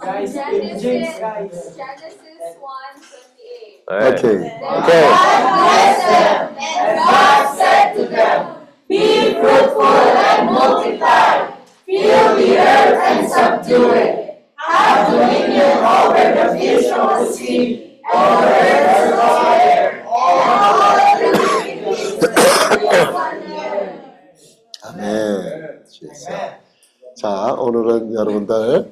[0.00, 1.76] Guys, Genesis, James, guys.
[1.76, 3.82] Genesis 1 28.
[3.90, 4.14] Alright.
[4.14, 4.36] 오케이.
[4.78, 5.06] Okay.
[5.58, 11.50] blessed them, and God said to them, Be fruitful and multiply,
[11.84, 14.21] fill the earth and subdue it.
[14.73, 18.41] have dominion over the fish of the sea, over
[18.89, 22.23] the fire, and all the living things
[24.83, 25.83] 아멘.
[25.89, 26.09] 주여.
[27.15, 28.91] 자, 오늘은 여러분들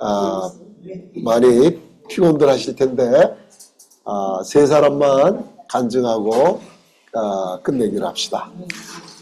[0.00, 0.50] 아,
[1.24, 3.34] 많이 피곤들 하실 텐데
[4.04, 6.60] 아, 세 사람만 간증하고
[7.14, 8.50] 아, 끝내기를 합시다.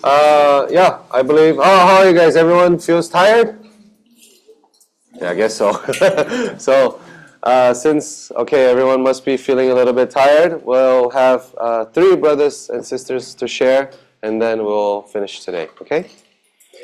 [0.04, 1.58] Uh, yeah, I believe.
[1.58, 2.36] Oh, how are you guys?
[2.36, 3.63] Everyone feels tired?
[5.24, 5.72] Yeah, I guess so.
[6.58, 7.00] so,
[7.42, 12.14] uh, since, okay, everyone must be feeling a little bit tired, we'll have uh, three
[12.14, 13.90] brothers and sisters to share,
[14.22, 16.10] and then we'll finish today, okay?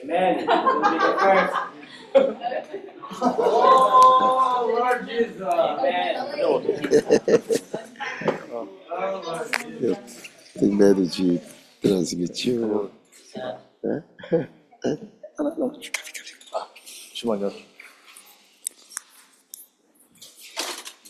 [0.02, 0.46] Amen.
[0.48, 1.54] Oh You'll be the first.
[3.22, 5.42] Oh, Lord Jesus.
[5.42, 6.14] Amen.
[10.56, 11.20] The marriage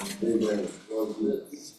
[0.00, 0.68] Amen.
[0.88, 1.74] God bless.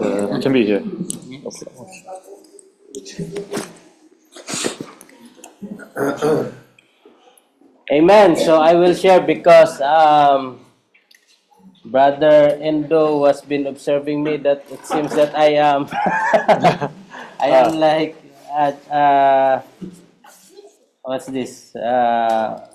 [0.00, 0.84] Uh, can be here.
[1.44, 1.66] Okay.
[7.90, 8.36] Amen.
[8.36, 10.60] So I will share because um,
[11.84, 15.88] Brother Endo has been observing me that it seems that I am
[17.40, 17.78] I am ah.
[17.78, 18.14] like
[18.54, 19.62] at uh,
[21.04, 21.74] what's this?
[21.76, 22.66] Uh,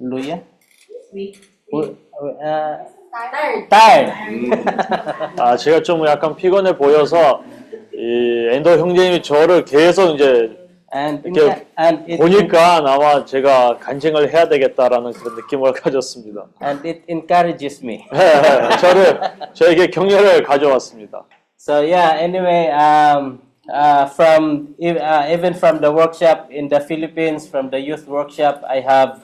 [0.00, 0.42] Luya?
[1.72, 2.76] Uh,
[3.14, 3.68] Tired.
[3.70, 4.10] tired.
[5.40, 7.44] 아, 제가 좀 약간 피곤해 보여서
[7.94, 10.58] 이 엔더 형제님이 저를 계속 이제
[10.92, 16.46] And 이렇게 and it 보니까 아마 제가 간증을 해야 되겠다라는 그런 느낌을 가졌습니다.
[16.62, 18.04] and it encourages me.
[18.80, 19.20] 저를
[19.54, 21.24] 저에게 격려를 가져왔습니다.
[21.56, 22.18] So yeah.
[22.20, 23.40] Anyway, um,
[23.72, 28.80] uh, from uh, even from the workshop in the Philippines, from the youth workshop, I
[28.80, 29.20] have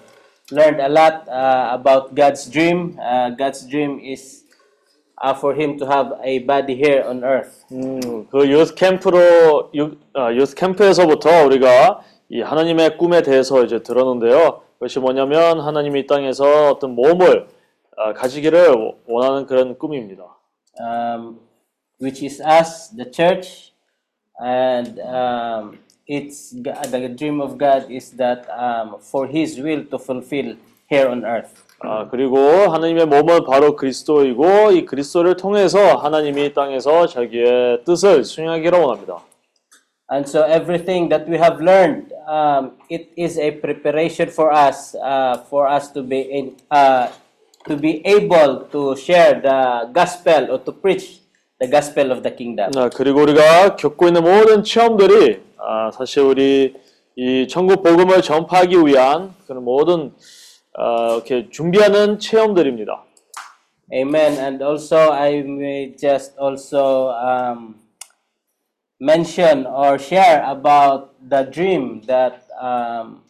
[0.51, 2.99] learned a lot uh, about God's dream.
[3.01, 4.45] Uh, God's dream is
[5.19, 7.65] uh, for Him to have a body here on earth.
[7.73, 14.63] 음, 그 유스 캠프로 유, 아, 유스 캠프에서부터 우리가 이 하나님의 꿈에 대해서 이제 들었는데요.
[14.79, 17.49] 그것이 뭐냐면 하나님이 이 땅에서 어떤 몸을
[17.97, 18.75] 아, 가지기를
[19.07, 20.25] 원하는 그런 꿈입니다.
[20.81, 21.39] um,
[21.99, 23.70] which is us, the church,
[24.40, 29.98] and um, it's G- the dream of God is that um, for His will to
[29.98, 30.56] fulfill
[30.90, 31.66] here on earth.
[31.80, 38.80] 아, 그리고 하나님의 몸은 바로 그리스도이고 이 그리스도를 통해서 하나님이 이 땅에서 자기의 뜻을 수행하기를
[38.80, 39.20] 원합니다.
[40.12, 45.44] And so everything that we have learned, um, it is a preparation for us, uh,
[45.50, 47.10] for us to be in, uh,
[47.68, 51.19] to be able to share the gospel or to preach
[51.61, 52.71] the gospel of the kingdom.
[52.77, 56.75] 아, 그리고 우리가 겪고 있는 모든 체험들이 아, 사실 우리
[57.17, 60.13] 이 천국 복음을 전파하기 위한 그런 모든
[60.75, 63.05] 아, 이렇게 준비하는 체험들입니다.
[63.93, 64.39] Amen.
[64.39, 67.75] And also, I may just also um,
[69.01, 73.23] mention or share about the dream that um,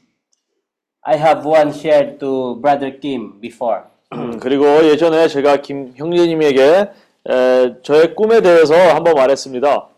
[1.03, 3.85] I have once shared to Brother Kim before.
[4.13, 6.91] 음, 그리고 예전에 제가 김 형제님에게
[7.29, 9.89] 에, 저의 꿈에 대해서 한번 말했습니다.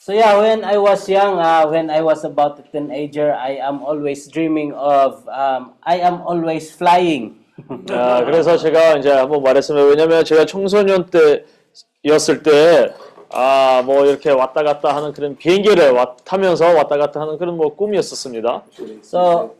[0.00, 3.82] So yeah, when I was young, uh, when I was about a teenager, I am
[3.84, 7.36] always dreaming of, um, I am always flying.
[7.90, 9.86] 아, 그래서 제가 이제 한번 말했습니다.
[9.86, 11.06] 왜냐면 제가 청소년
[12.02, 12.92] 때였을 때,
[13.30, 17.74] 아, 뭐 이렇게 왔다 갔다 하는 그런 비행기를 와- 타면서 왔다 갔다 하는 그런 뭐
[17.76, 18.64] 꿈이었었습니다.
[19.04, 19.54] So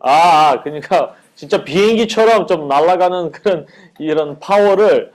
[0.00, 0.10] 아,
[0.52, 3.66] 아, 그러니까 진짜 비행기처럼 좀 날아가는 그런
[3.98, 5.10] 이런 파워를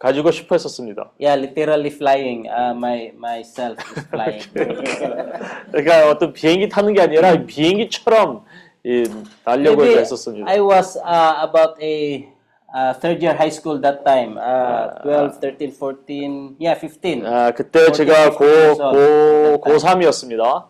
[0.00, 1.10] 가지고 싶어 했었습니다.
[1.20, 2.48] yeah, literally flying.
[2.48, 4.42] Uh, my myself is flying.
[5.70, 8.44] 그러니까 어떤 비행기 타는 게 아니라 비행기처럼
[8.82, 9.04] 이,
[9.44, 10.48] 날려고 Maybe 했었습니다.
[10.48, 12.26] I was uh, about a
[12.74, 14.38] uh, third year high school that time.
[14.38, 17.26] Uh, 12, 13, 14, yeah, 15.
[17.26, 18.44] 아, 그때 제가 고,
[18.76, 20.64] 고, 고3이었습니다.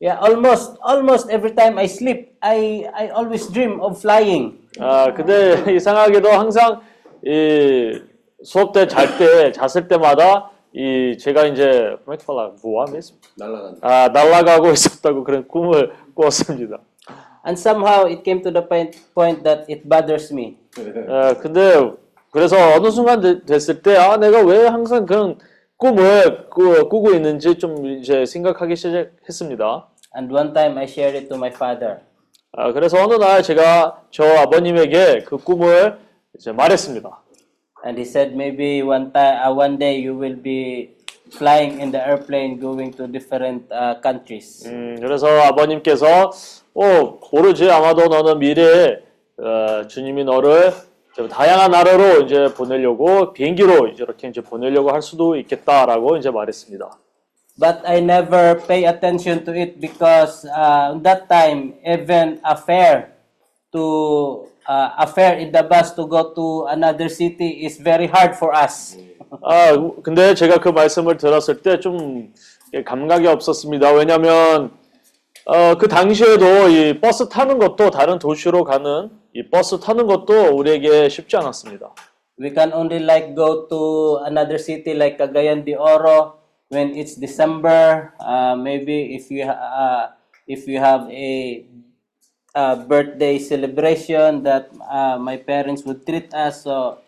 [0.00, 4.58] Yeah, almost, almost every time I sleep, I, I always dream of flying.
[4.80, 6.80] 아, 근데 이상하게도 항상
[7.26, 8.00] 이
[8.42, 12.50] 수업 때 잘 때, 잤을 때마다 이 제가 이제 fala?
[12.60, 13.18] voar mesmo?
[13.36, 13.78] 날아간다.
[13.82, 16.78] 아, 날아가고 있었다고 그런 꿈을 꾸었습니다.
[17.46, 20.56] And somehow it came to the point, point that it bothers me.
[21.08, 21.90] 아, 근데
[22.30, 25.38] 그래서 어느 순간 되- 됐을 때 아, 내가 왜 항상 그런
[25.76, 29.88] 꿈을 꾸, 꾸고 있는지 좀 이제 생각하기 시작했습니다.
[30.16, 31.98] And one time I shared it to my father.
[32.52, 35.98] 아, 그래서 어느 날 제가 저 아버님에게 그 꿈을
[36.36, 37.22] 이제 말했습니다.
[37.84, 40.94] And he said maybe one time, uh, one day you will be
[41.36, 44.66] flying in the airplane going to different uh, countries.
[44.66, 46.30] 음, 그래서 아버님께서
[46.74, 48.98] 어 모르지 아마도 너는 미래에
[49.38, 50.72] 어, 주님이 너를
[51.12, 56.98] 이제 다양한 나라로 이제 보내려고 비행기로 이제 이렇게 이제 보내려고 할 수도 있겠다라고 이제 말했습니다.
[57.56, 63.12] But I never pay attention to it because uh, that time, even a fare
[63.72, 68.34] to uh, a fare in the bus to go to another city is very hard
[68.36, 68.96] for us.
[69.42, 69.72] 아,
[70.02, 72.32] 근데 제가 그 말씀을 들었을 때 좀
[72.84, 73.92] 감각이 없었습니다.
[73.92, 74.72] 왜냐면
[75.46, 81.08] 어, 그 당시에도 이 버스 타는 것도 다른 도시로 가는 이 버스 타는 것도 우리에게
[81.08, 81.94] 쉽지 않았습니다.
[82.40, 86.38] We can only like go to another city like Cagayan de Oro
[86.72, 88.10] when it's December.
[88.18, 90.08] Uh, maybe if you uh,
[90.48, 91.64] if you have a,
[92.54, 96.62] uh birthday celebration that uh, my parents would treat us.
[96.62, 96.98] So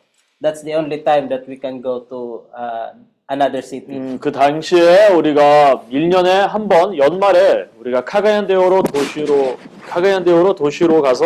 [0.40, 2.88] that's the only time that we can go to uh,
[3.28, 3.94] another city.
[3.96, 9.56] 음, 그 당시에 우리가 1년에 한 번 연말에 우리가 카가얀데오로 도시로
[9.86, 11.24] 카가얀데오로 도시로 가서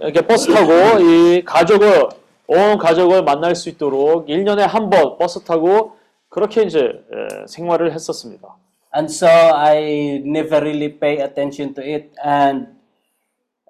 [0.00, 2.08] 이렇게 버스 타고 이 가족을
[2.46, 5.96] 온 가족을 만날 수 있도록 1년에 한 번 버스 타고
[6.28, 8.56] 그렇게 이제 에, 생활을 했었습니다.
[8.94, 12.10] And so I never really pay attention to it.
[12.24, 12.66] And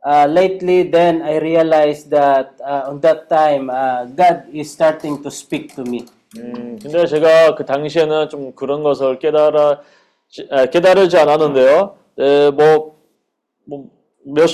[0.04, 5.30] uh, lately, then I realized that uh, on that time, uh, God is starting to
[5.30, 6.06] speak to me.
[6.36, 9.82] 음, 근데 제가 그 당시에는 좀 그런 것을 깨달아
[10.50, 11.96] 에, 깨달지 않았는데요.
[12.18, 12.96] 에, 뭐,
[13.66, 14.48] 뭐몇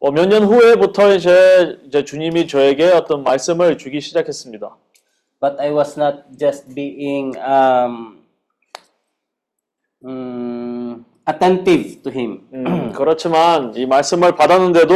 [0.00, 4.76] 뭐몇년 후에부터 이제, 이제 주님이 저에게 어떤 말씀을 주기 시작했습니다.
[5.40, 8.18] But I was not just being um,
[10.04, 10.71] mm,
[11.28, 12.40] attentive to Him.
[12.52, 14.94] 음, 그렇지만 이 말씀을 받았는데도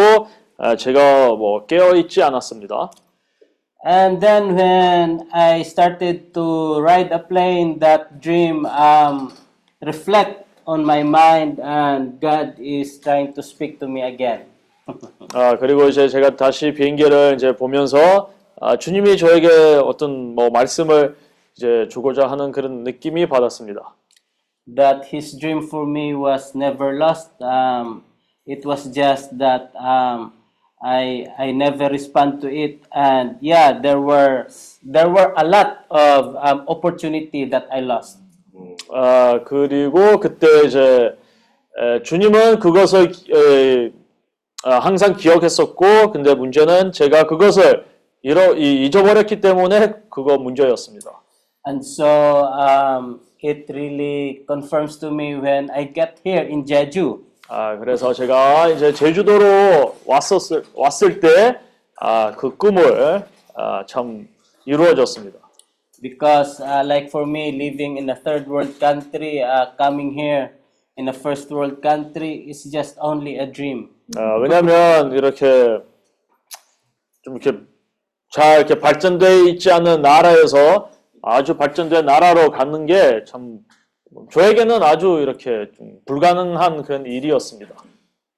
[0.61, 2.90] 에, 제가 뭐 깨어 있지 않았습니다.
[3.86, 9.31] And then when I started to ride a plane, that dream um,
[9.81, 14.47] reflect on my mind, and God is trying to speak to me again.
[15.35, 18.31] 아 그리고 이제 제가 다시 비행기를 이제 보면서
[18.61, 19.48] 아, 주님이 저에게
[19.85, 21.16] 어떤 뭐 말씀을
[21.57, 23.94] 이제 주고자 하는 그런 느낌이 받았습니다.
[24.74, 27.30] That his dream for me was never lost.
[27.40, 28.05] Um,
[28.47, 30.32] it was just that um,
[30.82, 34.47] I I never respond to it, and yeah, there were
[34.82, 38.18] there were a lot of um, opportunity that I lost.
[38.93, 41.16] 아 그리고 그때 이제
[41.78, 43.93] 에, 주님은 그것을 에,
[44.64, 47.84] 아, 항상 기억했었고, 근데 문제는 제가 그것을
[48.22, 51.10] 잃어 이- 잊어버렸기 때문에 그거 문제였습니다.
[51.66, 52.06] And so
[52.59, 57.23] um, it really confirms to me when I get here in Jeju.
[57.48, 61.55] 아 그래서 제가 이제 제주도로 왔었을 왔을 때
[62.01, 63.24] 아 그 꿈을
[63.55, 64.28] 아, 참
[64.66, 65.39] 이루어졌습니다.
[66.02, 70.51] Because, uh, like for me, living in a third world country, uh, coming here
[70.98, 73.89] in a first world country is just only a dream.
[74.16, 75.78] 아, 왜냐하면 이렇게
[77.23, 77.59] 좀 이렇게
[78.31, 80.90] 잘 이렇게 발전돼 있지 않은 나라에서
[81.26, 83.59] 아주 발전된 나라로 가는 게 참
[84.31, 87.76] 저에게는 아주 이렇게 좀 불가능한 그런 일이었습니다.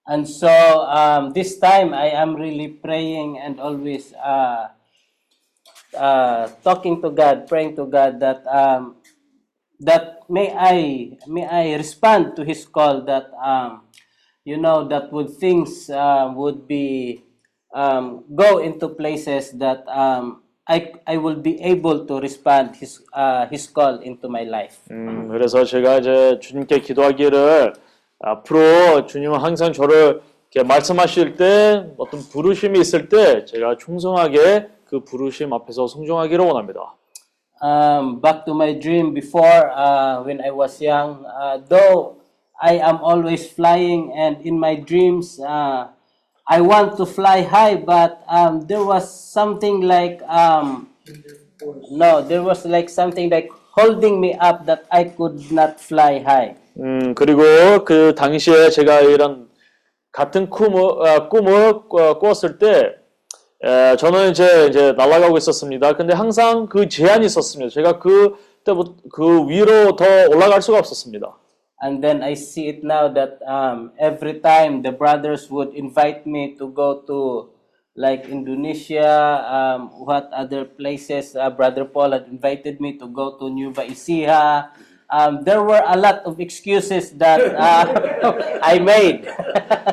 [0.05, 0.49] And so
[0.85, 4.67] um, this time I am really praying and always uh,
[5.97, 8.97] uh, talking to God, praying to God that um,
[9.79, 13.87] that may I may I respond to His call that um,
[14.43, 17.23] you know that would things uh, would be
[17.73, 23.46] um, go into places that um, I I will be able to respond His uh,
[23.50, 24.76] His call into my life.
[24.90, 27.72] 음, 그래서 제가 이제 주님께 기도하기를
[28.20, 30.20] 앞으로 주님은 항상 저를
[30.52, 36.94] 이렇게 말씀하실 때 어떤 부르심이 있을 때 제가 충성하게 그 부르심 앞에서 순종하기를 원합니다.
[37.60, 41.24] um, back to my dream before uh, when I was young.
[41.26, 42.16] Uh, though
[42.60, 45.88] I am always flying, and in my dreams, uh,
[46.50, 50.88] I want to fly high, but um, there was something like um,
[51.90, 56.54] no, there was like something like holding me up that I could not fly high.
[56.80, 57.42] 음, 그리고
[57.84, 59.48] 그 당시에 제가 이런
[60.12, 62.94] 같은 꿈을, 아, 꿈을 꿔- 꿨을 때,
[63.62, 65.92] 에, 저는 이제, 이제 날아가고 있었습니다.
[65.94, 67.70] 근데 항상 그 제한이 있었습니다.
[67.74, 71.36] 제가 그 때부터 그 위로 더 올라갈 수가 없었습니다.
[71.80, 76.56] And then I see it now that um, every time the brothers would invite me
[76.58, 77.50] to go to
[77.94, 83.50] like Indonesia, um, what other places, uh, Brother Paul had invited me to go to
[83.50, 84.70] Nueva Ecija.
[85.10, 87.86] Um, there were a lot of excuses that uh,
[88.62, 89.26] I made.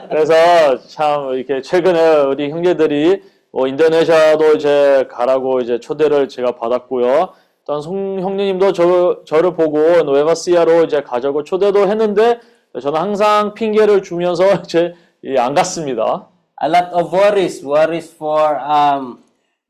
[0.10, 3.22] 그래서 참 이렇게 최근에 우리 형제들이
[3.52, 7.34] 뭐 인도네시아도 이제 가라고 이제 초대를 제가 받았고요.
[7.66, 12.40] 또한 송 형님도 저, 저를 보고 노에바시아로 이제 가자고 초대도 했는데
[12.80, 14.94] 저는 항상 핑계를 주면서 이제
[15.24, 16.28] 이안 갔습니다.
[16.62, 19.20] a lot of worries, worries for um,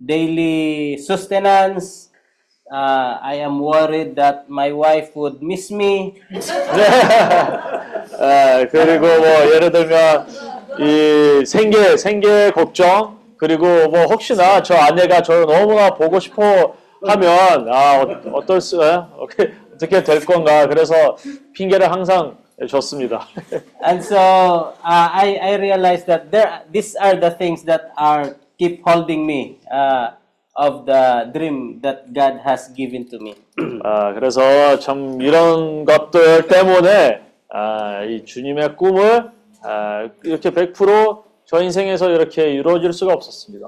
[0.06, 2.10] daily sustenance.
[2.72, 6.16] Uh, I am worried that my wife would miss me.
[8.20, 10.28] 에, 그리고 뭐 예를 들면
[10.80, 16.76] 이 생계 생계 걱정 그리고 뭐 혹시나 저 아내가 저를 너무나 보고 싶어
[17.08, 19.02] 하면 아 어, 어떨 수 에?
[19.18, 21.18] 어떻게 어떻게 될 건가 그래서
[21.54, 22.38] 핑계를 항상
[22.68, 23.28] 줬습니다.
[23.84, 28.82] And so uh, I, I realized that there these are the things that are keep
[28.88, 30.12] holding me uh,
[30.56, 33.36] of the dream that God has given to me.
[33.84, 39.32] 아 그래서 참 이런 것들 때문에 아, 이 주님의 꿈을
[39.64, 43.68] 아, 이렇게 100%저 인생에서 이렇게 이루어질 수가 없었습니다.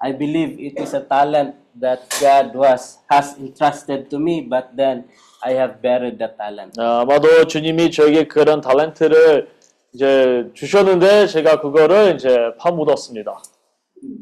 [0.00, 5.05] I believe it is a talent that God was has entrusted to me, but then
[5.43, 6.79] I have buried the talent.
[6.79, 9.47] 아, 아마도 주님이 저에게 그런 탤런트를
[9.93, 13.41] 이제 주셨는데 제가 그거를 이제 파묻었습니다.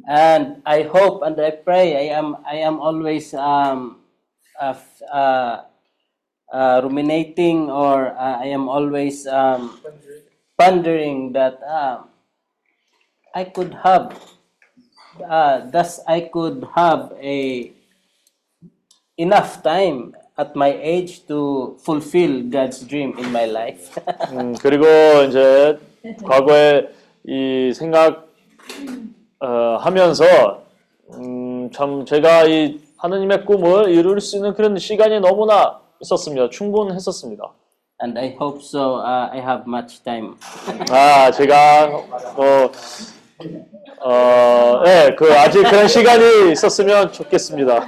[0.08, 3.98] And I hope and I pray I am I am always um,
[4.62, 5.64] uh, f- uh,
[6.54, 9.80] uh, ruminating or uh, I am always um,
[10.60, 12.10] pondering that um,
[13.34, 14.14] I could have
[15.23, 17.73] uh, thus I could have a
[19.17, 23.91] enough time at my age to fulfill God's dream in my life.
[24.33, 24.85] 음, 그리고
[25.29, 25.79] 이제
[26.25, 26.89] 과거에
[27.27, 28.29] 이 생각
[29.41, 30.63] 어, 하면서
[31.15, 36.51] 음, 참 제가 이 하느님의 꿈을 이룰 수 있는 그런 시간이 너무나 있었습니다.
[36.51, 37.53] 충분했었습니다.
[38.03, 38.97] and I hope so.
[38.97, 40.37] Uh, I have much time.
[40.91, 41.89] 아, 제가
[42.37, 42.71] 뭐
[44.01, 47.87] 어, 네, 그 아직 그런 시간이 있었으면 좋겠습니다.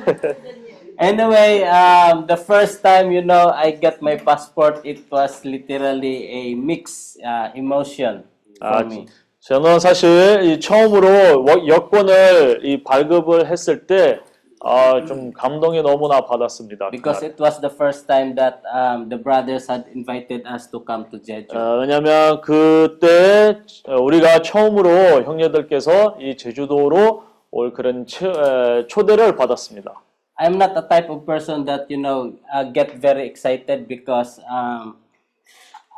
[1.01, 6.55] Anyway, um, the first time, you know, I got my passport, it was literally a
[6.55, 8.25] mixed uh, emotion
[8.59, 9.07] for 아, me.
[9.41, 14.19] 저는 사실 이 처음으로 워- 여권을 이 발급을 했을 때
[14.61, 16.91] 아, 좀 감동이 너무나 받았습니다.
[16.91, 21.09] Because it was the first time that um, the brothers had invited us to come
[21.11, 21.57] to Jeju.
[21.57, 30.03] 어, 왜냐하면 그때 어, 우리가 처음으로 형제들께서 이 제주도로 올 그런 초, 에, 초대를 받았습니다.
[30.41, 34.97] I'm not the type of person that, you know, uh, get very excited because um,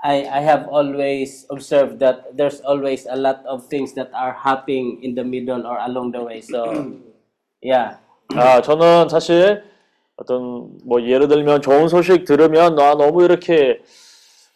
[0.02, 5.00] I, I have always observed that there's always a lot of things that are happening
[5.02, 6.40] in the middle or along the way.
[6.40, 6.96] So,
[7.60, 7.96] yeah.
[8.36, 9.62] 아, 저는 사실
[10.16, 13.80] 어떤 뭐 예를 들면 좋은 소식 들으면 나 너무 이렇게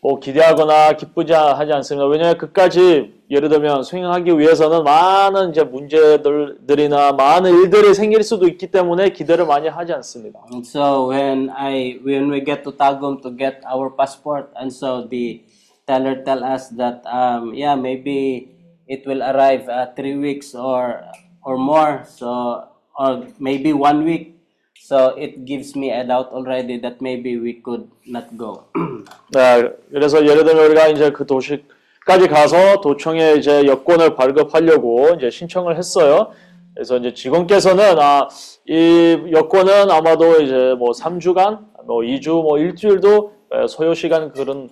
[0.01, 2.07] 뭐 기대하거나 기쁘지 하지 않습니다.
[2.07, 9.11] 왜냐하면 그까지 예를 들면 수행하기 위해서는 많은 이제 문제들이나 많은 일들이 생길 수도 있기 때문에
[9.11, 10.41] 기대를 많이 하지 않습니다.
[10.53, 15.09] And so when I when we get to Tagum to get our passport, and so
[15.09, 15.41] the
[15.87, 18.53] teller tell us that um, yeah maybe
[18.87, 21.01] it will arrive uh, three weeks or
[21.41, 24.35] or more, so or maybe one week.
[24.81, 28.65] So it gives me a doubt already that maybe we could not go.
[29.33, 35.79] 네, 그래서 예를 들면 우리가 이제 그 도시까지 가서 도청에 이제 여권을 발급하려고 이제 신청을
[35.79, 36.33] 했어요.
[36.75, 38.29] 그래서 이제 직원께서는 아,
[38.67, 44.69] 이 여권은 아마도 이제 뭐 3주간, 뭐 2주, 뭐 일주일도 에, 소요 시간 그런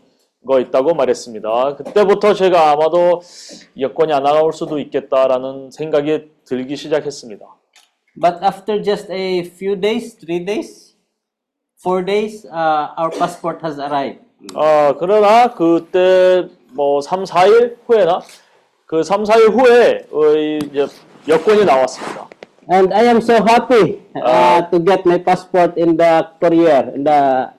[0.47, 1.77] 거 있다고 말했습니다.
[1.77, 3.23] 그때부터 제가 아마도
[3.78, 7.47] 여권이 안 나올 수도 있겠다라는 생각이 들기 시작했습니다.
[8.15, 10.95] But after just a few days, three days,
[11.77, 14.26] four days, uh, our passport has arrived.
[14.55, 18.22] 아, 그러나 그때 뭐 3, 4일 후에나
[18.85, 20.88] 그 3, 4일 후에 어, 이 이제
[21.27, 22.27] 여권이 나왔습니다.
[22.69, 26.91] And I am so happy uh, to get my passport in the courier.
[26.93, 27.53] In the,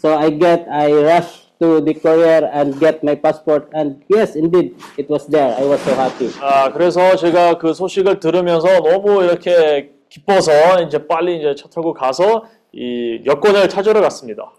[0.00, 3.69] so I get, I rush to the courier and get my passport.
[3.73, 5.55] And yes, indeed, it was there.
[5.55, 6.29] I was so happy.
[6.41, 12.45] 아, 그래서 제가 그 소식을 들으면서 너무 이렇게 기뻐서 이제 빨리 이제 차 타고 가서
[12.73, 14.51] 이 여권을 찾으러 갔습니다.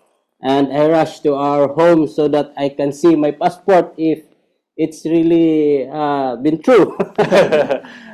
[0.44, 4.22] And I rushed to our home so that I can see my passport if
[4.76, 6.96] it's really uh, been true.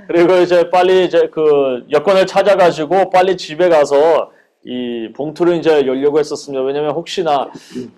[0.09, 4.31] 그리고 이제 빨리 이제 그 여권을 찾아가지고 빨리 집에 가서
[4.71, 6.63] 이 봉투를 이제 열려고 했었습니다.
[6.63, 7.51] 왜냐면 혹시나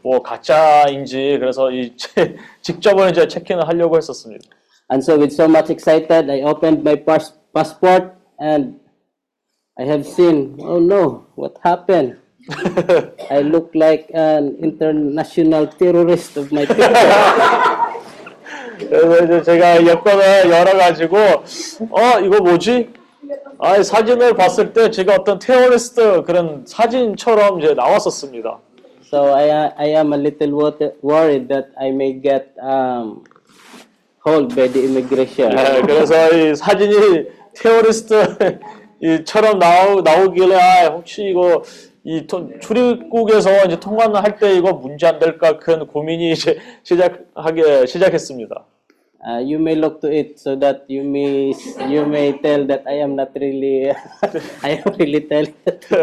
[0.02, 4.44] 뭐 가짜인지 그래서 이 체- 직접을 이제 체킹을 하려고 했었습니다.
[4.92, 8.78] and so, with so much excited, I opened my pas- passport and
[9.78, 12.18] I have seen, oh no, what happened?
[13.30, 16.94] I look like an international terrorist of my people.
[18.78, 22.90] 그래서 이제 제가 여권을 열어가지고 어 이거 뭐지?
[23.58, 28.58] 아 사진을 봤을 때 제가 어떤 테러리스트 그런 사진처럼 이제 나왔었습니다.
[29.06, 33.24] so I, I am a little wor- worried that I may get um,
[34.24, 35.54] hold by the immigration.
[35.56, 37.24] 네, 그래서 이 사진이
[37.54, 38.14] 테러리스트
[39.02, 41.62] 이처럼 나오 나오길래 아 혹시 이거
[42.04, 48.64] 이 토- 출입국에서 이제 통관을 할때 이거 문제 안 될까 큰 고민이 이제 시작하게 시작했습니다.
[49.20, 51.52] Uh, you may look to it so that you may
[51.92, 53.92] you may tell that I am not really
[54.64, 55.52] I am really telling.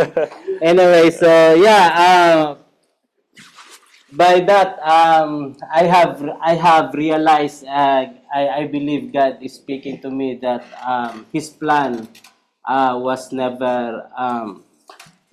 [0.61, 1.25] anyway, so
[1.57, 2.45] yeah, uh,
[4.13, 9.97] by that um, I have I have realized uh, I I believe God is speaking
[10.05, 12.07] to me that um, His plan
[12.69, 14.61] uh, was never um,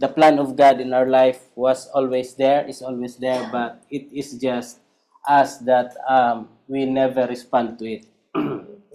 [0.01, 4.09] the plan of God in our life was always there is always there but it
[4.09, 4.81] is just
[5.29, 8.09] us that um, we never respond to it.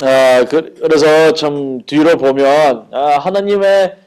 [0.01, 3.97] 아, 그, 그래서 참 뒤로 보면 아, 하나님의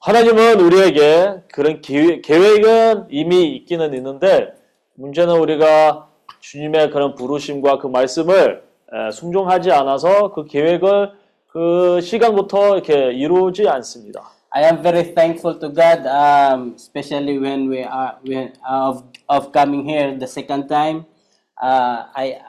[0.00, 4.54] 하나님은 우리에게 그런 기, 계획은 이미 있기는 있는데
[4.94, 6.08] 문제는 우리가
[6.40, 8.62] 주님의 그런 부르심과 그 말씀을
[8.92, 11.12] 에, 순종하지 않아서 그 계획을
[11.48, 14.30] 그 시간부터 이렇게 이루지 않습니다.
[14.52, 19.88] I am very thankful to God, um, especially when we are when of of coming
[19.88, 21.04] here the second time.
[21.62, 22.40] Uh, I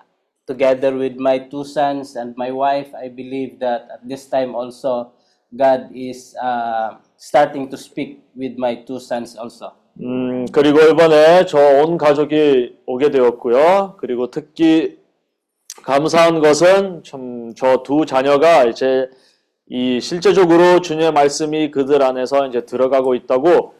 [0.56, 5.11] together with my two sons and my wife, I believe that at this time also
[5.56, 9.72] God is uh, starting to speak with my two sons also.
[9.99, 13.95] 음, 그리고 이번에 저 온 가족이 오게 되었고요.
[13.99, 14.98] 그리고 특히
[15.84, 19.10] 감사한 것은 참 저 두 자녀가 이제
[19.68, 23.73] 이 실제적으로 주님의 말씀이 그들 안에서 이제 들어가고 있다고 어,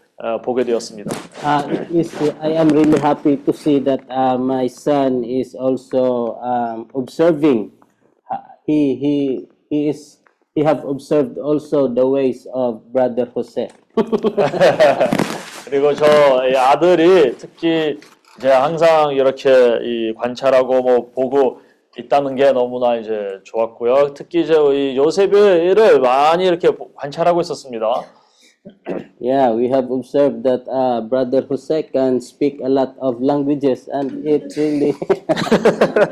[0.44, 1.10] 보게 되었습니다.
[1.44, 6.88] Uh, is I am really happy to see that uh, my son is also um,
[6.94, 7.72] observing.
[8.30, 8.38] Uh,
[8.68, 10.20] he he he is
[10.56, 13.68] he have observed also the ways of brother Jose.
[15.66, 17.98] 그리고 저이 아들이 특히
[18.38, 19.50] 이제 항상 이렇게
[19.84, 21.60] 이 관찰하고 뭐 보고
[21.98, 24.14] 있다는 게 너무나 이제 좋았고요.
[24.14, 27.88] 특히 이제 이 요셉을 많이 이렇게 보- 관찰하고 있었습니다.
[29.20, 34.26] Yeah, we have observed that uh, brother Jose can speak a lot of languages, and
[34.26, 34.94] it really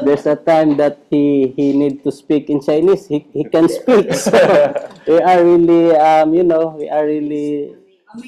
[0.06, 3.06] there's a time that he he need to speak in Chinese.
[3.06, 4.14] He he can speak.
[4.14, 4.34] So
[5.08, 7.76] we are really um you know we are really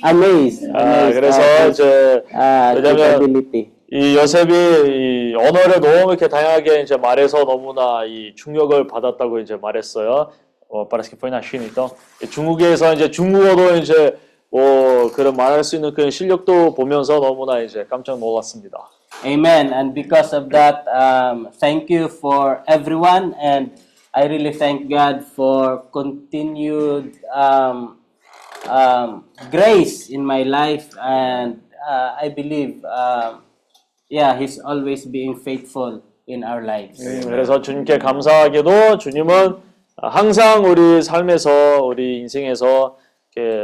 [0.04, 0.70] amazed.
[0.70, 3.70] 아, amazed 그래서 at his, 이제 uh, 왜냐면 capability.
[3.92, 10.30] 이 요셉이 이 언어를 너무 이렇게 다양하게 이제 말해서 너무나 이 충격을 받았다고 이제 말했어요.
[10.72, 11.92] 어, parece que foi na China, então.
[12.24, 14.18] 이 중국에서 이제 중국어도 이제
[14.50, 18.78] 뭐 그런 말할 수 있는 그런 실력도 보면서 너무나 이제 깜짝 놀랐습니다.
[19.26, 19.74] Amen.
[19.74, 23.72] And because of that, um, thank you for everyone, and
[24.14, 28.00] I really thank God for continued um,
[28.70, 33.44] um, grace in my life, and uh, I believe, um,
[34.10, 37.04] yeah, He's always being faithful in our lives.
[37.28, 39.71] 그래서 주님께 감사하게도 주님은
[40.02, 42.98] 항상 우리 삶에서 우리 인생에서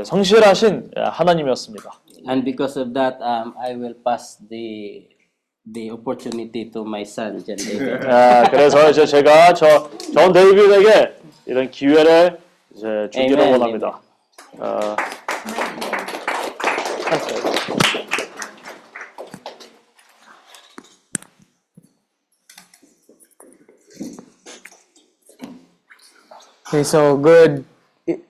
[0.06, 1.92] 성실하신 하나님이었습니다.
[2.30, 5.08] And because of that, um, I will pass the
[5.74, 8.08] the opportunity to my son, John David.
[8.08, 11.16] 아, 그래서 이제 제가 저존 데이비드에게
[11.46, 12.40] 이런 기회를
[12.76, 13.52] 이제 주기를.
[13.52, 14.00] 원합니다.
[14.60, 14.96] 어,
[26.68, 27.64] Okay, so good,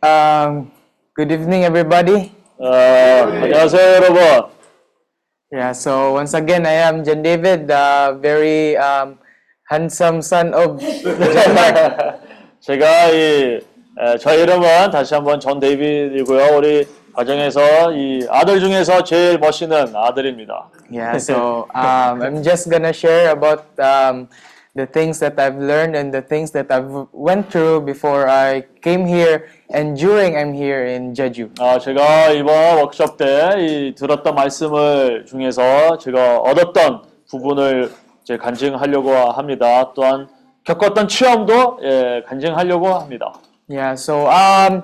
[0.05, 0.69] um,
[1.17, 2.31] good evening, everybody.
[2.59, 4.49] 어, 안녕하세요 여러분.
[5.51, 9.17] Yeah, so once again, I am John David, the very um,
[9.65, 12.21] handsome son of John Mark.
[12.61, 13.59] 제가 이
[13.97, 16.57] 에, 저 이름은 다시 한번 존 데이비드이고요.
[16.57, 20.69] 우리 가정에서 이 아들 중에서 제일 멋있는 아들입니다.
[20.91, 24.27] Yeah, so um, I'm just gonna share about um,
[24.77, 29.07] the things that I've learned and the things that I've went through before I came
[29.07, 31.49] here and during I'm here in Jeju.
[31.59, 37.91] 아, 제가 이번 워크숍 때이 들었던 말씀을 중에서 제가 얻었던 부분을
[38.21, 39.91] 이제 간증하려고 합니다.
[39.95, 40.27] 또한
[40.63, 43.33] 겪었던 체험도 예, 간증하려고 합니다.
[43.67, 44.83] Yeah, so um,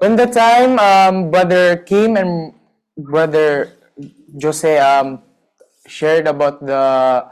[0.00, 2.54] when the time um, brother Kim and
[2.96, 3.72] brother
[4.40, 5.18] Jose um,
[5.86, 7.24] shared about the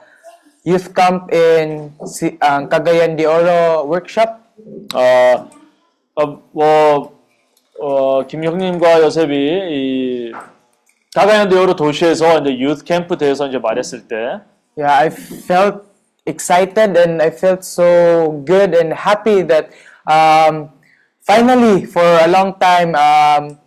[0.69, 4.29] youth camp in Si- uh, Cagayan de Oro workshop,
[4.95, 5.49] 어,
[6.15, 7.11] 어, 뭐,
[7.79, 9.35] 어, 김형님과 요셉이
[9.69, 10.31] 이
[11.13, 14.15] 다가현대오로 도시에서 이제 유th 캠프 대해서 이제 말했을 때,
[14.77, 15.83] yeah, I felt
[16.25, 19.69] excited and I felt so good and happy that
[20.09, 20.69] um,
[21.25, 23.57] finally, for a long time, um,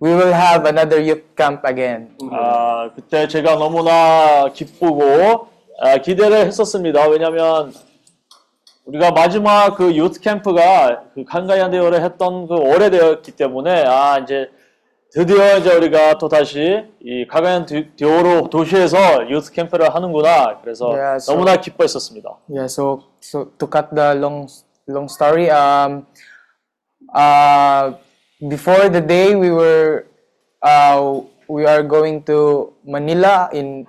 [0.00, 2.16] we will have another youth camp again.
[2.32, 5.46] 아, 그때 제가 너무나 기쁘고 아,
[6.03, 7.07] 기대를 했었습니다.
[7.07, 7.73] 왜냐하면
[8.85, 14.49] 우리가 마지막 그 유트 캠프가 그 칸가야데오를 했던 그 오래되었기 때문에 아 이제
[15.11, 17.65] 드디어 이제 우리가 또 다시 이 가가얀
[17.95, 20.59] 디오로 도시에서 유트 캠프를 하는구나.
[20.61, 22.29] 그래서 Yeah, so- 너무나 기뻐했었습니다.
[22.49, 24.47] Yeah, so so to cut the long
[24.87, 26.05] long story, um,
[27.13, 27.93] uh,
[28.49, 30.05] before the day we were,
[30.63, 33.49] uh, we are going to Manila.
[33.53, 33.85] In,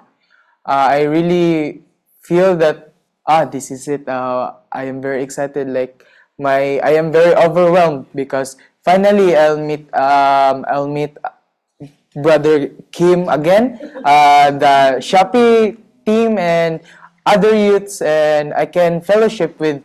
[0.66, 1.82] I really
[2.24, 2.96] feel that
[3.28, 4.08] ah, this is it.
[4.08, 5.68] Uh, I am very excited.
[5.68, 6.06] Like
[6.40, 11.18] my, I am very overwhelmed because finally I'll meet, um, I'll meet
[12.16, 16.80] brother Kim again, uh, the Shopee team and
[17.26, 19.84] other youths, and I can fellowship with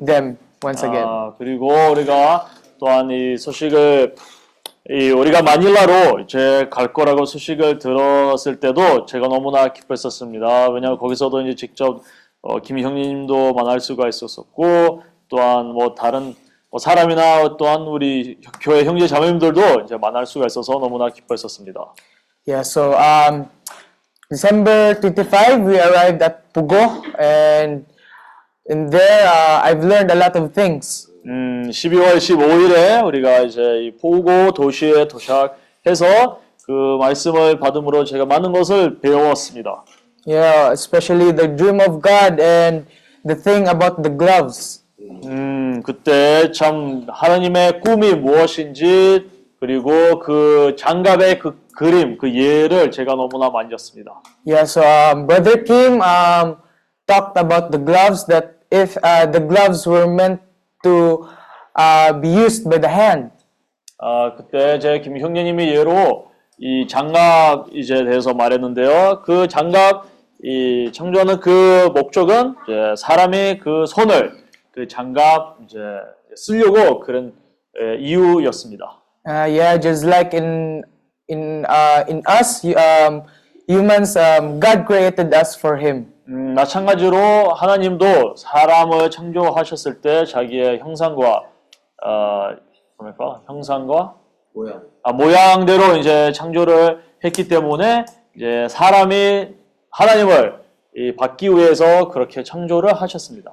[0.00, 1.04] them once again.
[1.04, 2.46] 아, 그리고 우리가
[2.78, 4.20] 또한 이 소식을 이
[4.89, 10.69] 우리가 마닐라로 이제 갈 거라고 소식을 들었을 때도 제가 너무나 기뻤었습니다.
[10.69, 12.01] 왜냐하면 거기서도 이제 직접
[12.41, 16.33] 어, 김 형님도 만날 수가 있었었고 또한 뭐 다른
[16.71, 21.93] 뭐 사람이나 또한 우리 교회 형제 자매님들도 이제 만날 수가 있어서 너무나 기뻐했었습니다.
[22.47, 23.45] Yeah, so um,
[24.31, 27.85] December 25, we arrived at Pugo, and
[28.65, 31.10] in there, uh, I've learned a lot of things.
[31.25, 38.99] 음, 12월 15일에 우리가 이제 이 포고 도시에 도착해서 그 말씀을 받음으로 제가 많은 것을
[38.99, 39.83] 배웠습니다.
[40.25, 42.85] Yeah, especially the dream of God and
[43.25, 44.83] the thing about the gloves.
[45.25, 49.29] 음, 그때 참 하나님의 꿈이 무엇인지
[49.59, 54.21] 그리고 그 장갑의 그 그림, 그 예를 제가 너무나 만졌습니다.
[54.45, 56.57] Yeah, so um, Brother Kim um,
[57.07, 60.41] talked about the gloves that if uh, the gloves were meant
[60.83, 61.27] to
[61.77, 63.31] uh, be used by the hand.
[63.99, 69.21] 아, 그때 제 김 형제님이 예로 이 장갑 이제 대해서 말했는데요.
[69.23, 70.05] 그 장갑
[70.43, 74.31] 이 창조하는 그 목적은 이제 사람이 그 손을
[74.71, 75.77] 그 장갑 이제
[76.35, 77.33] 쓰려고 그런
[77.79, 78.97] 에, 이유였습니다.
[79.27, 80.81] Uh, yeah, just like in
[81.29, 83.21] in uh, in us, um,
[83.67, 86.07] humans, um, God created us for Him.
[86.31, 87.17] 음, 마찬가지로
[87.53, 91.43] 하나님도 사람을 창조하셨을 때 자기의 형상과
[92.03, 92.55] 어,
[92.97, 93.41] 뭡니까?
[93.47, 94.15] 형상과
[94.53, 94.81] 모양.
[95.03, 98.05] 아, 모양대로 이제 창조를 했기 때문에
[98.37, 99.49] 이제 사람이
[99.91, 100.61] 하나님을
[100.95, 103.51] 이 받기 위해서 그렇게 창조를 하셨습니다.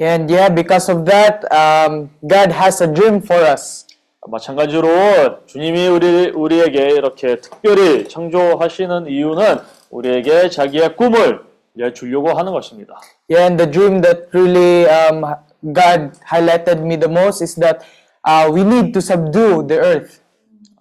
[0.00, 3.86] And yeah, because of that, um, God has a dream for us.
[4.28, 9.58] 마찬가지로 주님이 우리 우리에게 이렇게 특별히 창조하시는 이유는
[9.90, 11.46] 우리에게 자기의 꿈을
[11.76, 12.98] 이제 주려고 하는 것입니다.
[13.28, 15.22] Yeah, and the dream that really um,
[15.62, 17.84] God highlighted me the most is that
[18.26, 20.20] uh, we need to subdue the earth.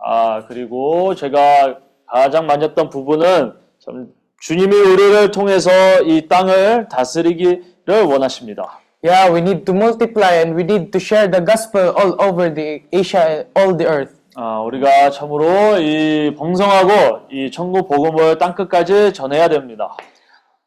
[0.01, 3.53] 아 그리고 제가 가장 만졌던 부분은
[3.83, 4.07] 참
[4.39, 5.69] 주님이 우리를 통해서
[6.03, 8.79] 이 땅을 다스리기를 원하십니다.
[9.03, 12.83] Yeah, we need to multiply and we need to share the gospel all over the
[12.93, 14.15] Asia, all the earth.
[14.35, 19.95] 아, 우리가 참으로 이 봉성하고 이 천국 복음을 땅 끝까지 전해야 됩니다.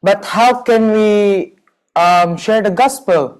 [0.01, 1.55] But how can we
[1.95, 3.39] um, share the gospel?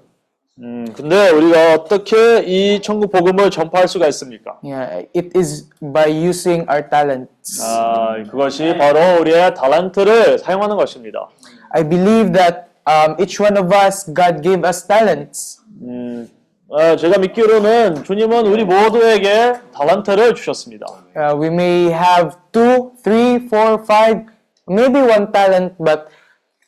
[0.58, 4.58] 음, 근데 우리가 어떻게 이 천국 복음을 전파할 수가 있습니까?
[4.62, 7.62] Yeah, it is by using our talents.
[7.62, 11.30] 아, 그것이 바로 우리의 달란트를 사용하는 것입니다.
[11.70, 15.62] I believe that um, each one of us, God gave us talents.
[15.80, 16.28] 음,
[16.70, 20.84] 아, 제가 믿기로는 주님은 우리 모두에게 달란트를 주셨습니다.
[21.16, 24.26] Uh, we may have two, three, four, five,
[24.68, 26.04] maybe one talent, but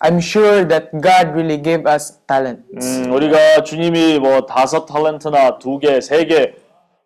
[0.05, 2.65] I'm sure that God really gave us talent.
[2.75, 6.55] 음, 우리가 주님이 뭐 다섯 탤런트나 두 개, 세 개,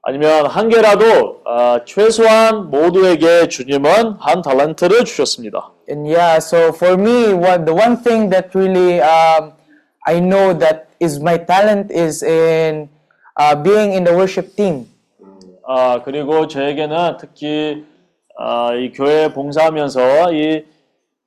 [0.02, 5.72] 아니면 한 개라도 아, 최소한 모두에게 주님은 한 탤런트를 주셨습니다.
[5.90, 9.52] And yeah, so for me, what the one thing that really um,
[10.06, 12.88] I know that is my talent is in
[13.36, 14.86] uh, being in the worship team.
[15.68, 17.84] 아 그리고 저에게는 특히
[18.38, 20.64] 아, 이 교회 봉사하면서 이,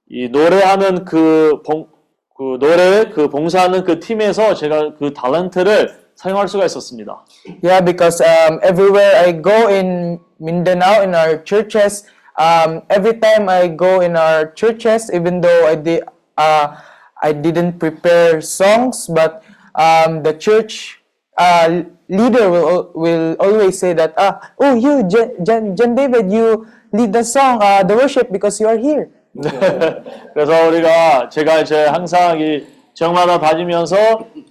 [0.09, 1.87] 이 노래하는 그, 봉,
[2.35, 7.25] 그 노래 그 봉사하는 그 팀에서 제가 그 탤런트를 사용할 수가 있었습니다.
[7.63, 12.05] Yeah, because um, everywhere I go in Mindanao, in our churches,
[12.37, 16.03] um, every time I go in our churches, even though I did,
[16.37, 16.75] uh,
[17.21, 19.43] I didn't prepare songs, but
[19.75, 20.99] um, the church
[21.37, 26.67] uh, leader will will always say that, ah, oh, you, Jan, Jan, Jan David, you
[26.91, 29.11] lead the song, uh, the worship, because you are here.
[30.33, 33.95] 그래서 우리가 제가 이제 항상 이 지역마다 다니면서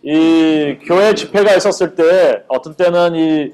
[0.02, 3.52] 이 교회 집회가 있었을 때 어떤 때는 이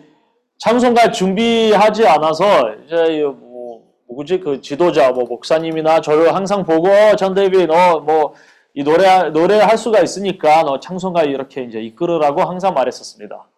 [0.59, 7.16] 찬송가 준비하지 않아서 이제 이 뭐, 뭐지 그 지도자 뭐 목사님이나 저를 항상 보고 어,
[7.16, 8.34] 전 데이비 너뭐
[8.74, 13.48] 이 노래 노래할 수가 있으니까 너 창송가 이렇게 이제 이끌으라고 항상 말했었습니다.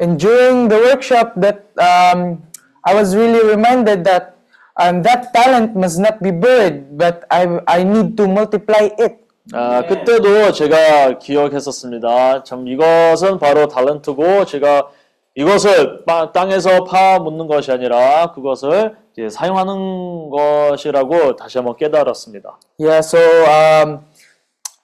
[0.00, 2.42] And during the workshop, that um,
[2.84, 4.37] I was really reminded that
[4.78, 9.16] um, that talent must not be buried, but I I need to multiply it.
[9.52, 12.44] 아, 그때도 제가 기억했었습니다.
[12.44, 14.88] 참 이것은 바로 달란트고 제가
[15.34, 18.96] 이것을 빠- 땅에서 파묻는 것이 아니라 그것을
[19.30, 22.58] 사용하는 것이라고 다시 한번 깨달았습니다.
[22.78, 24.00] Yeah, so um,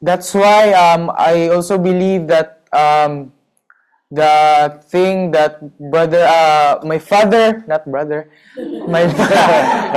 [0.03, 3.33] that's why um, I also believe that um,
[4.10, 5.60] the thing that
[5.90, 8.28] brother, uh, my father, not brother,
[8.89, 9.06] my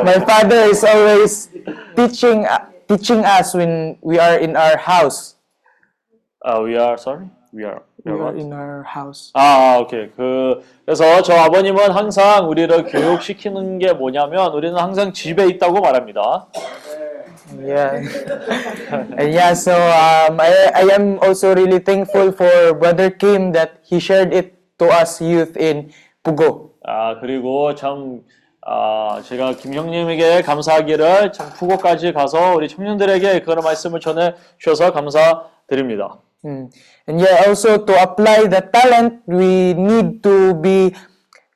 [0.03, 1.49] my father is always
[1.95, 5.35] teaching uh, teaching us when we are in our house.
[6.45, 7.81] 아, we are sorry, we are.
[8.05, 9.31] We are in our house.
[9.35, 10.09] 아, 아, 오케이.
[10.15, 16.47] 그 그래서 저 아버님은 항상 우리를 교육시키는 게 뭐냐면 우리는 항상 집에 있다고 말합니다.
[17.55, 18.03] Yeah,
[19.15, 19.53] and yeah.
[19.55, 24.59] So um, I I am also really thankful for brother Kim that he shared it
[24.79, 26.75] to us youth in Pugo.
[26.83, 28.23] 아, 그리고 참
[28.69, 36.19] 아, 제가 김 형님에게 감사하기를 참 푸고까지 가서 우리 청년들에게 그런 말씀을 전해 주셔서 감사드립니다.
[36.43, 36.69] Mm.
[37.07, 40.93] And yeah, also to apply the talent, we need to be,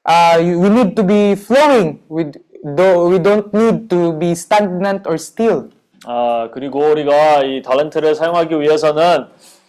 [0.06, 2.00] uh, we need to be flowing.
[2.08, 2.32] We,
[2.64, 5.70] do, we don't need to be stagnant or still.
[6.06, 9.26] 아, 그리고 우리가 이 달란트를 사용하기 위해서는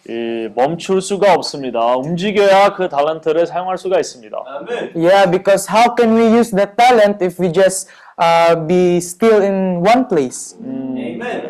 [0.09, 1.95] 이 멈출 수가 없습니다.
[1.95, 4.37] 움직여야 그 달란트를 사용할 수가 있습니다.
[4.95, 7.87] Yeah, because how can we use the talent if we just
[8.19, 10.57] uh, be still in one place?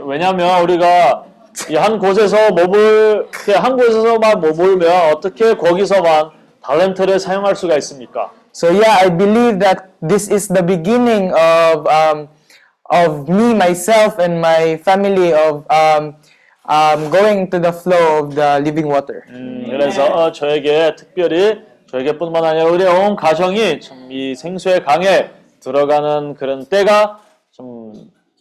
[0.06, 1.24] 왜냐하면 우리가
[1.70, 6.30] 이 한 곳에서 머물 한 곳에서만 머물면 어떻게 거기서만
[6.62, 8.32] 달란트를 사용할 수가 있습니까?
[8.54, 12.28] So yeah, I believe that this is the beginning of um,
[12.90, 16.16] of me, myself, and my family of um,
[16.68, 19.24] um, going to the flow of the living water.
[19.30, 25.30] 음, 그래서 어, 저에게 특별히 저에게뿐만 아니라 우리 온 가정이 참 이 생수의 강에
[25.60, 27.20] 들어가는 그런 때가
[27.52, 27.94] 좀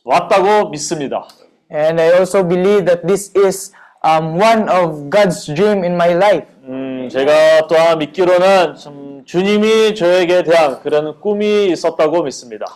[0.04, 1.26] 왔다고 믿습니다.
[1.72, 3.72] And I also believe that this is
[4.04, 6.46] um, one of God's dream in my life.
[6.64, 12.66] 음, 제가 또한 믿기로는 참 주님이 저에게 대한 그런 꿈이 있었다고 믿습니다.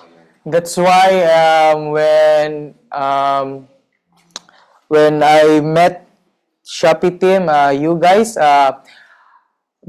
[0.46, 3.68] That's why um, when um,
[4.88, 6.08] when I met
[6.66, 8.82] Shopee team, uh, you guys, uh,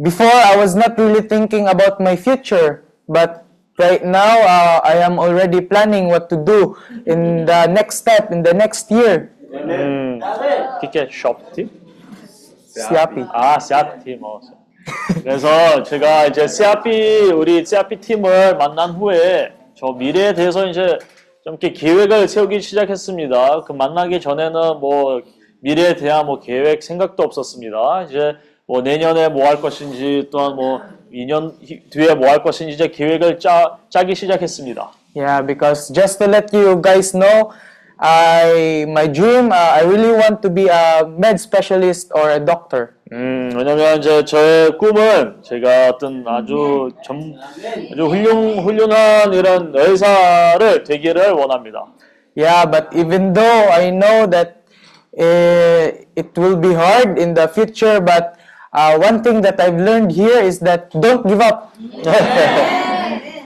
[0.02, 3.46] before I was not really thinking about my future, but
[3.78, 6.76] right now uh, I am already planning what to do
[7.06, 9.30] in the next step in the next year.
[9.52, 10.18] 음,
[10.80, 11.68] 티켓 숍팀?
[12.72, 13.28] Siapi.
[13.32, 14.24] 아, 시아피 팀.
[14.24, 14.40] 어.
[15.22, 20.97] 그래서 제가 이제 시아피 우리 시아피 팀을 만난 후에 저 미래에 대해서 이제
[21.43, 23.61] 좀 이렇게 계획을 세우기 시작했습니다.
[23.61, 25.21] 그 만나기 전에는 뭐
[25.61, 28.03] 미래에 대한 뭐 계획 생각도 없었습니다.
[28.09, 28.33] 이제
[28.65, 30.81] 뭐 내년에 뭐 할 것인지 또한 뭐
[31.13, 31.53] 2년
[31.91, 34.91] 뒤에 뭐 할 것인지 이제 계획을 짜, 짜기 시작했습니다.
[35.15, 37.51] Yeah, because just to let you guys know,
[37.97, 42.96] I my dream, uh, I really want to be a med specialist or a doctor.
[43.11, 47.35] 음, 왜냐면 이제 저의 꿈은 제가 어떤 아주 전,
[47.91, 51.85] 아주 훌륭, 훌륭한 이런 의사를 되기를 원합니다.
[52.35, 54.57] Yeah, but even though I know that
[55.17, 58.35] uh, it will be hard in the future, but
[58.73, 61.73] uh, one thing that I've learned here is that don't give up.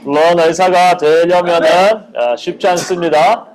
[0.04, 1.68] 물론 의사가 되려면은
[2.16, 3.46] 어, 쉽지 않습니다.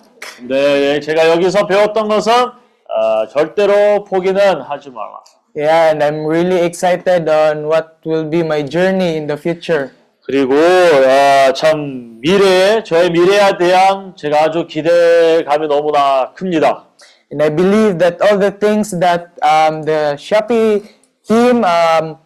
[0.48, 5.22] 네, 제가 여기서 배웠던 것은 어, 절대로 포기는 하지 마라.
[5.58, 9.90] Yeah, and I'm really excited on what will be my journey in the future.
[10.22, 16.86] 그리고 어, 참 미래에 저의 미래에 대한 제가 아주 기대감이 너무나 큽니다.
[17.32, 20.86] And I believe that all the things that um, the Shopee
[21.28, 22.20] team, um,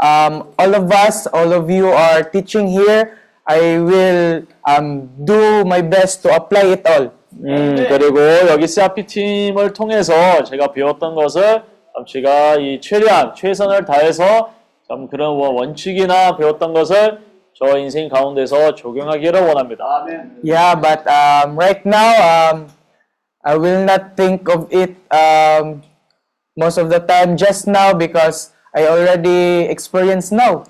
[0.00, 3.18] um, all of us, all of you are teaching here,
[3.48, 7.10] I will um, do my best to apply it all.
[7.42, 14.52] 음, 그리고 여기 CRP 팀을 통해서 제가 배웠던 것을 참 제가 이 최대한 최선을 다해서
[14.88, 17.18] 참 그런 원- 원칙이나 배웠던 것을
[17.58, 20.04] 저 인생 가운데서 적용하기를 원합니다.
[20.44, 22.66] Yeah, but um, right now, um,
[23.42, 25.82] I will not think of it um,
[26.56, 30.64] most of the time just now because I already experienced now.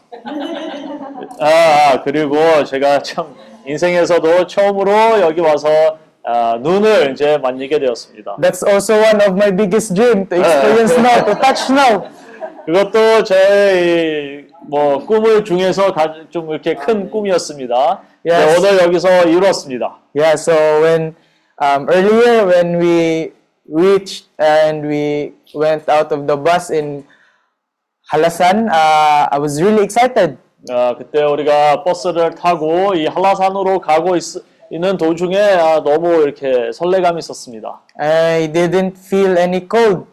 [1.40, 1.48] 아,
[1.94, 3.34] 아, 그리고 제가 참
[3.66, 5.98] 인생에서도 처음으로 여기 와서
[6.28, 8.36] 아, 눈을 이제 만지게 되었습니다.
[8.40, 12.10] That's also one of my biggest dream to experience now, to touch now.
[12.66, 18.02] 그것도 제뭐 꿈을 중에서 가- 좀 이렇게 큰 꿈이었습니다.
[18.24, 18.58] 네, Yes.
[18.58, 19.98] 오늘 여기서 이루었습니다.
[20.16, 21.14] Yeah, so when
[21.62, 23.32] um, earlier when we
[23.72, 27.04] reached and we went out of the bus in
[28.12, 30.38] Halasan, uh, I was really excited.
[30.70, 34.22] 아, 그때 우리가 버스를 타고 이 한라산으로 가고 있,
[34.70, 37.82] 있는 도중에 아, 너무 이렇게 설레감이 있었습니다.
[37.98, 40.06] I didn't feel any cold.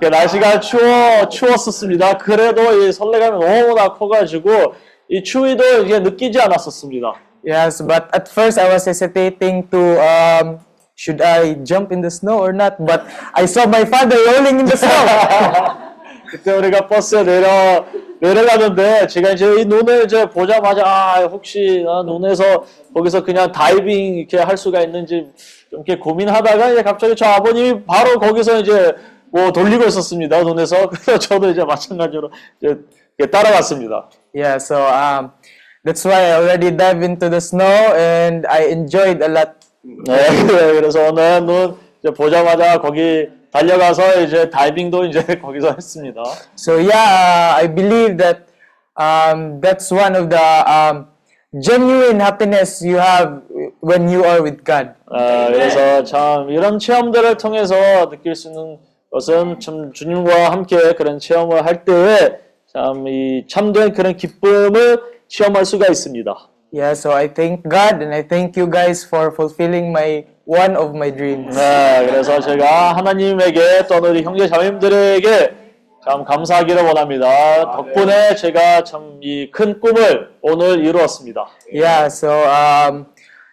[0.00, 2.18] 그 날씨가 추워 추웠었습니다.
[2.18, 4.74] 그래도 이 설레감이 너무나 커가지고
[5.08, 7.12] 이 추위도 이게 느끼지 않았었습니다.
[7.44, 10.58] Yes, but at first I was hesitating to um,
[10.96, 12.76] should I jump in the snow or not.
[12.78, 13.02] But
[13.34, 15.82] I saw my father rolling in the snow.
[16.30, 17.84] 그때 우리가 버스에 내려
[18.22, 24.38] 내려가는데 제가 이제 이 눈을 이제 보자마자 아 혹시 아, 눈에서 거기서 그냥 다이빙 이렇게
[24.38, 25.26] 할 수가 있는지
[25.68, 28.94] 좀 이렇게 고민하다가 이제 갑자기 저 아버님이 바로 거기서 이제
[29.32, 32.30] 뭐 돌리고 있었습니다 눈에서 그래서 저도 이제 마찬가지로
[32.62, 32.78] 이제
[33.28, 34.08] 따라갔습니다.
[34.34, 35.32] yeah, so um,
[35.84, 39.50] that's why I already dive into the snow and I enjoyed a lot.
[39.82, 40.14] 네,
[40.78, 46.22] 그래서 오늘 눈 이제 보자마자 거기 달려가서 이제 다이빙도 이제 거기서 했습니다.
[46.56, 48.48] So yeah, uh, I believe that
[48.98, 51.06] um, that's one of the um,
[51.60, 53.42] genuine happiness you have
[53.80, 54.94] when you are with God.
[55.10, 58.78] 아, 그래서 참 이런 체험들을 통해서 느낄 수 있는
[59.10, 62.38] 것은 참 주님과 함께 그런 체험을 할 때에
[62.72, 66.48] 참이 참된 그런 기쁨을 체험할 수가 있습니다.
[66.72, 70.90] Yeah, so I thank God and I thank you guys for fulfilling my one of
[70.94, 71.56] my dreams.
[71.56, 75.54] 네, 그래서 제가 하나님에게 또 우리 형제 자매님들에게
[76.04, 77.70] 참 감사하기를 원합니다.
[77.72, 81.46] 덕분에 제가 참 이 큰 꿈을 오늘 이루었습니다.
[81.72, 83.06] Yeah, so um,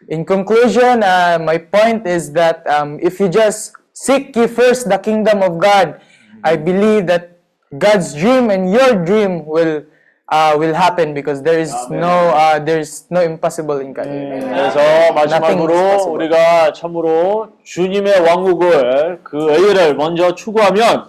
[0.09, 4.97] in conclusion, uh, my point is that um, if you just seek ye first the
[4.97, 6.01] kingdom of God,
[6.43, 7.37] I believe that
[7.77, 9.83] God's dream and your dream will
[10.31, 14.07] uh, will happen because there is no uh, there's no impossible in God.
[14.07, 16.11] 그래서 Nothing is 마지막으로.
[16.13, 21.05] 우리가 참으로 주님의 왕국을 그 의를 먼저 추구하면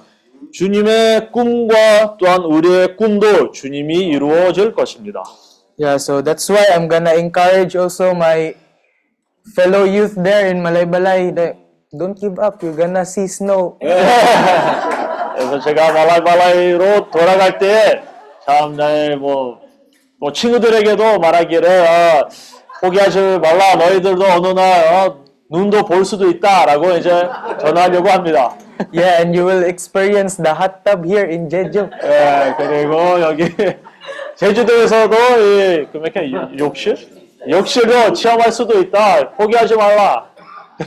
[0.52, 5.22] 주님의 꿈과 또한 우리의 꿈도 주님이 이루어질 것입니다.
[5.78, 8.54] Yeah, so that's why I'm gonna encourage also my
[9.54, 11.56] fellow youth there in Malaybalay that
[11.96, 12.62] don't give up.
[12.62, 13.78] You're gonna see snow.
[13.80, 18.02] 그래서 제가 말라이발라이로 돌아갈 때
[18.44, 19.60] 참, 네, 뭐,
[20.18, 22.28] 뭐 친구들에게도 말하기를 어,
[22.80, 23.74] 포기하지 말라.
[23.76, 27.28] 너희들도 어느 날 어, 눈도 볼 수도 있다라고 이제
[27.60, 28.56] 전하려고 합니다.
[28.92, 31.90] Yeah, and you will experience the hot tub here in Jeju.
[32.02, 33.44] 예, 그리고 여기
[34.36, 36.96] 제주도에서도 이, 그 이렇게 욕실?
[37.48, 39.30] 욕실도 체험할 수도 있다.
[39.36, 40.30] 포기하지 말라.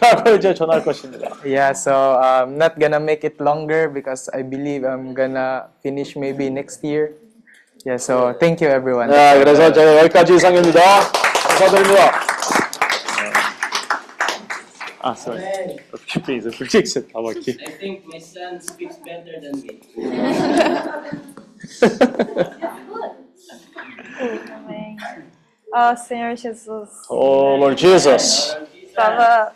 [0.02, 1.30] 라고 이제 전할 것입니다.
[1.46, 6.48] Yeah, so I'm not gonna make it longer because I believe I'm gonna finish maybe
[6.48, 7.14] next year.
[7.85, 9.09] Yeah, so thank you everyone.
[9.11, 10.81] 네, 그래서 제가 여기까지 이상입니다.
[11.49, 12.13] 감사드립니다.
[15.01, 15.77] 아, sorry.
[16.07, 17.09] Keep it, fix it.
[17.15, 17.61] How about keep?
[17.63, 19.81] I think my son speaks better than me.
[24.55, 24.97] Amém.
[25.73, 28.57] Ó Senhor Jesus, Oh, Lord Jesus.
[28.75, 29.53] estava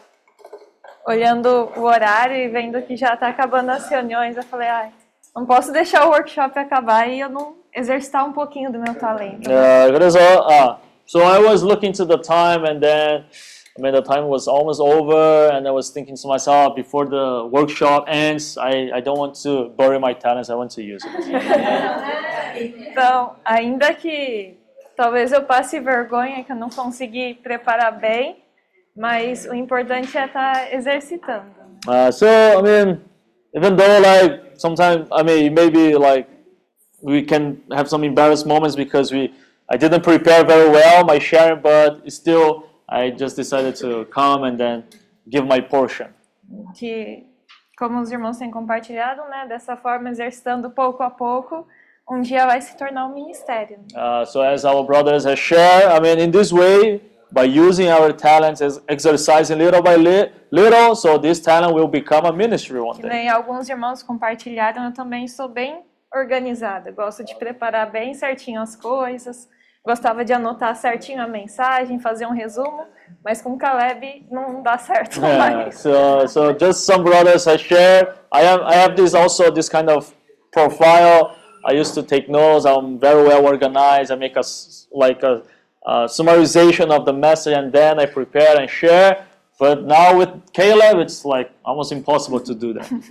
[1.07, 4.36] olhando o horário e vendo que já está acabando as reuniões.
[4.36, 4.90] Eu falei, ai,
[5.35, 9.49] não posso deixar o workshop acabar e eu não exercitar um pouquinho do meu talento.
[9.49, 13.24] 네, 그래서 아, so I was looking to the time and then
[13.77, 17.49] I mean the time was almost over and I was thinking to myself before the
[17.51, 21.12] workshop ends, I, I don't want to bury my talents, I want to use it.
[22.55, 24.59] Então, ainda que
[24.94, 28.43] talvez eu passe vergonha que eu não consegui preparar bem,
[28.94, 31.62] mas o importante é estar exercitando.
[31.89, 33.01] Uh, so I mean,
[33.55, 36.28] even though like sometimes I mean maybe like
[37.02, 39.34] we can have some embarrassed moments because we
[39.69, 44.57] I didn't prepare very well my sharing, but still I just decided to come and
[44.57, 44.84] then
[45.30, 46.07] give my portion.
[46.74, 47.26] Que,
[47.78, 51.68] como os irmãos têm compartilhado, né, dessa forma, exercitando pouco a pouco,
[52.10, 53.80] um dia vai se tornar um ministério.
[53.94, 58.14] Uh, so as our brothers have shared, I mean in this way, by using our
[58.14, 62.95] talents as exercising little by li- little, so this talent will become a ministry one
[62.95, 63.10] Que day.
[63.10, 65.82] nem alguns irmãos compartilharam, eu também sou bem
[66.18, 66.91] organizada.
[66.91, 69.48] Gosto de preparar bem certinho as coisas.
[69.85, 72.85] Gostava de anotar certinho a mensagem, fazer um resumo,
[73.23, 78.10] mas com o Caleb não dá certo Yeah, so so just some brothers have shared.
[78.30, 80.14] I am I have this also this kind of
[80.52, 81.38] profile.
[81.65, 82.65] I used to take notes.
[82.65, 84.11] I'm very well organized.
[84.11, 84.44] I make a
[84.91, 85.41] like a,
[85.85, 89.26] a summarization of the message and then I prepare and share.
[89.60, 92.91] But now with Caleb, it's like almost impossible to do that.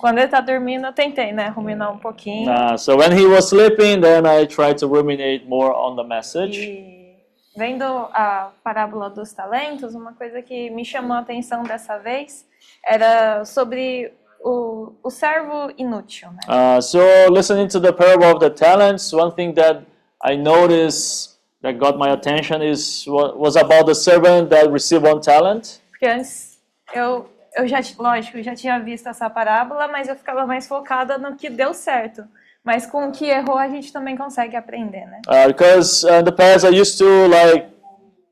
[0.00, 2.50] Quando ele tá dormindo, eu tentei, né, ruminar um pouquinho.
[2.50, 6.58] Uh, so when he was sleeping, then I tried to ruminate more on the message.
[6.58, 7.16] E
[7.56, 12.46] vendo a parábola dos talentos, uma coisa que me chamou a atenção dessa vez
[12.84, 14.12] era sobre
[14.42, 16.40] o, o servo inútil, né?
[16.48, 16.98] Uh, so,
[17.30, 19.82] listening to the parable of the talents, one thing that
[20.24, 25.20] I noticed that got my attention is wa- was about the servant that received one
[25.20, 25.80] talent.
[25.90, 26.58] Porque antes
[26.94, 31.18] eu, eu já, lógico, eu já tinha visto essa parábola, mas eu ficava mais focada
[31.18, 32.24] no que deu certo.
[32.62, 35.20] Mas com o que errou a gente também consegue aprender, né?
[35.26, 37.68] Uh, because uh, in the past I used to like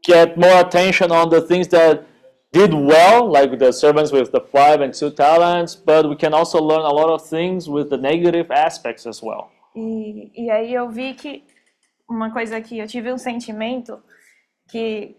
[0.07, 2.05] get more attention on the things that
[2.53, 6.59] did well, like the servants with the five and two talents, but we can also
[6.61, 9.51] learn a lot of things with the negative aspects as well.
[9.75, 11.43] E, e aí eu vi que
[12.09, 14.03] uma coisa que eu tive um sentimento
[14.71, 15.17] que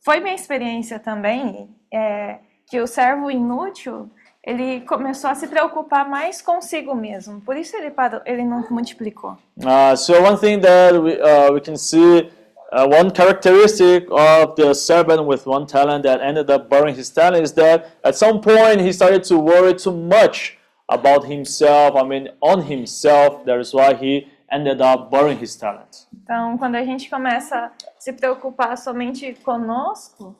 [0.00, 4.10] foi minha experiência também, é que o servo inútil
[4.44, 7.40] ele começou a se preocupar mais consigo mesmo.
[7.40, 9.36] Por isso ele parou, ele não multiplicou.
[9.58, 12.30] Uh, so one thing that we, uh, we can see,
[12.72, 17.42] uh, one characteristic of the servant with one talent that ended up burying his talent
[17.42, 20.56] is that at some point he started to worry too much
[20.88, 21.94] about himself.
[21.96, 23.44] I mean, on himself.
[23.44, 26.06] That is why he ended up burying his talent.
[26.22, 30.34] Então, quando a gente começa a se preocupar somente conosco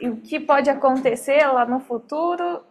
[0.00, 2.62] e o que pode acontecer lá no futuro,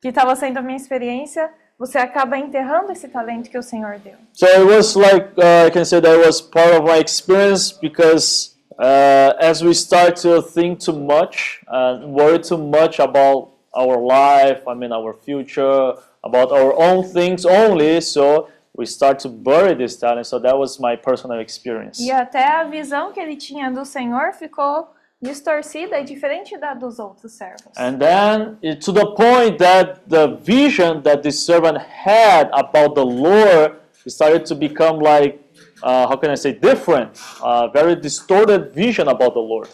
[0.00, 4.14] que estava sendo a minha experiência, você acaba enterrando esse talento que o Senhor deu.
[4.32, 8.56] So it was like uh, I can say that was part of my experience because
[8.78, 14.62] uh, as we start to think too much, uh, worry too much about our life,
[14.68, 19.96] I mean our future, about our own things only, so we start to bury this
[19.96, 20.26] talent.
[20.26, 21.98] So that was my personal experience.
[21.98, 24.88] E até a visão que ele tinha do Senhor ficou
[25.20, 27.76] distorcida e diferente da dos outros servos.
[27.76, 33.80] And then to the point that the vision that this servant had about the Lord
[34.06, 35.38] started to become like,
[35.82, 39.70] uh, how can I say, different, uh, very distorted vision about the Lord.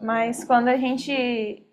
[0.00, 1.66] Mas quando a gente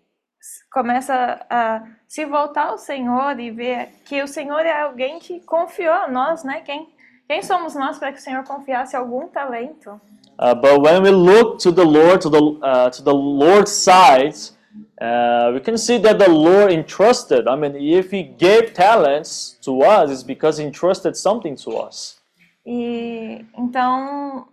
[0.71, 5.93] começa a se voltar ao Senhor e ver que o Senhor é alguém que confiou
[5.93, 6.61] a nós, né?
[6.61, 6.89] Quem,
[7.27, 9.99] quem somos nós para que o Senhor confiasse algum talento?
[10.38, 14.35] Uh, but when we look to the Lord, to the uh, to the Lord's side,
[14.99, 17.47] uh, we can see that the Lord entrusted.
[17.47, 22.19] I mean, if He gave talents to us, it's because He entrusted something to us.
[22.65, 24.47] E então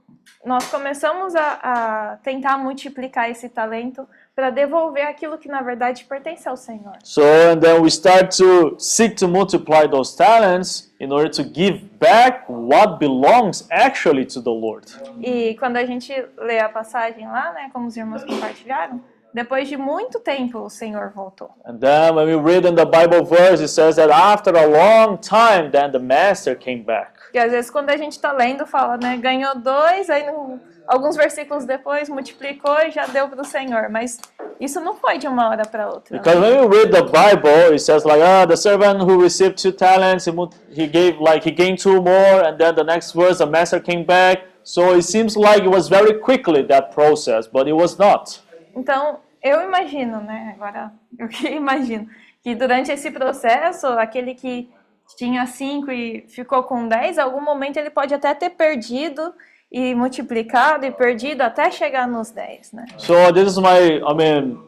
[0.44, 6.48] nós começamos a, a tentar multiplicar esse talento para devolver aquilo que na verdade pertence
[6.48, 6.98] ao Senhor.
[7.04, 11.80] So, and then we start to seek to multiply those talents in order to give
[11.98, 14.86] back what belongs actually to the Lord.
[15.20, 19.00] E quando a gente lê a passagem lá, né, como os irmãos compartilharam,
[19.34, 21.50] depois de muito tempo o Senhor voltou.
[21.66, 25.16] And then when we read in the Bible verse, it says that after a long
[25.18, 27.10] time, then the master came back.
[27.34, 30.60] E às vezes quando a gente está lendo, fala, né, ganhou dois, aí no-
[30.92, 33.88] alguns versículos depois multiplicou e já deu para o Senhor.
[33.88, 34.20] Mas
[34.60, 36.18] isso não foi de uma hora para outra.
[36.18, 39.72] Because when we read the Bible, it says like, ah, the servant who received two
[39.72, 40.32] talents, he,
[40.70, 44.04] he gave like he gained two more, and then the next verse, the master came
[44.04, 44.44] back.
[44.64, 48.40] So it seems like it was very quickly that process, but it was not.
[48.76, 52.06] Então, eu imagino, né, agora eu que imagino,
[52.42, 54.70] que durante esse processo, aquele que
[55.16, 59.34] tinha cinco e ficou com dez, algum momento ele pode até ter perdido
[59.72, 62.84] e multiplicado e perdido até chegar nos dez, né?
[62.98, 64.58] So this is my, I mean,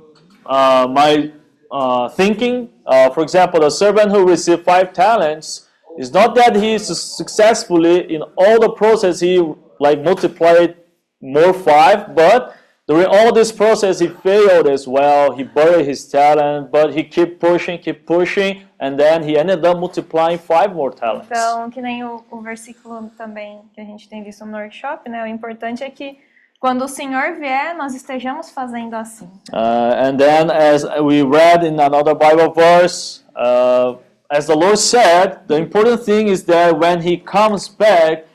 [0.47, 1.33] uh, my
[1.71, 2.71] uh, thinking.
[2.87, 5.69] Uh, for example, the servant who received five talents
[5.99, 9.41] is not that he is successfully in all the process he
[9.79, 10.77] like multiplied
[11.21, 15.33] more five, but during all this process he failed as well.
[15.37, 19.79] He buried his talent, but he keep pushing, keep pushing, and then he ended up
[19.79, 21.27] multiplying five more talents.
[21.31, 25.23] Então, que nem o, o versículo também que a gente tem visto no workshop, né?
[25.23, 26.19] O importante é que
[26.61, 29.27] quando o Senhor vier, nós estejamos fazendo assim.
[29.53, 33.97] Uh, and then, as we read in another Bible verse, uh,
[34.29, 38.27] as the Lord said, the important thing is that when He comes back,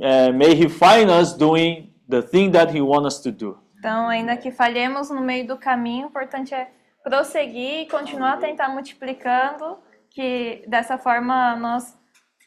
[0.00, 3.58] uh, may He find us doing the thing that He wants us to do.
[3.78, 6.68] Então, ainda que falhemos no meio do caminho, o importante é
[7.02, 9.78] prosseguir e continuar a tentar multiplicando,
[10.18, 11.96] que dessa forma nós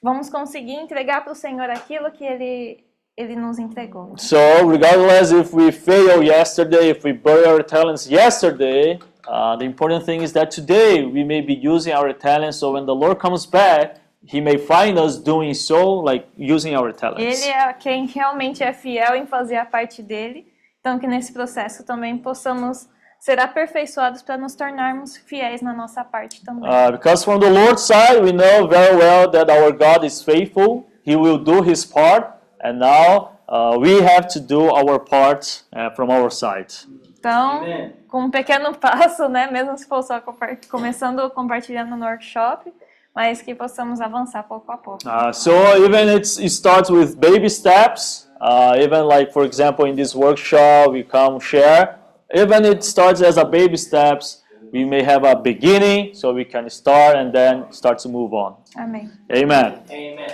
[0.04, 2.84] vamos conseguir entregar para o Senhor aquilo que Ele,
[3.16, 4.18] Ele nos entregou.
[4.18, 4.36] So,
[4.70, 10.22] regardless if we fail yesterday, if we bury our talents yesterday, uh, the important thing
[10.22, 12.58] is that today we may be using our talents.
[12.58, 16.92] So, when the Lord comes back, He may find us doing so, like using our
[16.92, 17.42] talents.
[17.42, 20.46] Ele é quem realmente é fiel em fazer a parte dele,
[20.82, 22.90] então que nesse processo também possamos
[23.22, 26.68] ser aperfeiçoados para nos tornarmos fiéis na nossa parte também.
[26.68, 30.88] Uh, because from the Lord's side, we know very well that our God is faithful.
[31.06, 32.28] He will do His part,
[32.64, 36.74] and now uh, we have to do our part uh, from our side.
[37.20, 37.62] Então,
[38.08, 40.20] com um pequeno passo, né, mesmo se for só
[40.68, 42.74] começando compartilhando no workshop,
[43.14, 45.08] mas que possamos avançar pouco a pouco.
[45.08, 48.28] Uh, so even it's, it starts with baby steps.
[48.42, 52.01] Uh, even like for example in this workshop we come share.
[52.34, 54.42] Even it starts as a baby steps.
[54.72, 58.56] We may have a beginning, so we can start and then start to move on.
[58.78, 59.10] Amém.
[59.30, 59.84] Amen.
[59.92, 60.32] Amen.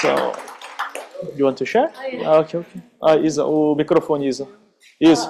[0.00, 0.32] So
[1.36, 1.90] you want to share?
[2.24, 2.80] Ah, okay, okay.
[3.02, 4.46] Ah, Isa, o microfone Isa.
[4.98, 5.28] Isso.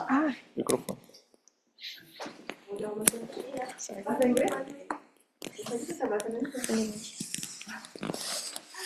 [0.56, 0.98] Microfone.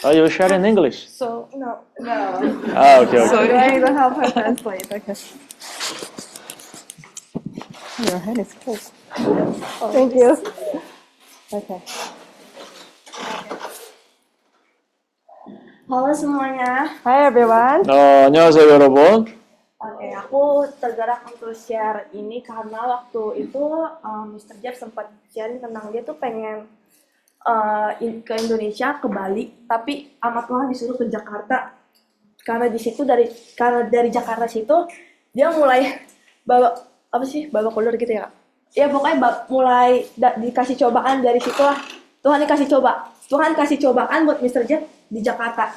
[0.03, 1.07] Oh, you share in English?
[1.07, 2.11] So, no, no.
[2.75, 3.55] Ah, okay, okay.
[3.55, 4.91] I need to help her translate.
[4.91, 5.15] Okay.
[8.03, 8.91] Your hand is close.
[9.95, 10.35] Thank you.
[11.53, 11.79] Okay.
[15.87, 16.99] Halo semuanya.
[17.05, 17.85] Hi everyone.
[17.87, 19.29] 어, 안녕하세요 여러분.
[19.77, 23.63] Oke, aku tergerak untuk share ini karena waktu itu
[24.03, 24.55] um, Mr.
[24.63, 26.65] Jeff sempat sharing tentang dia tuh pengen
[27.48, 31.72] uh, in- ke Indonesia, ke Bali, tapi amat Tuhan disuruh ke Jakarta.
[32.44, 33.24] Karena di situ dari
[33.56, 34.76] karena dari Jakarta situ
[35.32, 35.96] dia mulai
[36.44, 36.76] bawa
[37.08, 38.28] apa sih bawa kolor gitu ya?
[38.76, 41.80] Ya pokoknya ba- mulai da- dikasih cobaan dari situ lah.
[42.20, 44.66] Tuhan dikasih coba, Tuhan kasih cobaan buat Mr.
[44.68, 45.72] Jeff di Jakarta.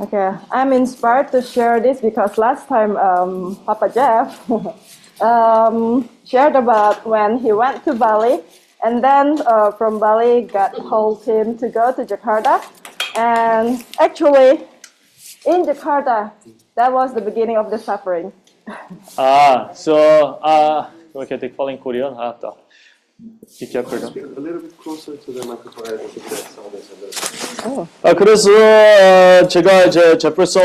[0.00, 4.40] Okay, I'm inspired to share this because last time um, Papa Jeff
[5.20, 8.40] um, shared about when he went to Bali,
[8.83, 12.61] and then uh, from Bali, God told him to go to Jakarta.
[13.15, 14.65] And actually,
[15.45, 16.31] in Jakarta,
[16.75, 18.31] that was the beginning of the suffering.
[19.17, 19.95] 아, so
[20.43, 22.13] uh, okay, they call in Korean.
[22.15, 22.55] 아, 또.
[23.59, 23.97] Be careful.
[23.99, 24.07] no?
[24.09, 25.87] A little bit closer to the microphone.
[25.87, 27.87] I think that sound is a little.
[28.03, 30.61] 아, 그래서 어, 제가 이제 제플송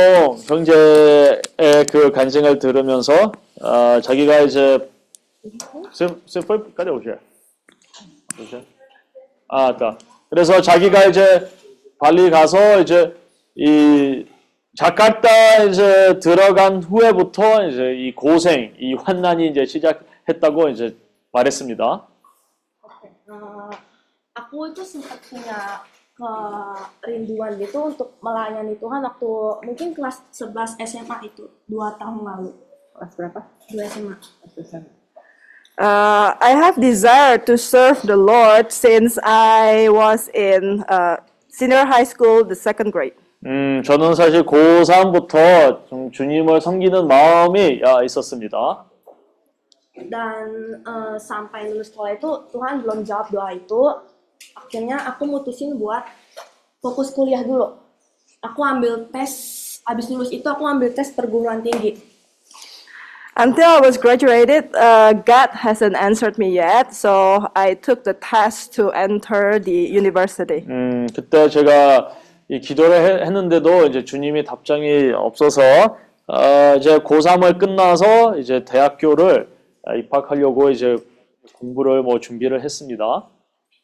[0.47, 1.41] 형제의
[1.91, 3.33] 그 간증을 들으면서
[3.63, 4.91] 어, 자기가 이제
[6.27, 7.17] 세포까지 오셔.
[8.40, 8.62] 오셔.
[9.48, 9.98] 아, 맞다.
[10.30, 11.50] 그래서 자기가 이제
[12.00, 13.16] 발리 가서 이제
[13.56, 14.26] 이
[14.76, 20.96] 자카르타 이제 들어간 후에부터 이제 이 고생, 이 환난이 이제 시작했다고 이제
[21.32, 22.08] 말했습니다.
[23.28, 23.76] Eh,
[24.40, 25.84] aku itu sempat punya
[27.04, 29.30] kerinduan gitu untuk melayani Tuhan waktu
[29.68, 32.52] mungkin kelas 11 SMA itu dua tahun lalu.
[32.96, 33.40] Kelas berapa?
[33.68, 34.97] Dua SMA.
[35.79, 41.17] Uh, I have desire to serve the Lord since I was in uh,
[41.49, 43.17] senior high school, the second grade.
[43.45, 48.85] 음, 저는 사실 고3부터 좀 주님을 섬기는 마음이 아, 있었습니다.
[49.93, 53.83] Dan eh, sampai lulus sekolah itu Tuhan belum jawab doa itu.
[54.57, 56.07] Akhirnya aku mutusin buat
[56.81, 57.77] fokus kuliah dulu.
[58.43, 59.31] Aku ambil tes,
[59.85, 62.01] abis lulus itu aku ambil tes perguruan tinggi.
[63.40, 68.74] Until I was graduated, uh, God hasn't answered me yet, so I took the test
[68.82, 70.66] to enter the university.
[70.68, 72.10] 음, 그때 제가
[72.50, 75.62] 이 기도를 해- 했는데도 이제 주님이 답장이 없어서
[76.28, 79.48] 어, 이제 고3을 끝나서 이제 대학교를
[79.86, 80.98] 아, 입학하려고 이제
[81.54, 83.30] 공부를 뭐 준비를 했습니다.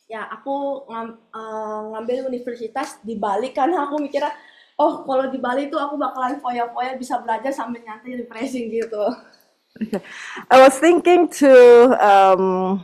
[0.09, 4.30] Ya, aku ngam- eh, ngambil universitas di Bali karena aku mikirnya,
[4.77, 8.99] oh kalau di Bali tuh aku bakalan foya-foya bisa belajar sambil nyantai refreshing gitu.
[10.51, 11.51] I was thinking to
[11.99, 12.83] um,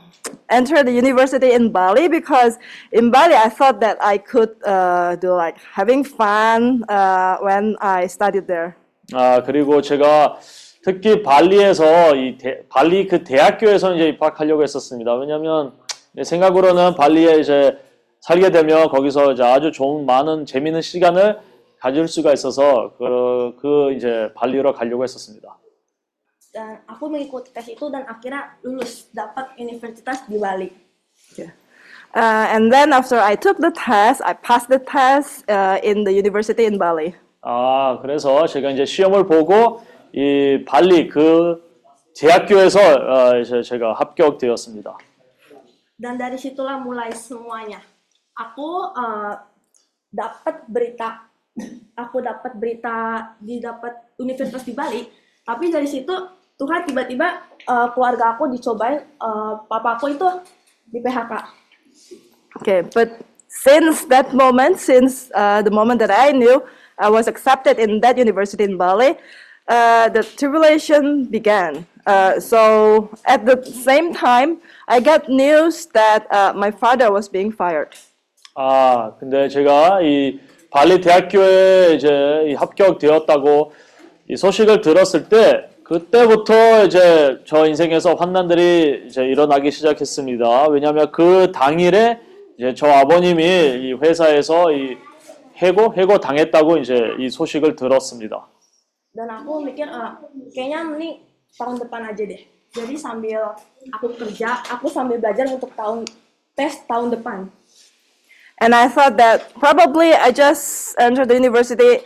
[0.49, 2.57] enter the university in Bali because
[2.91, 8.05] in Bali I thought that I could uh, do like having fun uh, when I
[8.07, 8.75] studied there.
[9.13, 10.37] 아, 그리고 제가
[10.83, 15.13] 특히 발리에서 이 대- 발리 그 대학교에서 이제 입학하려고 했었습니다.
[15.15, 15.73] 왜냐면
[16.13, 17.77] 내 생각으로는 발리에 이제
[18.21, 21.39] 살게 되면 거기서 이제 아주 좋은 많은 재미있는 시간을
[21.79, 25.57] 가질 수가 있어서 그, 그 이제 발리로 가려고 했었습니다.
[26.54, 30.70] Dan aku mengikuti tes itu dan akhirnya lulus dapat universitas di Bali.
[32.14, 36.14] Uh, and then after I took the test, I passed the test uh, in the
[36.14, 37.14] university in Bali.
[37.42, 39.82] 아, 그래서 제가 이제 시험을 보고
[40.14, 41.60] 이 발리 그
[42.16, 44.96] 대학교에서 어, 이제 제가 합격되었습니다.
[45.94, 47.78] Dan dari situlah mulai semuanya.
[48.34, 49.34] Aku eh,
[50.10, 51.30] dapat berita,
[51.94, 52.94] aku dapat berita
[53.38, 55.06] di dapat universitas di Bali.
[55.46, 56.14] Tapi dari situ
[56.58, 60.28] Tuhan tiba-tiba eh, keluarga aku dicobain, eh, papa aku itu
[60.86, 61.32] di PHK.
[62.62, 66.62] Okay, but since that moment, since uh, the moment that I knew
[66.98, 69.18] I was accepted in that university in Bali,
[69.66, 71.86] uh, the tribulation began.
[72.06, 77.50] Uh, so at the same time, I got news that uh, my father was being
[77.50, 77.96] fired.
[78.56, 80.38] 아, 근데 제가 이
[80.70, 83.72] 발리 대학교에 이제 이 합격되었다고
[84.30, 90.67] 이 소식을 들었을 때 그때부터 이제 저 인생에서 환난들이 이제 일어나기 시작했습니다.
[90.67, 92.19] 왜냐하면 그 당일에
[92.59, 94.97] 이제 저 아버님이 이 회사에서 이
[95.57, 98.47] 해고 해고 당했다고 이제 이 소식을 들었습니다.
[99.11, 100.11] dan aku mikir eh,
[100.53, 101.17] kayaknya mending
[101.57, 103.41] tahun depan aja deh jadi sambil
[103.89, 106.05] aku kerja aku sambil belajar untuk tahun
[106.53, 107.49] tes tahun depan
[108.61, 112.05] And I thought that probably I just entered the university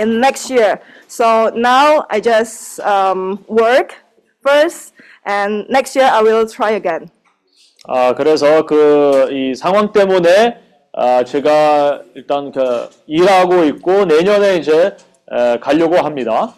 [0.00, 0.80] in next year.
[1.08, 4.00] So now I just um, work
[4.40, 4.96] first,
[5.28, 7.12] and next year I will try again.
[7.88, 10.60] 아 그래서 그 이 상황 때문에
[10.92, 14.96] 아 제가 일단 그 일하고 있고 내년에 이제
[15.30, 16.54] 에, 가려고 합니다.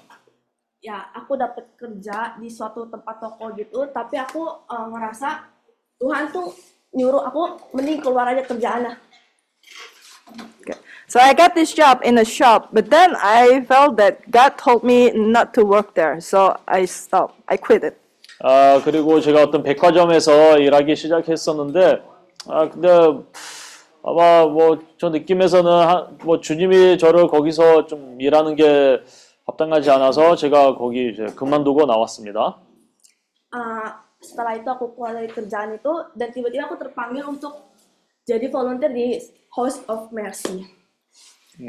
[0.83, 5.47] ya aku dapat kerja di suatu tempat toko gitu tapi aku eh, ngerasa
[6.03, 6.51] Tuhan tuh
[6.91, 8.99] nyuruh aku mending keluar aja kerjaannya
[10.63, 10.79] Okay.
[11.13, 14.81] So I got this job in a shop, but then I felt that God told
[14.81, 16.17] me not to work there.
[16.25, 17.37] So I stopped.
[17.53, 18.01] I quit it.
[18.41, 22.01] 아 그리고 제가 어떤 백화점에서 일하기 시작했었는데
[22.49, 22.89] 아 근데
[24.03, 29.01] 아마 뭐 저 느낌에서는 한- 뭐 주님이 저를 거기서 좀 일하는 게
[29.47, 32.57] 합당하지 않아서 제가 거기 이제 그만두고 나왔습니다.
[33.53, 33.89] Eh,
[34.25, 37.69] setelah itu aku keluar dari kerjaan itu dan tiba-tiba aku terpanggil untuk
[38.25, 39.21] jadi volunteer di
[39.53, 40.65] House of Mercy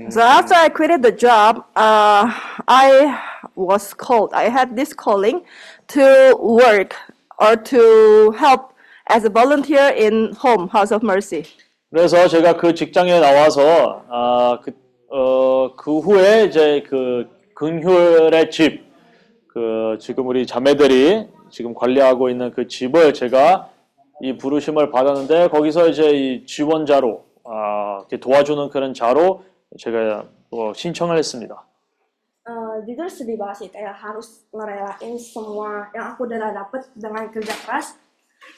[0.09, 2.31] So after I quitted the job, uh,
[2.67, 3.19] I
[3.55, 4.31] was called.
[4.33, 5.43] I had this calling
[5.89, 6.95] to work
[7.37, 8.73] or to help
[9.07, 11.43] as a volunteer in Home House of Mercy.
[11.91, 14.71] 그래서 제가 그 직장에 나와서 아, 그,
[15.09, 18.85] 어, 그 후에 이제 그 근효의 집,
[19.47, 23.69] 그 지금 우리 자매들이 지금 관리하고 있는 그 집을 제가
[24.21, 29.43] 이 부르심을 받았는데 거기서 이제 이 지원자로 아, 이렇게 도와주는 그런 자로
[29.78, 31.68] 제가 어, 신청을 했습니다.
[32.48, 37.52] Eh, jujur sedih banget sih kayak harus ngerelain semua yang aku udah dapet dengan kerja
[37.60, 37.92] keras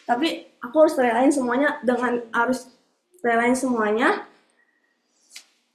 [0.07, 2.71] tapi aku harus relain semuanya dengan harus
[3.19, 4.31] relain semuanya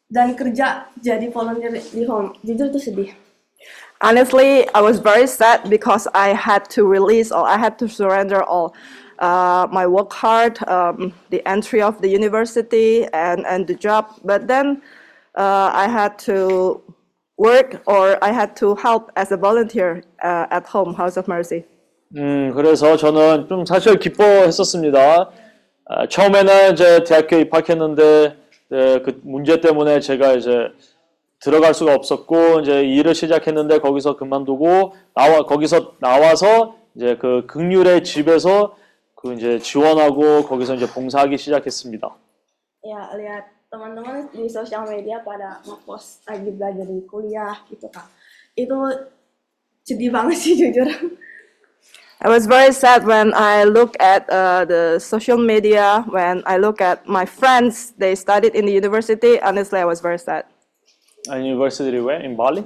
[0.08, 3.12] dan kerja jadi volunteer di home jujur itu sedih
[4.00, 8.44] Honestly, I was very sad because I had to release or I had to surrender
[8.44, 8.76] all.
[9.18, 14.12] Uh, my work hard, um, the entry of the university, and, and the job.
[14.22, 14.84] But then
[15.37, 16.83] uh, I had to
[17.39, 21.65] work or I had to help as a volunteer uh, at home, House of Mercy.
[22.17, 25.31] 음, 그래서 저는 좀 사실 기뻐했었습니다.
[25.87, 28.37] 아, 처음에는 이제 대학교에 입학했는데
[28.71, 30.51] 네, 그 문제 때문에 제가 이제
[31.41, 38.77] 들어갈 수가 없었고 이제 일을 시작했는데 거기서 그만두고 나와 거기서 나와서 이제 그 극률의 집에서
[39.15, 42.17] 그 이제 지원하고 거기서 이제 봉사하기 시작했습니다.
[42.83, 48.08] ya lihat teman-teman di sosial media pada ngepost lagi belajar di kuliah gitu kak
[48.56, 48.78] itu
[49.84, 50.88] sedih banget sih jujur
[52.24, 56.80] I was very sad when I look at uh, the social media, when I look
[56.80, 59.36] at my friends, they studied in the university.
[59.44, 60.48] Honestly, I was very sad.
[61.28, 62.24] 아, university where?
[62.24, 62.64] In Bali?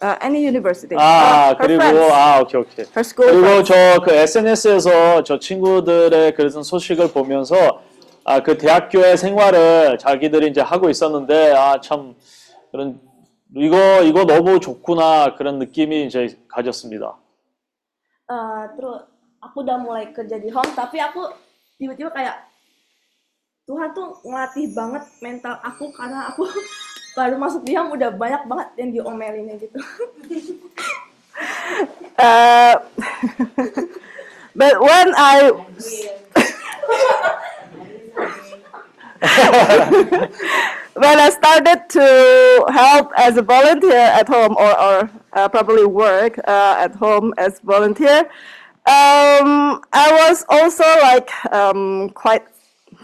[0.00, 0.94] Uh, any university.
[0.94, 2.12] 아, Uh, her 그리고 friends.
[2.14, 2.86] 아, 오케이 오케이.
[2.94, 3.68] Her school 그리고 friends.
[3.68, 7.82] 저 그 SNS에서 저 친구들의 그런 소식을 보면서
[8.25, 12.15] 아, 그 대학교의 생활을 자기들이 이제 하고 있었는데 아, 참
[12.71, 12.99] 그런
[13.55, 17.17] 이거 이거 너무 좋구나 그런 느낌이 이제 가졌습니다.
[18.23, 19.03] Eh, terus
[19.43, 21.27] aku udah mulai kerja di home tapi aku
[21.75, 22.47] tiba-tiba kayak
[23.67, 26.47] Tuhan tuh ngelatih banget mental aku karena aku
[27.19, 29.77] baru masuk di home udah banyak banget yang diomelinnya gitu
[32.13, 32.77] Uh,
[34.53, 35.49] but when I
[40.94, 46.38] when I started to help as a volunteer at home or, or uh, probably work
[46.46, 48.20] uh, at home as volunteer,
[48.86, 52.44] um, I was also like um, quite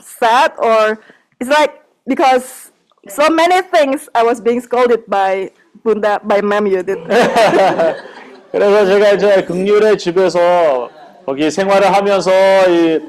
[0.00, 1.00] sad or
[1.40, 2.72] it's like because
[3.08, 5.50] so many things I was being scolded by
[5.82, 6.98] Bunda by Ma'am Judith.
[8.52, 10.88] 그래서 제가 이제 극률의 집에서
[11.26, 12.30] 거기 생활을 하면서
[12.68, 13.00] 이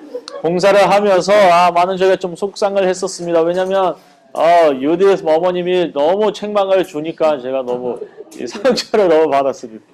[0.43, 3.41] 봉사를 하면서 아, 많은 제가 좀 속상을 했었습니다.
[3.43, 3.95] 왜냐면
[4.33, 7.99] 어, 유디스 어머님이 너무 책망을 주니까 제가 너무
[8.35, 9.85] 이 상처를 너무 받았습니다.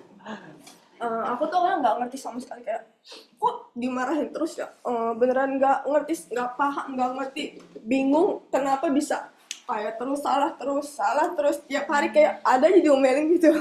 [0.96, 2.88] Eh, aku tuh orang nggak ngerti sama sekali kayak
[3.36, 7.44] kok dimarahin terus ya Eh, beneran nggak ngerti nggak paham nggak ngerti
[7.84, 9.28] bingung kenapa bisa
[9.68, 13.52] kayak terus salah terus salah terus tiap hari kayak ada aja diomelin gitu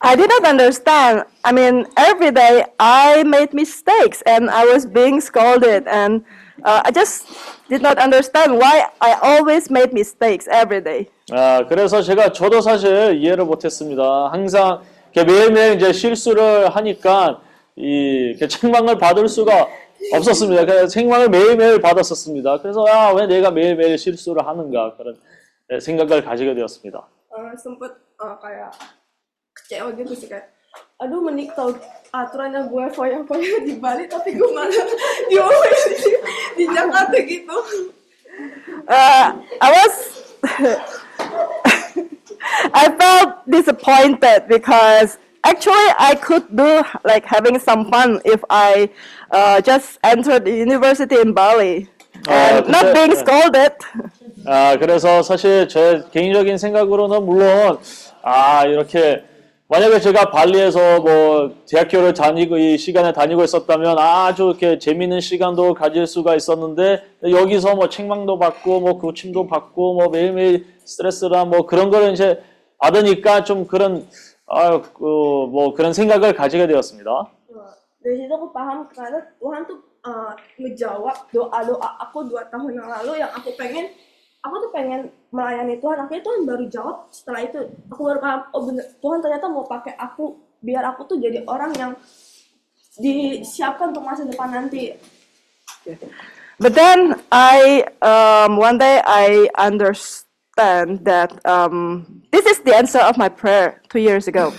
[0.00, 1.24] I didn't understand.
[1.44, 6.22] I mean, every day I made mistakes and I was being scolded, and
[6.64, 7.26] uh, I just
[7.68, 11.06] did not understand why I always made mistakes every day.
[11.32, 14.30] 아, 그래서 제가 저도 사실 이해를 못했습니다.
[14.32, 17.40] 항상 이렇게 매일매일 이제 실수를 하니까
[17.76, 19.66] 이 책망을 받을 수가
[20.14, 20.64] 없었습니다.
[20.64, 22.60] 그래서 책망을 매일매일 받았었습니다.
[22.60, 25.16] 그래서 아, 왜 내가 매일매일 실수를 하는가 그런
[25.70, 27.08] 네, 생각을 가지게 되었습니다.
[27.38, 28.72] Eh, eh, kayak
[29.57, 30.49] kecewa gitu sih kayak
[30.97, 31.73] aduh menik tau
[32.13, 34.85] aturannya gue foya-foya di Bali tapi gue malah
[35.29, 36.11] diomelin di,
[36.57, 37.57] di Jakarta gitu
[38.89, 39.95] Uh, I was.
[42.73, 48.89] I felt disappointed because actually I could do like having some fun if I
[49.31, 51.87] uh, just entered the university in Bali
[52.27, 53.19] and 근데- not being 네.
[53.21, 53.73] scolded.
[54.45, 57.77] 아, 그래서 사실 제 개인적인 생각으로는 물론,
[58.23, 59.23] 아, 이렇게,
[59.70, 66.06] 만약에 제가 발리에서 뭐, 대학교를 다니고, 이 시간에 다니고 있었다면 아주 이렇게 재밌는 시간도 가질
[66.06, 72.12] 수가 있었는데, 여기서 뭐 책망도 받고, 뭐 고침도 받고, 뭐 매일매일 스트레스나 뭐 그런 거를
[72.12, 72.42] 이제
[72.78, 74.08] 받으니까 좀 그런,
[74.46, 77.30] 아, 그, 뭐 그런 생각을 가지게 되었습니다.
[84.72, 85.98] pengen melayani Tuhan.
[86.04, 87.60] Akhirnya Tuhan baru jawab setelah itu.
[87.92, 91.70] Aku baru paham oh bener Tuhan ternyata mau pakai aku biar aku tuh jadi orang
[91.78, 91.92] yang
[92.98, 94.98] disiapkan untuk masa depan nanti.
[96.58, 103.14] But then I um, one day I understand that um, this is the answer of
[103.14, 104.50] my prayer two years ago,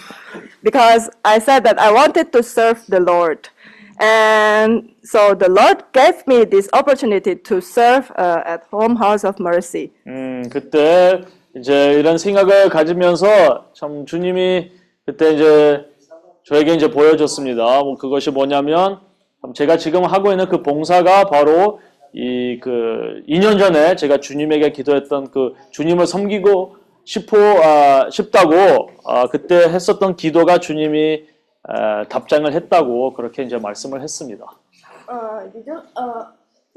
[0.63, 3.51] because I said that I wanted to serve the Lord,
[3.99, 9.35] and so the Lord gave me this opportunity to serve uh, at Home House of
[9.39, 9.91] Mercy.
[10.07, 11.21] 음, 그때
[11.55, 14.71] 이제 이런 생각을 가지면서 참 주님이
[15.05, 15.85] 그때 이제
[16.45, 17.83] 저에게 이제 보여줬습니다.
[17.83, 18.99] 뭐 그것이 뭐냐면
[19.55, 21.79] 제가 지금 하고 있는 그 봉사가 바로
[22.13, 29.55] 이 그 2년 전에 제가 주님에게 기도했던 그 주님을 섬기고 싶어 아, 싶다고 아, 그때
[29.55, 31.23] 했었던 기도가 주님이
[31.63, 34.45] 아, 답장을 했다고 그렇게 이제 말씀을 했습니다.
[35.09, 36.23] Eh, jujur eh,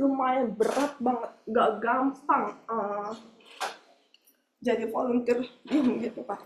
[0.01, 3.11] lumayan berat banget nggak gampang eh,
[4.65, 6.41] jadi volunteer diem gitu pak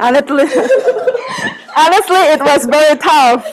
[0.00, 0.48] Honestly,
[1.76, 3.44] honestly, it was very tough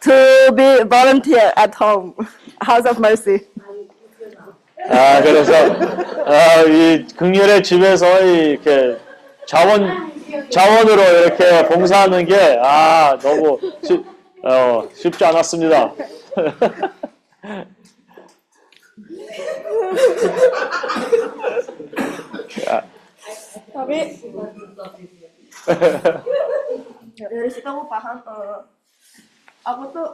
[0.00, 0.16] to
[0.56, 2.16] be volunteer at home,
[2.64, 3.44] House of Mercy.
[4.88, 5.52] 아, 그래서,
[6.24, 8.96] 아, 이 극렬의 집에서 이렇게
[9.44, 10.15] 자원,
[10.50, 14.04] 자원으로 이렇게 봉사하는 게, 아, 너무 쉽,
[14.42, 15.92] 어, 쉽지 않았습니다.
[23.72, 23.98] tapi
[27.16, 28.60] dari situ aku paham eh,
[29.66, 30.08] aku tuh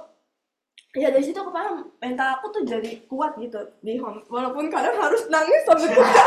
[0.97, 4.97] ya dari situ aku paham mental aku tuh jadi kuat gitu di home walaupun kadang
[4.99, 6.23] harus nangis sampai kerja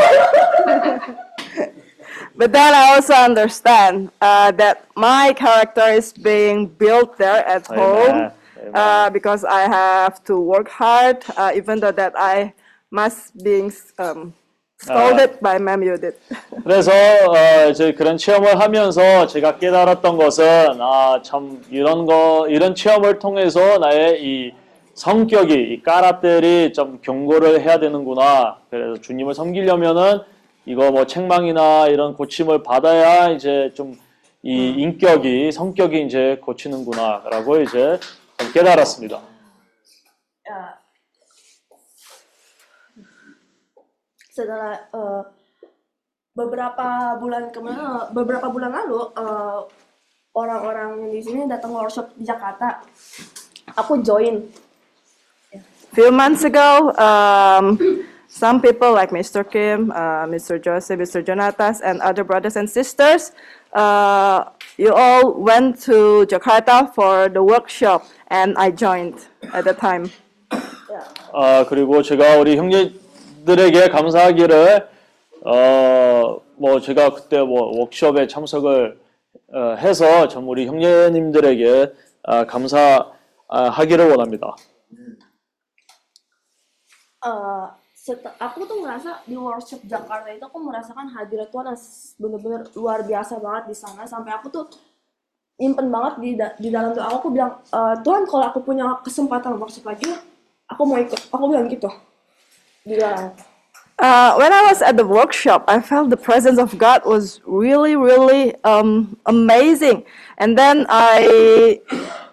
[2.36, 7.80] But then I also understand uh, that my character is being built there at Amen.
[7.80, 8.32] home
[8.74, 12.54] uh, because I have to work hard, uh, even though that I
[12.92, 14.34] must being um,
[14.78, 16.20] scolded by Ma'am Judith.
[16.64, 23.20] 그래서, 어, 이제 그런 체험을 하면서 제가 깨달았던 것은, 아, 참, 이런 거, 이런 체험을
[23.20, 24.54] 통해서 나의 이
[24.94, 28.58] 성격이, 이 까라떼리 좀 경고를 해야 되는구나.
[28.70, 30.22] 그래서 주님을 섬기려면은
[30.66, 34.06] 이거 뭐 책망이나 이런 고침을 받아야 이제 좀
[34.46, 38.00] 이 인격이, 성격이 이제 고치는구나라고 이제
[38.38, 39.20] 좀 깨달았습니다.
[44.36, 45.24] setelah eh,
[46.36, 49.60] beberapa bulan kemarin beberapa bulan lalu eh,
[50.38, 52.84] orang-orang yang di sini datang workshop di Jakarta
[53.74, 54.46] aku join
[55.96, 57.80] few months ago, um,
[58.36, 59.50] some people like Mr.
[59.50, 60.62] Kim, uh, Mr.
[60.62, 61.24] Joseph, Mr.
[61.24, 63.32] Jonatas, and other brothers and sisters,
[63.72, 64.44] uh,
[64.78, 69.16] you all went to Jakarta for the workshop, and I joined
[69.54, 70.12] at the time.
[71.34, 74.88] 아, 그리고 제가 우리 형제들에게 감사하기를,
[75.46, 79.00] 어, 뭐, 제가 그때 뭐, 워크숍에 참석을
[79.54, 84.56] 어, 해서 전 우리 형제님들에게 아, 감사하기를 원합니다.
[87.26, 91.80] eh set- aku tuh ngerasa di workshop Jakarta itu aku merasakan hadirat Tuhan yang
[92.22, 94.06] bener-bener luar biasa banget di sana.
[94.06, 94.66] Sampai aku tuh
[95.58, 96.30] nyimpen banget di
[96.62, 100.14] di dalam doa aku, aku bilang "Eh, Tuhan kalau aku punya kesempatan workshop lagi
[100.70, 101.18] aku mau ikut.
[101.34, 101.90] Aku bilang gitu.
[102.86, 103.34] Di dalam
[103.96, 107.96] Uh, when I was at the workshop, I felt the presence of God was really,
[107.96, 110.04] really um, amazing.
[110.36, 111.80] And then I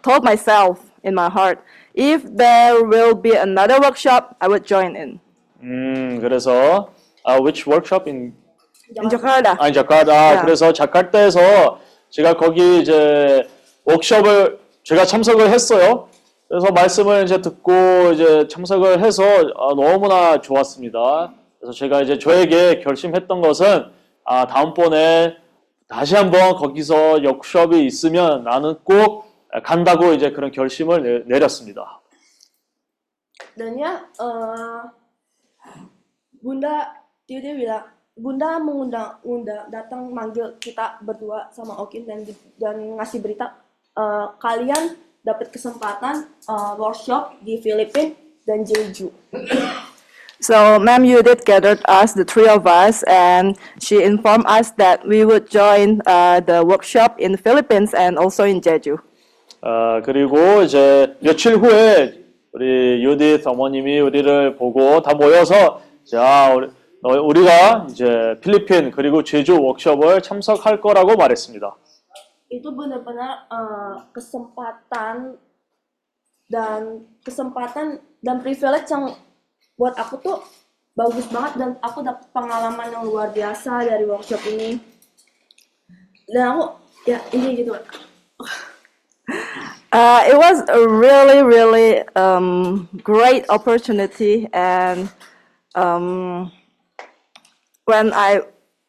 [0.03, 1.63] told myself in my heart,
[1.95, 5.23] if there will be another workshop, I would join in.
[5.63, 6.93] 음, 그래서
[7.25, 8.35] 아, which workshop in
[8.99, 9.57] In Jakarta.
[9.59, 10.35] 아니 자카르타.
[10.35, 10.43] 야.
[10.43, 11.79] 그래서 자카르타에서
[12.11, 13.49] 제가 거기 이제
[13.85, 16.09] 워크숍을 제가 참석을 했어요.
[16.49, 21.33] 그래서 말씀을 이제 듣고 이제 참석을 해서 아, 너무나 좋았습니다.
[21.59, 23.87] 그래서 제가 이제 저에게 결심했던 것은
[24.25, 25.37] 아, 다음번에
[25.89, 29.25] 다시 한번 거기서 워크숍이 있으면 나는 꼭
[29.65, 32.01] 간다고 이제 그런 결심을 내, 내렸습니다.
[33.57, 35.02] Dan ya, eh,
[36.42, 36.94] Bunda
[37.28, 37.86] Tiuti bilang,
[38.18, 42.26] Bunda mengundang undang datang manggil kita berdua sama Okin dan
[42.58, 43.54] dan ngasih berita
[43.94, 48.16] eh, kalian dapat kesempatan eh, workshop di Filipina
[48.48, 49.12] dan Jeju.
[50.40, 55.26] So, Ma'am Judith gathered us, the three of us, and she informed us that we
[55.26, 59.02] would join uh, the workshop in the Philippines and also in Jeju.
[59.62, 62.14] 아, 그리고 이제 며칠 후에
[62.54, 65.82] 우리 유디 어머님이 우리를 보고 다 모여서
[66.13, 66.69] 자, 우리,
[67.01, 71.75] 너- 우리 가 이제 필리핀 그리고 제주 워크숍을 참석할 거라고 말했습니다.
[72.53, 75.41] Itu benar-benar eh, kesempatan
[76.53, 79.17] dan kesempatan dan privilege yang
[79.81, 80.45] buat aku tuh
[80.93, 84.77] bagus banget dan aku dapat pengalaman yang luar biasa dari workshop ini.
[86.29, 86.77] Dan aku
[87.09, 87.73] ya ini gitu.
[89.97, 95.09] Uh, it was a really, really um, great opportunity, and
[95.75, 96.51] um,
[97.87, 98.43] when I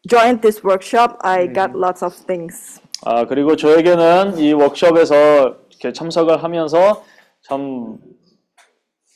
[0.07, 2.81] joined this workshop, I got lots of things.
[3.05, 7.03] 아, 그리고 저에게는 이 워크숍에서 이렇게 참석을 하면서
[7.41, 7.97] 참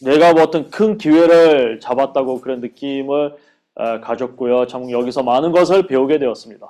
[0.01, 3.35] 내가 뭐 어떤 큰 기회를 잡았다고 그런 느낌을
[3.75, 4.67] 어, 가졌고요.
[4.67, 6.67] 참 여기서 많은 것을 배우게 되었습니다.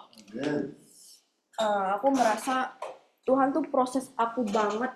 [1.57, 1.65] Eh,
[1.97, 2.69] aku merasa
[3.25, 4.93] Tuhan tuh proses aku banget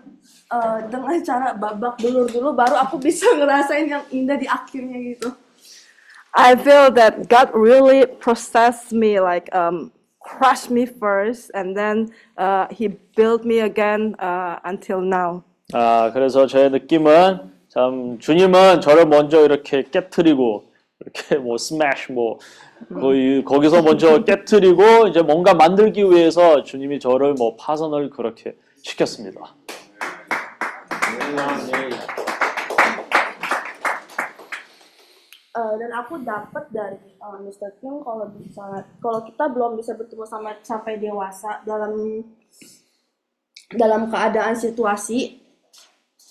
[0.53, 5.33] eh, dengan cara babak belur dulu baru aku bisa ngerasain yang indah di akhirnya gitu.
[6.33, 12.67] I feel that God really processed me, like um, crushed me first, and then uh,
[12.71, 15.43] He built me again uh, until now.
[15.73, 20.65] 아, 그래서 저의 느낌은 참 주님은 저를 먼저 이렇게 깨트리고
[20.99, 22.39] 이렇게 뭐 스매시 뭐
[22.99, 29.55] 거의 거기서 먼저 깨트리고 이제 뭔가 만들기 위해서 주님이 저를 뭐 파선을 그렇게 시켰습니다.
[35.51, 37.75] Eh, dan aku dapat dari eh, Mr.
[37.83, 42.23] Kim kalau bisa kalau kita belum bisa bertemu sama sampai dewasa dalam
[43.75, 45.43] dalam keadaan situasi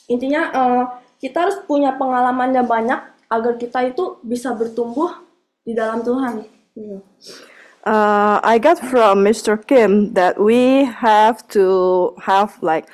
[0.09, 0.85] intinya eh,
[1.21, 2.97] kita harus punya pengalaman yang banyak
[3.29, 5.13] agar kita itu bisa bertumbuh
[5.69, 6.41] di dalam Tuhan.
[7.85, 9.61] Uh, I got from Mr.
[9.61, 12.89] Kim that we have to have like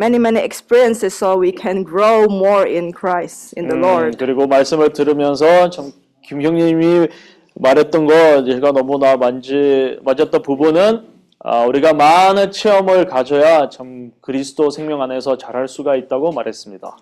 [0.00, 4.16] many, many experiences so we can grow more in Christ, in the 음, Lord.
[4.16, 5.92] 그리고 말씀을 들으면서 참
[6.24, 7.08] 김형님이
[7.54, 15.02] 말했던 거 제가 너무나 만지 맞았던 부분은 아, 우리가 많은 체험을 가져야 참 그리스도 생명
[15.02, 16.96] 안에서 잘할 수가 있다고 말했습니다.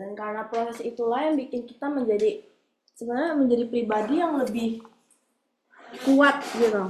[0.00, 2.40] Dan karena proses itulah yang bikin kita menjadi
[2.94, 4.80] sebenarnya menjadi pribadi yang lebih
[6.06, 6.88] kuat gitu.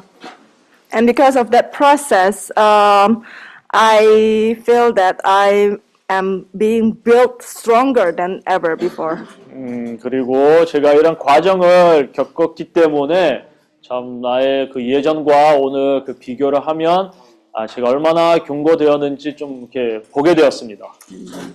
[0.92, 3.24] And because of that process, um,
[3.72, 5.76] I feel that I
[6.10, 9.18] am being built stronger than ever before.
[9.50, 13.44] 음, 그리고 제가 이런 과정을 겪었기 때문에
[13.82, 17.12] 참 나의 그 예전과 오늘 그 비교를 하면
[17.52, 20.92] 아, 제가 얼마나 경고되었는지 좀 이렇게 보게 되었습니다.
[21.08, 21.54] Eh.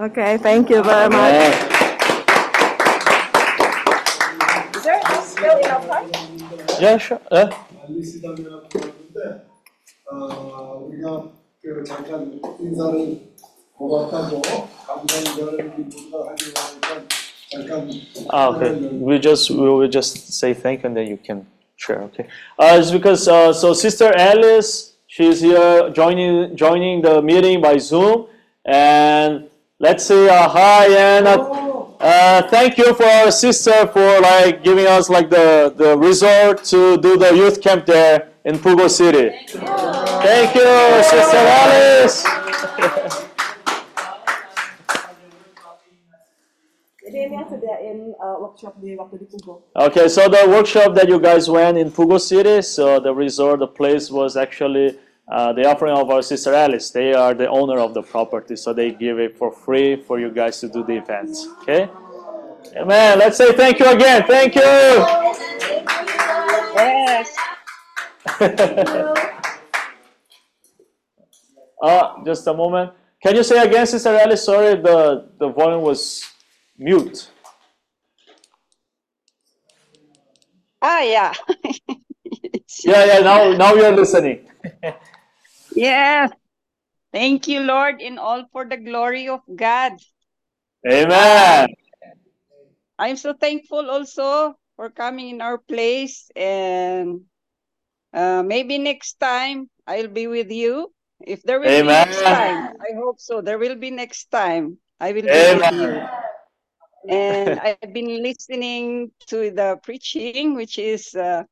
[0.00, 1.32] Okay, thank you very much.
[1.32, 1.50] 네.
[4.74, 6.10] Is there still enough time?
[6.80, 7.20] 예, sure.
[7.32, 7.48] 예.
[7.84, 8.20] 알리시
[9.11, 9.43] 다면 그러는데
[10.11, 11.23] 어, 우리가
[11.61, 13.19] 그 잠깐 인사를
[13.73, 14.41] 고맙다고
[14.85, 17.07] 감사인사를 모두가 하기로 하니까
[17.51, 17.89] 잠깐
[18.29, 18.73] Ah, okay.
[18.99, 21.47] We just we will just say thank you and then you can
[21.77, 22.01] share.
[22.11, 22.27] Okay.
[22.59, 28.27] Uh, it's because uh, so Sister Alice, she's here joining joining the meeting by Zoom,
[28.65, 29.47] and
[29.79, 31.39] let's say uh, hi and uh,
[31.99, 36.97] uh, thank you for our sister for like giving us like the the resort to
[36.97, 39.30] do the youth camp there in Pugo City.
[39.46, 42.24] Thank you, Sister Alice.
[49.76, 53.66] Okay, so the workshop that you guys went in Pugo City, so the resort, the
[53.66, 54.98] place was actually
[55.28, 56.90] uh, the offering of our sister Alice.
[56.90, 60.30] They are the owner of the property, so they give it for free for you
[60.30, 61.46] guys to do the events.
[61.62, 61.88] Okay?
[62.76, 63.18] Amen.
[63.18, 64.24] Let's say thank you again.
[64.26, 64.62] Thank you.
[66.74, 67.36] Yes.
[71.82, 72.92] Uh, just a moment.
[73.22, 74.44] Can you say again, Sister Alice?
[74.44, 76.24] Sorry, the, the volume was
[76.78, 77.30] mute.
[80.80, 81.32] Ah, yeah.
[82.84, 84.48] Yeah, yeah, now, now you're listening.
[85.76, 86.32] yes.
[87.12, 89.92] Thank you, Lord, in all for the glory of God.
[90.88, 91.68] Amen.
[92.98, 97.22] I'm so thankful also for coming in our place and
[98.12, 100.92] uh, maybe next time I'll be with you.
[101.20, 103.40] If there will be next time, I hope so.
[103.40, 104.78] There will be next time.
[105.00, 105.58] I will be Amen.
[105.58, 106.08] with you.
[107.08, 111.44] And I've been listening to the preaching, which is uh,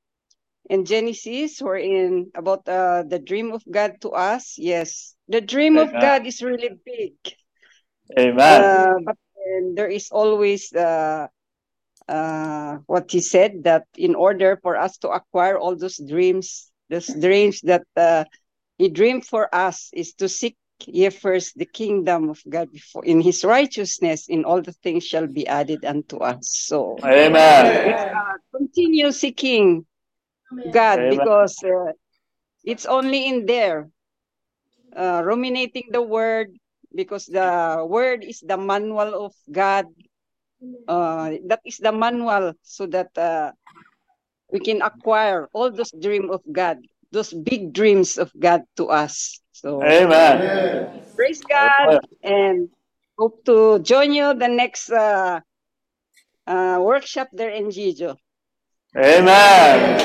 [0.68, 4.56] in Genesis, or in about uh, the dream of God to us.
[4.58, 7.14] Yes, the dream of God is really big.
[8.18, 8.62] Amen.
[8.62, 9.16] Uh, but
[9.74, 11.28] there is always uh,
[12.10, 17.06] uh, what he said that in order for us to acquire all those dreams, those
[17.06, 18.24] dreams that uh,
[18.78, 20.56] he dreamed for us is to seek
[20.86, 25.26] ye first the kingdom of God before in his righteousness, in all the things shall
[25.26, 26.50] be added unto us.
[26.50, 27.62] So Amen.
[27.94, 29.86] uh, continue seeking
[30.72, 31.18] God Amen.
[31.20, 31.92] because uh,
[32.64, 33.88] it's only in there,
[34.96, 36.56] uh, ruminating the word,
[36.92, 39.86] because the word is the manual of God.
[40.88, 43.52] Uh, that is the manual so that uh,
[44.52, 46.78] we can acquire all those dreams of God,
[47.12, 49.40] those big dreams of God to us.
[49.52, 51.02] So Amen.
[51.16, 52.68] praise God and
[53.16, 55.40] hope to join you the next uh,
[56.46, 58.16] uh, workshop there in Jijo.
[58.96, 60.00] Amen.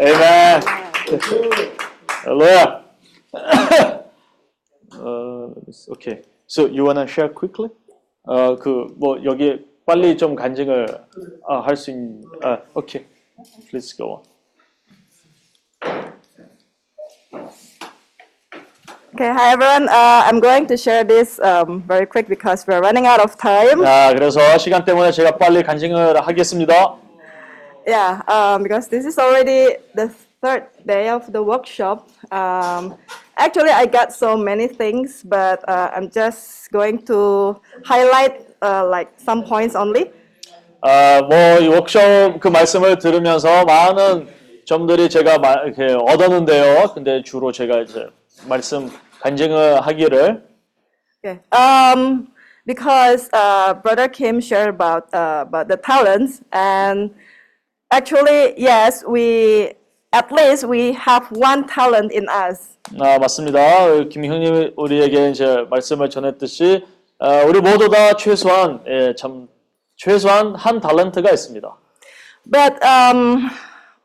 [0.00, 0.62] Amen.
[2.22, 2.84] Hallelujah.
[3.34, 4.02] uh,
[4.92, 5.90] let me see.
[5.92, 6.22] okay.
[6.52, 7.70] So you wanna share quickly?
[8.24, 10.86] 어, 그, 뭐, 여기 빨리 좀 간증을
[11.48, 13.06] 아, 할수 있는, 아, okay.
[13.70, 14.22] Please go on.
[19.14, 19.88] Okay, hi everyone.
[19.88, 23.80] Uh, I'm going to share this um, very quick because we're running out of time.
[23.82, 26.98] 자, 그래서 시간 때문에 제가 빨리 간증을 하겠습니다.
[27.86, 30.10] Yeah, um, because this is already the
[30.41, 32.09] third day of the workshop.
[32.31, 32.95] Um,
[33.37, 39.09] actually, I got so many things, but uh, I'm just going to highlight uh, like
[39.17, 40.11] some points only.
[40.81, 44.27] 아, 뭐, 이 워크숍 그 말씀을 들으면서 많은
[44.65, 46.93] 점들이 제가 마, 이렇게 얻었는데요.
[46.93, 48.07] 근데 주로 제가 이제
[48.47, 48.89] 말씀
[49.21, 50.45] 간증을 하기를
[51.25, 51.39] Okay.
[51.51, 52.27] Um,
[52.65, 57.09] because uh, Brother Kim shared about uh, about the talents, and
[57.91, 59.73] actually, yes, we
[60.13, 62.77] at least we have one talent in us.
[62.99, 64.03] 아, 맞습니다.
[64.09, 66.85] 김형님 우리에게 이제 말씀을 전했듯이
[67.19, 69.47] 아, 우리 모두 다 최소한 예, 참
[69.95, 71.77] 최소한 한 달란트가 있습니다.
[72.49, 73.49] But um,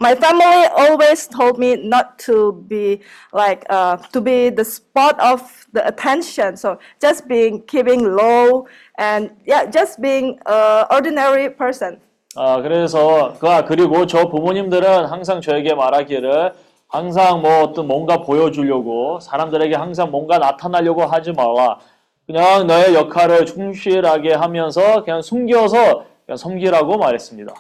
[0.01, 3.01] my family always told me not to be
[3.33, 6.57] like uh, to be the spot of the attention.
[6.57, 8.67] So just being keeping low
[8.99, 12.01] and yeah, just being a ordinary person.
[12.36, 16.54] 아, 그래서 그 아, 그리고 저 부모님들은 항상 저에게 말하기를
[16.88, 21.80] 항상 뭐 어떤 뭔가 보여주려고 사람들에게 항상 뭔가 나타나려고 하지 말라.
[22.26, 27.54] 그냥 너의 역할을 충실하게 하면서 그냥 숨겨서 그냥 섬기라고 말했습니다.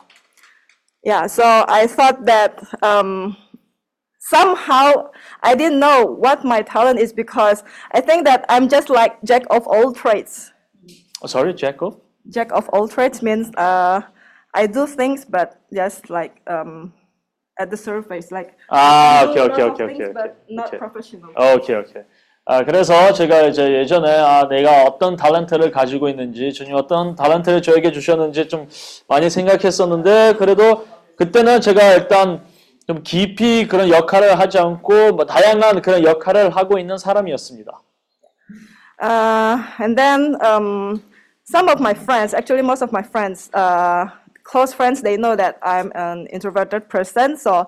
[1.03, 3.37] Yeah, so I thought that um,
[4.19, 5.09] somehow
[5.41, 7.63] I didn't know what my talent is because
[7.93, 10.51] I think that I'm just like jack of all trades.
[11.21, 12.01] 어, sorry, Jacob.
[12.29, 14.01] Jack of all trades means uh,
[14.53, 16.93] I do things, but just like um,
[17.59, 20.33] at the surface, like 아, I do 오케이, 오케이, lot of 오케이, things, 오케이, but
[20.49, 20.79] not 오케이.
[20.79, 21.31] professional.
[21.55, 22.03] 오케이, 오케이.
[22.49, 27.91] 아, 그래서 제가 이제 예전에 아, 내가 어떤 달란트를 가지고 있는지, 주님 어떤 달란트를 저에게
[27.91, 28.69] 주셨는지 좀
[29.09, 32.45] 많이 생각했었는데, 그래도 그때는 제가 일단
[32.87, 37.81] 좀 깊이 그런 역할을 하지 않고, 뭐 다양한 그런 역할을 하고 있는 사람이었습니다.
[38.99, 41.01] Uh, and then um,
[41.43, 44.07] some of my friends, actually most of my friends, uh,
[44.47, 47.37] close friends, they know that I'm an introverted person.
[47.37, 47.67] So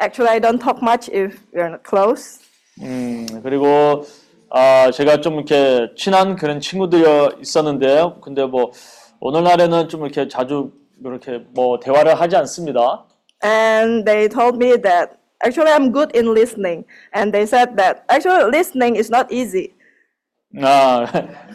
[0.00, 2.40] actually I don't talk much if we're not close.
[2.80, 4.06] 음, 그리고
[4.48, 7.04] 아, 제가 좀 이렇게 친한 그런 친구들이
[7.40, 8.20] 있었는데요.
[8.22, 8.72] 근데 뭐
[9.20, 10.72] 오늘날에는 좀 이렇게 자주
[11.04, 13.04] 이렇게 뭐 대화를 하지 않습니다.
[13.42, 16.84] And they told me that actually I'm good in listening.
[17.14, 19.74] And they said that actually listening is not easy.
[20.62, 21.06] 아,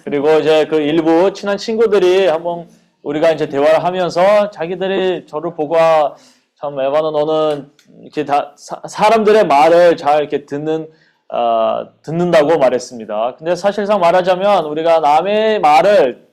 [0.05, 2.67] 그리고 이제 그 일부 친한 친구들이 한번
[3.05, 6.15] 우리가 이제 대화를 하면서 자기들이 저를 보고 아,
[6.59, 10.89] 참 에바는 너는 이렇게 다 사, 사람들의 말을 잘 이렇게 듣는
[11.31, 13.35] 어, 듣는다고 말했습니다.
[13.37, 16.27] 근데 사실상 말하자면 우리가 남의 말을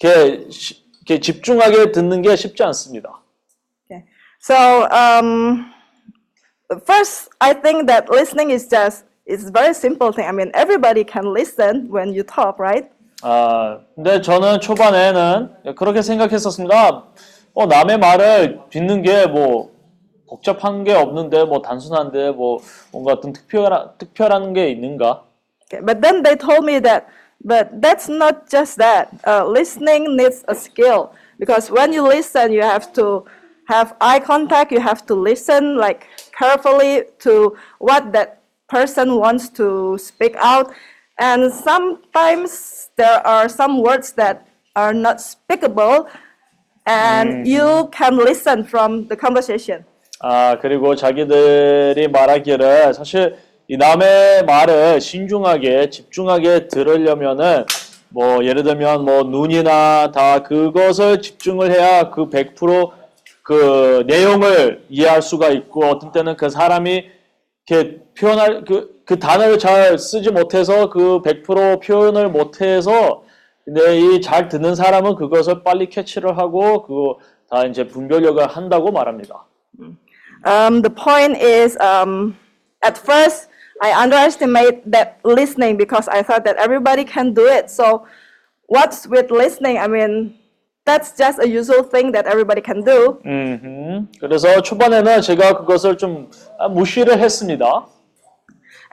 [0.00, 3.20] 이렇게, 시- 이렇게 집중하게 듣는 게 쉽지 않습니다.
[4.40, 5.72] So um,
[6.84, 10.26] first, I think that listening is just it's very simple thing.
[10.28, 12.90] I mean, everybody can listen when you talk, right?
[13.26, 17.04] 아, 근데 저는 초반에는 그렇게 생각했었습니다.
[17.54, 19.74] 어, 남의 말을 듣는 게 뭐
[20.28, 22.58] 복잡한 게 없는데 뭐 단순한데 뭐
[22.92, 25.24] 뭔가 어떤 특별한 특별한 게 있는가?
[25.70, 27.06] Okay, but then they told me that,
[27.42, 29.08] but that's not just that.
[29.26, 33.24] Uh, listening needs a skill because when you listen, you have to
[33.68, 34.72] have eye contact.
[34.72, 40.72] You have to listen like carefully to what that person wants to speak out,
[41.18, 46.06] and sometimes there are some words that are not speakable,
[46.86, 49.84] and you can listen from the conversation.
[50.20, 53.36] 아, 그리고 자기들이 말하기를 사실
[53.68, 57.66] 이 남의 말을 신중하게 집중하게 들으려면은
[58.10, 65.86] 뭐 예를 들면 뭐 눈이나 다 그것을 집중을 해야 그 100%그 내용을 이해할 수가 있고
[65.86, 67.10] 어떤 때는 그 사람이
[67.68, 73.24] 이렇게 표현할 그, 그 단어를 잘 쓰지 못해서 그 100% 표현을 못해서
[73.64, 77.18] 근데 이 잘 듣는 사람은 그것을 빨리 캐치를 하고 그거
[77.50, 79.46] 다 이제 분별력을 한다고 말합니다.
[80.46, 82.36] Um, the point is, um,
[82.84, 83.48] at first,
[83.80, 87.70] I underestimate that listening because I thought that everybody can do it.
[87.70, 88.04] So,
[88.68, 89.78] what's with listening?
[89.78, 90.36] I mean,
[90.84, 93.18] that's just a usual thing that everybody can do.
[93.24, 94.06] 음흠.
[94.20, 97.86] 그래서 초반에는 제가 그것을 좀 아, 무시를 했습니다.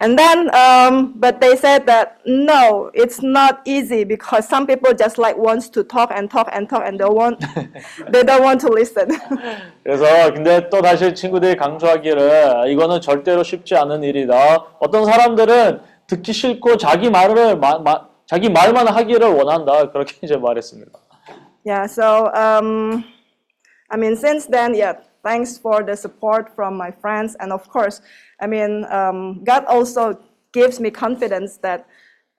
[0.03, 5.19] And then, um, but they said that no, it's not easy because some people just
[5.21, 7.37] like wants to talk and talk and talk and they want,
[8.11, 9.09] they don't want to listen.
[9.83, 14.65] 그래서 근데 또 다시 친구들이 강조하기를 이거는 절대로 쉽지 않은 일이다.
[14.79, 19.91] 어떤 사람들은 듣기 싫고 자기 말을 마, 마, 자기 말만 하기를 원한다.
[19.91, 20.91] 그렇게 이제 말했습니다.
[21.63, 23.05] Yeah, so um,
[23.89, 27.35] I mean, since then, yeah, thanks for the support from my friends.
[27.39, 28.01] And of course,
[28.39, 30.19] I mean, um, God also
[30.53, 31.87] gives me confidence that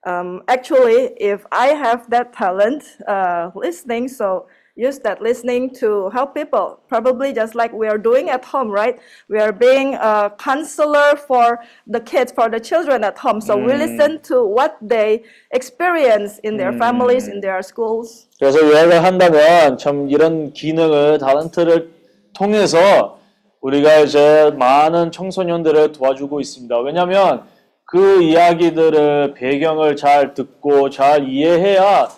[0.05, 6.35] um, actually, if I have that talent, uh, listening, so use that listening to help
[6.35, 8.99] people, probably just like we are doing at home, right?
[9.29, 13.39] We are being a counselor for the kids, for the children at home.
[13.39, 13.79] So we Mm.
[13.79, 18.27] listen to what they experience in their families, in their schools.
[18.43, 21.93] 그래서 요약을 한다면 참 이런 기능을 다런트를
[22.33, 23.17] 통해서
[23.61, 26.77] 우리가 이제 많은 청소년들을 도와주고 있습니다.
[26.81, 27.45] 왜냐하면
[27.85, 32.09] 그 이야기들을 배경을 잘 듣고 잘 이해해야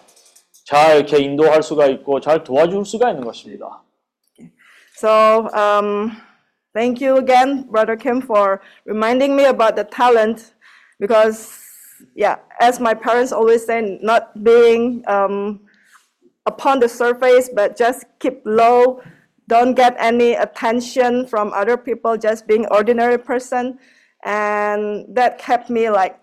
[0.66, 3.84] 잘 이렇게 인도할 수가 있고 잘 도와줄 수가 있는 것입니다.
[4.98, 6.12] So, um,
[6.74, 10.56] thank you again, Brother Kim, for reminding me about the talent.
[11.00, 11.52] Because,
[12.16, 15.65] yeah, as my parents always say, not being um,
[16.45, 19.01] upon the surface, but just keep low.
[19.48, 23.77] Don't get any attention from other people, just being ordinary person.
[24.24, 26.17] And that kept me like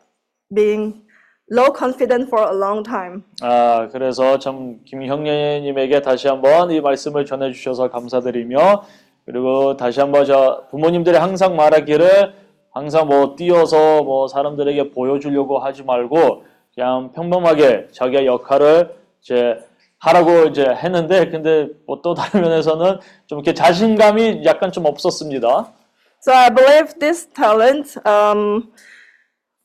[0.53, 1.03] being
[1.51, 3.23] low confident for a long time.
[3.43, 8.83] 아, 그래서 참 김형님에게 다시 한번 이 말씀을 전해 주셔서 감사드리며
[9.25, 12.35] 그리고 다시 한번 저 부모님들이 항상 말하기를
[12.73, 16.45] 항상 뭐 뛰어서 뭐 사람들에게 보여주려고 하지 말고
[16.75, 19.59] 그냥 평범하게 자기의 역할을 이제
[20.02, 25.74] 하라고 이제 했는데 근데 뭐 또 다른 면에서는 좀 이렇게 자신감이 약간 좀 없었습니다.
[26.22, 28.72] So I believe this talent, um,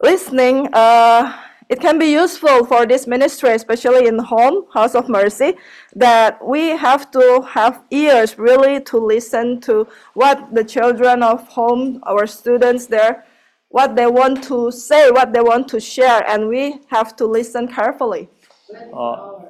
[0.03, 1.33] listening, uh,
[1.69, 5.57] it can be useful for this ministry, especially in home, House of Mercy,
[5.97, 12.01] that we have to have ears really to listen to what the children of home,
[12.07, 13.25] our students there,
[13.71, 17.67] what they want to say, what they want to share, and we have to listen
[17.67, 18.29] carefully.
[18.93, 19.49] 어,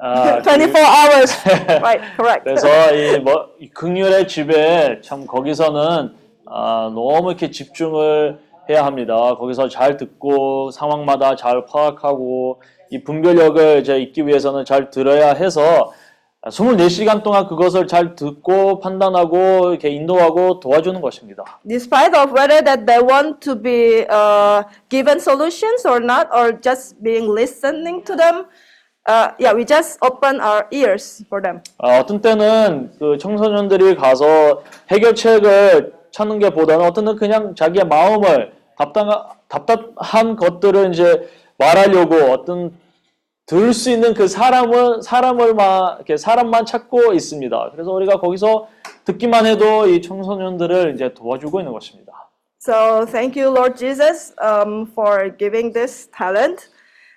[0.00, 1.48] 아, 24 hours,
[1.80, 2.44] right, correct.
[2.44, 6.14] 그래서 이뭐 극률의 집에 참 거기서는
[6.46, 9.34] 아, 너무 이렇게 집중을 해야 합니다.
[9.36, 15.92] 거기서 잘 듣고 상황마다 잘 파악하고 이 분별력을 이제 있기 위해서는 잘 들어야 해서
[16.46, 21.42] 24시간 동안 그것을 잘 듣고 판단하고 이렇게 인도하고 도와주는 것입니다.
[21.66, 27.02] despite of whether that they want to be uh, given solutions or not, or just
[27.02, 28.46] being listening to them,
[29.08, 31.62] uh, yeah, we just open our ears for them.
[31.78, 38.52] 아, 어떤 때는 그 청소년들이 가서 해결책을 찾는 게 보다는 어떤 때는 그냥 자기의 마음을
[38.76, 41.28] 답답한, 답답한 것들을 이제
[41.58, 42.72] 말하려고 어떤
[43.46, 47.70] 들을 수 있는 그 사람을 사람을 막 이렇게 사람만 찾고 있습니다.
[47.72, 48.68] 그래서 우리가 거기서
[49.04, 52.12] 듣기만 해도 이 청소년들을 이제 도와주고 있는 것입니다.
[52.58, 56.68] So thank you, Lord Jesus, um, for giving this talent.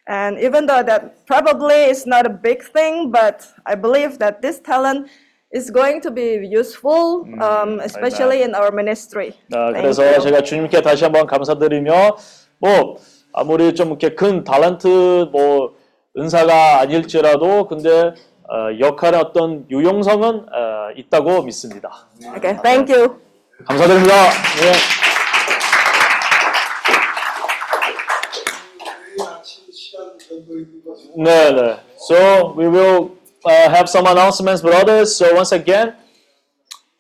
[0.09, 4.59] And even though that probably is not a big thing, but I believe that this
[4.59, 5.07] talent
[5.53, 9.33] is going to be useful, um, especially in our ministry.
[9.53, 10.19] 아, Thank 그래서 you.
[10.19, 12.17] 제가 주님께 다시 한번 감사드리며
[12.57, 12.97] 뭐
[13.33, 15.75] 아무리 좀 이렇게 큰 달란트 뭐
[16.17, 17.89] 은사가 아닐지라도 근데
[18.49, 22.07] 어, 역할의 어떤 유용성은 어, 있다고 믿습니다.
[22.35, 23.19] Okay, thank you.
[23.67, 24.13] 감사드립니다.
[24.15, 25.08] 예.
[31.17, 31.79] 네, 네.
[31.97, 35.15] So we will uh, have some announcements, brothers.
[35.15, 35.95] So once again,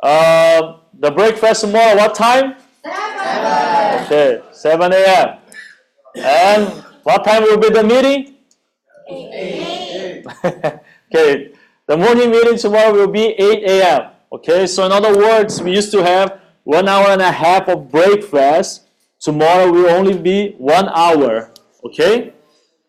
[0.01, 1.95] uh, the breakfast tomorrow.
[1.95, 2.55] What time?
[2.83, 4.05] Seven.
[4.05, 5.37] Okay, 7 a.m.
[6.15, 6.67] And
[7.03, 8.35] what time will be the meeting?
[9.09, 10.25] Eight.
[10.43, 11.51] okay,
[11.87, 14.11] the morning meeting tomorrow will be 8 a.m.
[14.31, 17.89] Okay, so in other words, we used to have one hour and a half of
[17.91, 18.83] breakfast.
[19.19, 21.51] Tomorrow will only be one hour.
[21.83, 22.33] Okay?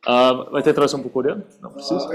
[0.07, 1.45] Um, uh, vai ter tradução para o coreano?
[1.61, 2.09] Não precisa.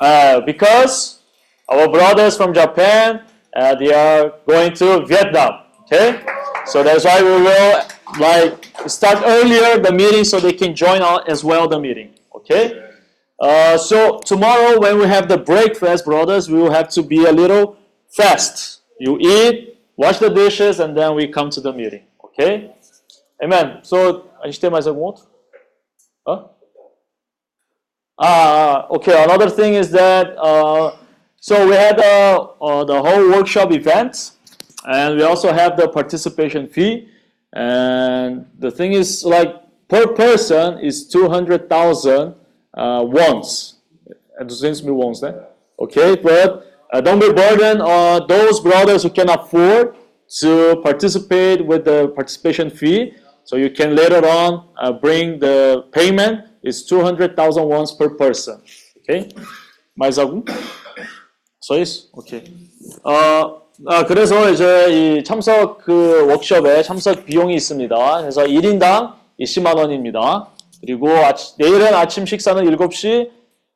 [0.00, 1.20] Uh, because
[1.68, 3.24] our brothers from Japan,
[3.56, 5.64] uh, they are going to Vietnam.
[5.82, 6.20] Okay,
[6.66, 7.82] so that's why we will
[8.18, 12.10] like start earlier the meeting so they can join as well the meeting.
[12.34, 12.82] Okay.
[13.38, 17.32] Uh, so tomorrow when we have the breakfast, brothers, we will have to be a
[17.32, 17.76] little
[18.08, 18.80] fast.
[18.98, 22.04] You eat, wash the dishes, and then we come to the meeting.
[22.24, 22.72] Okay?
[23.42, 23.80] Amen.
[23.82, 25.24] So a gente tem mais algum outro?
[26.26, 26.48] Hã?
[28.18, 29.22] Ah, okay.
[29.24, 30.96] Another thing is that uh,
[31.38, 34.32] so we had uh, uh, the whole workshop event,
[34.84, 37.08] and we also have the participation fee.
[37.52, 39.54] And the thing is, like
[39.88, 42.34] per person is two hundred thousand
[42.74, 43.76] uh, wons.
[44.38, 45.34] É 200 mil wons, né?
[45.78, 49.94] Okay, but uh, don't be burdened on those brothers who can afford
[50.40, 53.14] to participate with the participation fee.
[53.46, 57.36] So you can later on uh, bring the payment is 200,000
[57.68, 58.60] wons per person.
[58.98, 59.28] Okay?
[59.96, 60.44] Mais algum?
[61.60, 61.76] Só
[63.86, 68.20] 아, 그래서 이제 이 참석 그 워크숍에 참석 비용이 있습니다.
[68.20, 70.48] 그래서 1인당 20만 원입니다.
[70.80, 73.30] 그리고 아치, 내일은 아침 식사는 7시,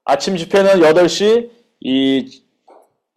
[0.05, 1.51] 아침 집회는 8시,
[1.81, 2.43] 이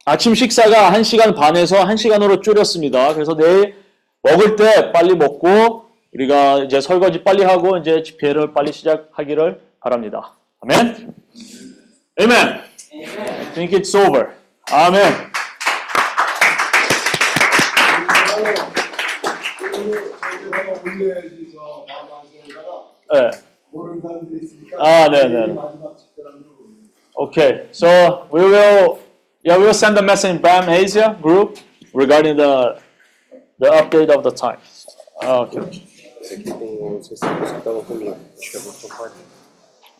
[0.05, 3.13] 아침 식사가 1시간 반에서 1시간으로 줄였습니다.
[3.13, 3.75] 그래서 내일
[4.21, 5.82] 먹을 때 빨리 먹고
[6.13, 10.35] 우리가 이제 설거지 빨리 하고 이제 집회를 빨리 시작하기를 바랍니다.
[10.61, 11.13] 아멘.
[12.19, 12.31] 아멘.
[12.31, 14.29] I think it's over.
[14.71, 15.33] 아멘.
[23.11, 23.31] 네.
[24.79, 25.55] 아, 네, 네.
[27.15, 28.99] Okay, so we will,
[29.43, 31.57] yeah, we will send a message in Bam Asia group
[31.93, 32.79] regarding the
[33.59, 34.57] the update of the time.
[36.23, 38.15] Ah, okay.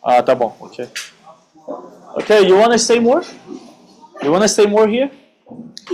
[0.02, 0.88] Ah, tá bom, okay.
[2.16, 3.22] Okay, you want to say more?
[4.22, 5.10] You want to say more here?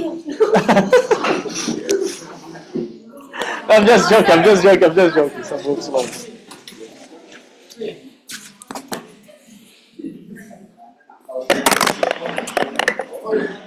[3.68, 5.44] I'm just joking, I'm just joking, I'm just joking.
[5.44, 6.06] Some books long.
[13.22, 13.59] 어,